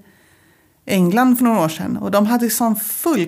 England 0.85 1.37
för 1.37 1.45
några 1.45 1.61
år 1.61 1.69
sedan. 1.69 1.97
Och 1.97 2.11
de 2.11 2.25
hade 2.25 2.49
sån 2.49 2.75
full 2.75 3.27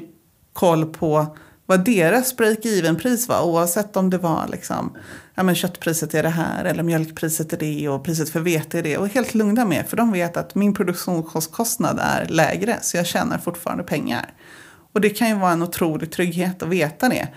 koll 0.53 0.85
på 0.85 1.37
vad 1.65 1.85
deras 1.85 2.37
break-even-pris 2.37 3.27
var. 3.27 3.41
Oavsett 3.41 3.97
om 3.97 4.09
det 4.09 4.17
var 4.17 4.47
liksom, 4.47 4.97
ja 5.35 5.43
men 5.43 5.55
köttpriset 5.55 6.13
är 6.13 6.23
det 6.23 6.29
här 6.29 6.65
eller 6.65 6.83
mjölkpriset 6.83 7.53
är 7.53 7.57
det 7.57 7.89
och 7.89 8.03
priset 8.03 8.29
för 8.29 8.39
vete 8.39 8.79
är 8.79 8.83
det. 8.83 8.97
Och 8.97 9.07
helt 9.07 9.33
lugna 9.33 9.65
med 9.65 9.87
för 9.87 9.97
de 9.97 10.11
vet 10.11 10.37
att 10.37 10.55
min 10.55 10.73
produktionskostnad 10.73 11.99
är 12.01 12.25
lägre 12.25 12.77
så 12.81 12.97
jag 12.97 13.05
tjänar 13.05 13.37
fortfarande 13.37 13.83
pengar. 13.83 14.33
Och 14.93 15.01
det 15.01 15.09
kan 15.09 15.29
ju 15.29 15.35
vara 15.35 15.51
en 15.51 15.63
otrolig 15.63 16.11
trygghet 16.11 16.63
att 16.63 16.69
veta 16.69 17.09
det. 17.09 17.27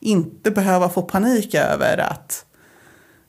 Inte 0.00 0.50
behöva 0.50 0.88
få 0.88 1.02
panik 1.02 1.54
över 1.54 1.98
att 1.98 2.44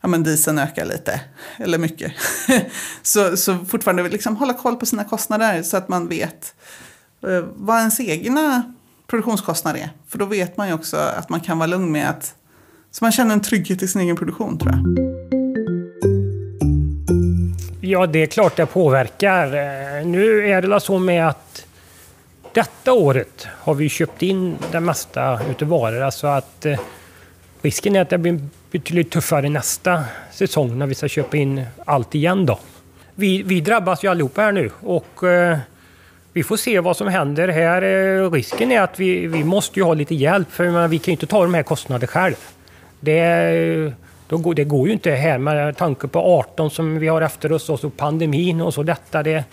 ja, 0.01 0.07
men 0.07 0.23
dieseln 0.23 0.59
ökar 0.59 0.85
lite, 0.85 1.21
eller 1.57 1.77
mycket. 1.77 2.13
så, 3.01 3.37
så 3.37 3.65
fortfarande 3.65 4.09
liksom 4.09 4.35
hålla 4.35 4.53
koll 4.53 4.75
på 4.75 4.85
sina 4.85 5.03
kostnader 5.03 5.63
så 5.63 5.77
att 5.77 5.89
man 5.89 6.07
vet 6.07 6.55
eh, 7.27 7.43
vad 7.55 7.79
ens 7.79 7.99
egna 7.99 8.73
produktionskostnad 9.07 9.75
är. 9.75 9.89
För 10.07 10.17
då 10.17 10.25
vet 10.25 10.57
man 10.57 10.67
ju 10.67 10.73
också 10.73 10.97
att 10.97 11.29
man 11.29 11.39
kan 11.39 11.57
vara 11.57 11.67
lugn 11.67 11.91
med 11.91 12.09
att 12.09 12.35
så 12.91 13.05
man 13.05 13.11
känner 13.11 13.33
en 13.33 13.41
trygghet 13.41 13.83
i 13.83 13.87
sin 13.87 14.01
egen 14.01 14.15
produktion 14.15 14.57
tror 14.57 14.71
jag. 14.71 14.81
Ja, 17.81 18.07
det 18.07 18.23
är 18.23 18.25
klart 18.25 18.55
det 18.55 18.65
påverkar. 18.65 19.45
Eh, 19.45 20.05
nu 20.05 20.49
är 20.49 20.61
det 20.61 20.79
så 20.79 20.99
med 20.99 21.27
att 21.27 21.65
detta 22.55 22.93
året 22.93 23.47
har 23.59 23.73
vi 23.73 23.89
köpt 23.89 24.21
in 24.21 24.57
det 24.71 24.79
mesta 24.79 25.39
utav 25.49 25.67
varorna 25.67 26.11
så 26.11 26.27
att 26.27 26.65
eh, 26.65 26.79
risken 27.61 27.95
är 27.95 28.01
att 28.01 28.09
det 28.09 28.17
blir 28.17 28.39
betydligt 28.71 29.11
tuffare 29.11 29.49
nästa 29.49 30.03
säsong 30.31 30.79
när 30.79 30.87
vi 30.87 30.95
ska 30.95 31.07
köpa 31.07 31.37
in 31.37 31.65
allt 31.85 32.15
igen 32.15 32.45
då. 32.45 32.59
Vi, 33.15 33.43
vi 33.43 33.61
drabbas 33.61 34.03
ju 34.03 34.07
allihopa 34.07 34.41
här 34.41 34.51
nu 34.51 34.71
och 34.79 35.23
eh, 35.23 35.57
vi 36.33 36.43
får 36.43 36.57
se 36.57 36.79
vad 36.79 36.97
som 36.97 37.07
händer 37.07 37.47
här. 37.47 37.81
Eh, 37.81 38.31
risken 38.31 38.71
är 38.71 38.81
att 38.81 38.99
vi, 38.99 39.27
vi 39.27 39.43
måste 39.43 39.79
ju 39.79 39.83
ha 39.83 39.93
lite 39.93 40.15
hjälp 40.15 40.51
för 40.51 40.65
menar, 40.65 40.87
vi 40.87 40.99
kan 40.99 41.05
ju 41.05 41.11
inte 41.11 41.27
ta 41.27 41.41
de 41.41 41.53
här 41.53 41.63
kostnaderna 41.63 42.07
själv. 42.07 42.35
Det, 42.99 43.93
då 44.27 44.37
går, 44.37 44.53
det 44.53 44.63
går 44.63 44.87
ju 44.87 44.93
inte 44.93 45.11
här 45.11 45.37
med 45.37 45.77
tanke 45.77 46.07
på 46.07 46.19
18 46.19 46.69
som 46.69 46.99
vi 46.99 47.07
har 47.07 47.21
efter 47.21 47.51
oss 47.51 47.69
och 47.69 47.79
så 47.79 47.89
pandemin 47.89 48.61
och 48.61 48.73
så 48.73 48.83
detta. 48.83 49.23
Det, 49.23 49.43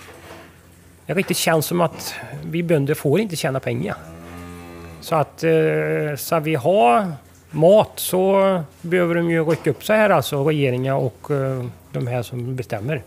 det 1.15 1.19
riktigt 1.19 1.37
känns 1.37 1.67
som 1.67 1.81
att 1.81 2.15
vi 2.45 2.63
bönder 2.63 2.95
får 2.95 3.21
inte 3.21 3.37
tjäna 3.37 3.61
pengar. 3.61 3.97
Så 5.01 5.15
att 5.15 5.45
eh, 5.45 6.41
vi 6.43 6.55
ha 6.55 7.07
mat 7.51 7.93
så 7.97 8.63
behöver 8.81 9.15
de 9.15 9.31
ju 9.31 9.45
rycka 9.45 9.71
upp 9.71 9.85
sig 9.85 9.97
här 9.97 10.11
alltså, 10.11 10.45
regeringar 10.45 10.95
och 10.95 11.31
eh, 11.31 11.65
de 11.93 12.07
här 12.07 12.23
som 12.23 12.57
bestämmer. 12.57 13.03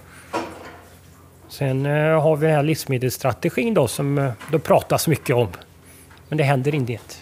Sen 1.48 1.86
eh, 1.86 2.22
har 2.22 2.36
vi 2.36 2.46
den 2.48 2.56
här 2.56 2.64
livsmedelsstrategin 2.64 3.74
då 3.74 3.88
som 3.88 4.18
eh, 4.18 4.32
det 4.52 4.60
pratas 4.60 5.08
mycket 5.08 5.36
om. 5.36 5.48
Men 6.30 6.38
det 6.38 6.44
händer 6.44 6.76
inget. 6.76 7.22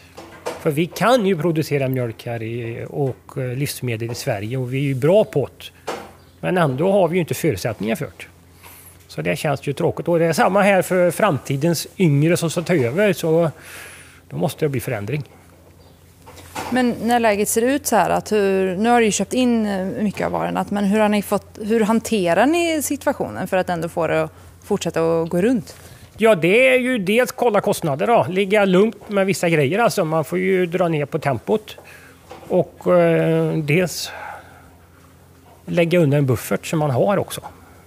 För 0.60 0.72
vi 0.72 0.86
kan 0.86 1.26
ju 1.26 1.38
producera 1.38 1.88
mjölk 1.88 2.26
här 2.26 2.44
i, 2.44 2.86
och 2.90 3.38
livsmedel 3.38 4.12
i 4.12 4.16
Sverige 4.16 4.58
och 4.58 4.74
vi 4.74 4.78
är 4.78 4.88
ju 4.88 4.96
bra 4.96 5.24
på 5.24 5.50
det. 5.58 5.92
Men 6.40 6.58
ändå 6.58 6.92
har 6.92 7.08
vi 7.08 7.16
ju 7.16 7.20
inte 7.20 7.34
förutsättningar 7.34 7.96
för 7.96 8.06
det. 8.06 8.33
Så 9.14 9.22
det 9.22 9.36
känns 9.36 9.68
ju 9.68 9.74
tråkigt. 9.74 10.08
Och 10.08 10.20
det 10.20 10.26
är 10.26 10.34
samma 10.34 10.62
här 10.62 10.82
för 10.82 11.12
framtidens 11.12 11.88
yngre 11.98 12.38
som 12.38 12.50
ska 12.50 12.62
ta 12.62 12.76
över. 12.76 13.14
Så 13.14 13.52
då 14.30 14.38
måste 14.38 14.66
det 14.66 14.70
bli 14.70 14.80
förändring. 14.80 15.24
Men 16.70 16.96
när 17.02 17.20
läget 17.20 17.50
ser 17.50 17.62
ut 17.62 17.88
så 17.88 17.96
här, 17.96 18.10
att 18.10 18.32
hur, 18.32 18.76
nu 18.76 18.90
har 18.90 19.02
du 19.02 19.12
köpt 19.12 19.34
in 19.34 19.66
eh, 19.66 19.86
mycket 19.86 20.26
av 20.26 20.32
varorna, 20.32 20.66
men 20.70 20.84
hur, 20.84 21.00
har 21.00 21.10
ni 21.10 21.22
fått, 21.22 21.60
hur 21.62 21.80
hanterar 21.80 22.46
ni 22.46 22.82
situationen 22.82 23.48
för 23.48 23.58
att 23.58 23.70
ändå 23.70 23.90
få 23.90 24.08
det 24.08 24.24
att 24.24 24.32
fortsätta 24.64 25.22
att 25.22 25.30
gå 25.30 25.42
runt? 25.42 25.76
Ja, 26.18 26.36
det 26.36 26.68
är 26.68 26.80
ju 26.80 26.98
dels 26.98 27.32
kolla 27.32 27.62
kostnader 27.62 28.08
då, 28.08 28.26
ligga 28.30 28.66
lugnt 28.66 29.10
med 29.10 29.26
vissa 29.26 29.50
grejer 29.50 29.80
alltså. 29.80 30.06
Man 30.06 30.24
får 30.24 30.40
ju 30.40 30.66
dra 30.66 30.88
ner 30.88 31.06
på 31.06 31.20
tempot. 31.20 31.78
Och 32.48 32.88
eh, 32.88 33.58
dels 33.58 34.12
lägga 35.66 36.00
undan 36.00 36.18
en 36.18 36.26
buffert 36.26 36.66
som 36.66 36.80
man 36.80 36.92
har 36.92 37.18
också. 37.18 37.42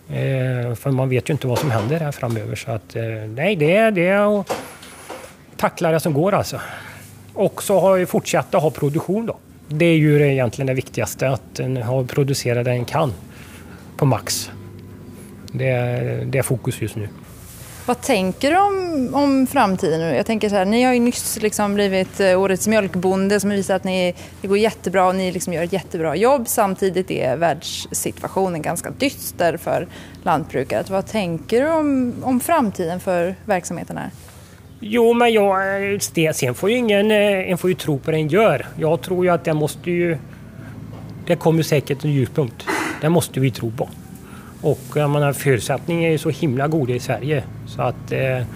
Eh, 0.08 0.74
för 0.74 0.90
man 0.90 1.08
vet 1.08 1.30
ju 1.30 1.32
inte 1.32 1.46
vad 1.46 1.58
som 1.58 1.70
händer 1.70 2.00
här 2.00 2.12
framöver. 2.12 2.56
Så 2.56 2.70
att, 2.70 2.96
eh, 2.96 3.02
nej, 3.34 3.56
det 3.56 3.76
är, 3.76 3.90
det 3.90 4.06
är 4.06 4.40
att 4.40 4.52
tackla 5.56 5.90
det 5.90 6.00
som 6.00 6.12
går 6.12 6.34
alltså. 6.34 6.60
Och 7.34 7.62
så 7.62 7.80
har 7.80 7.96
vi 7.96 8.06
fortsatt 8.06 8.54
att 8.54 8.62
ha 8.62 8.70
produktion 8.70 9.26
då. 9.26 9.36
Det 9.68 9.84
är 9.84 9.96
ju 9.96 10.32
egentligen 10.32 10.66
det 10.66 10.74
viktigaste, 10.74 11.28
att 11.28 11.60
ha 11.84 12.04
producerat 12.04 12.64
det 12.64 12.70
en 12.70 12.84
kan 12.84 13.12
på 13.96 14.06
max. 14.06 14.50
Det 15.52 15.68
är, 15.68 16.24
det 16.24 16.38
är 16.38 16.42
fokus 16.42 16.82
just 16.82 16.96
nu. 16.96 17.08
Vad 17.86 18.00
tänker 18.00 18.50
du 18.50 18.56
om, 18.56 19.14
om 19.14 19.46
framtiden 19.46 20.00
nu? 20.00 20.16
Jag 20.16 20.26
tänker 20.26 20.48
så 20.48 20.54
här, 20.54 20.64
ni 20.64 20.82
har 20.82 20.92
ju 20.92 21.00
nyss 21.00 21.38
liksom 21.42 21.74
blivit 21.74 22.20
eh, 22.20 22.40
årets 22.40 22.68
mjölkbonde 22.68 23.40
som 23.40 23.50
visar 23.50 23.76
att 23.76 23.84
ni, 23.84 24.14
det 24.40 24.48
går 24.48 24.58
jättebra 24.58 25.06
och 25.06 25.14
ni 25.14 25.32
liksom 25.32 25.52
gör 25.52 25.62
ett 25.62 25.72
jättebra 25.72 26.16
jobb. 26.16 26.48
Samtidigt 26.48 27.10
är 27.10 27.36
världssituationen 27.36 28.62
ganska 28.62 28.90
dyster 28.90 29.56
för 29.56 29.88
lantbrukare. 30.22 30.84
Vad 30.88 31.06
tänker 31.06 31.62
du 31.62 31.70
om, 31.70 32.14
om 32.22 32.40
framtiden 32.40 33.00
för 33.00 33.34
verksamheten 33.44 33.96
här? 33.96 34.10
Jo, 34.80 35.14
men 35.14 35.32
jag, 35.32 36.02
sen 36.34 36.54
får 36.54 36.70
ju 36.70 36.76
ingen 36.76 37.10
eh, 37.10 37.50
en 37.50 37.58
får 37.58 37.70
ju 37.70 37.76
tro 37.76 37.98
på 37.98 38.10
det 38.10 38.16
en 38.16 38.28
gör. 38.28 38.66
Jag 38.78 39.02
tror 39.02 39.24
ju 39.24 39.30
att 39.30 39.44
det 39.44 39.54
måste 39.54 39.90
ju... 39.90 40.18
Det 41.26 41.36
kommer 41.36 41.62
säkert 41.62 42.04
en 42.04 42.12
ljuspunkt. 42.12 42.66
Det 43.00 43.08
måste 43.08 43.40
vi 43.40 43.50
tro 43.50 43.70
på. 43.70 43.88
Och 44.62 44.80
jag 44.94 45.10
menar, 45.10 45.32
förutsättningarna 45.32 46.06
är 46.06 46.12
ju 46.12 46.18
så 46.18 46.30
himla 46.30 46.68
goda 46.68 46.92
i 46.92 47.00
Sverige. 47.00 47.44
Så 47.66 47.82
att, 47.82 48.12
eh, 48.12 48.46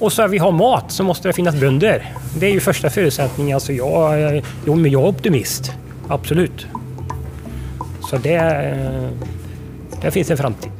och 0.00 0.12
så 0.12 0.22
att 0.22 0.30
vi 0.30 0.38
har 0.38 0.52
mat 0.52 0.92
så 0.92 1.04
måste 1.04 1.28
det 1.28 1.32
finnas 1.32 1.60
bönder. 1.60 2.12
Det 2.38 2.46
är 2.46 2.50
ju 2.50 2.60
första 2.60 2.90
förutsättningen. 2.90 3.54
Alltså 3.54 3.72
jag, 3.72 4.22
eh, 4.36 4.44
jo, 4.66 4.74
men 4.74 4.90
jag 4.90 5.02
är 5.02 5.08
optimist. 5.08 5.72
Absolut. 6.08 6.66
Så 8.10 8.16
det, 8.16 8.34
eh, 8.34 9.10
det 10.02 10.10
finns 10.10 10.30
en 10.30 10.36
framtid. 10.36 10.70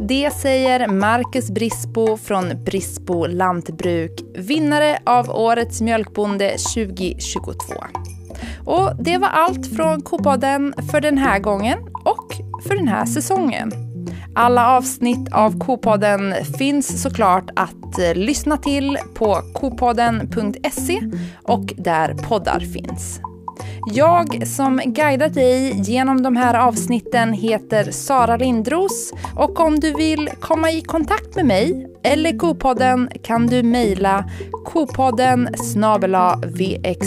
Det 0.00 0.30
säger 0.30 0.88
Marcus 0.88 1.50
Brisbo 1.50 2.16
från 2.16 2.64
Brisbo 2.64 3.26
Lantbruk, 3.26 4.20
vinnare 4.34 4.98
av 5.04 5.30
Årets 5.30 5.80
mjölkbonde 5.80 6.58
2022. 6.74 7.74
Och 8.64 8.90
det 9.00 9.18
var 9.18 9.28
allt 9.28 9.76
från 9.76 10.02
Kopaden 10.02 10.74
för 10.90 11.00
den 11.00 11.18
här 11.18 11.38
gången 11.38 11.78
och 12.04 12.34
för 12.68 12.76
den 12.76 12.88
här 12.88 13.06
säsongen. 13.06 13.87
Alla 14.34 14.76
avsnitt 14.76 15.32
av 15.32 15.58
K-podden 15.58 16.34
finns 16.58 17.02
såklart 17.02 17.50
att 17.56 17.98
eh, 17.98 18.14
lyssna 18.14 18.56
till 18.56 18.98
på 19.14 19.34
kpodden.se 19.54 21.00
och 21.42 21.74
där 21.76 22.14
poddar 22.14 22.60
finns. 22.60 23.20
Jag 23.86 24.48
som 24.48 24.80
guidat 24.84 25.34
dig 25.34 25.80
genom 25.80 26.22
de 26.22 26.36
här 26.36 26.54
avsnitten 26.54 27.32
heter 27.32 27.90
Sara 27.90 28.36
Lindros 28.36 29.12
och 29.36 29.60
om 29.60 29.80
du 29.80 29.94
vill 29.94 30.30
komma 30.40 30.70
i 30.70 30.80
kontakt 30.80 31.36
med 31.36 31.46
mig 31.46 31.86
eller 32.04 32.38
K-podden 32.38 33.10
kan 33.22 33.46
du 33.46 33.62
mejla 33.62 34.24
kopodden 34.64 35.48
vxa.se. 36.42 36.98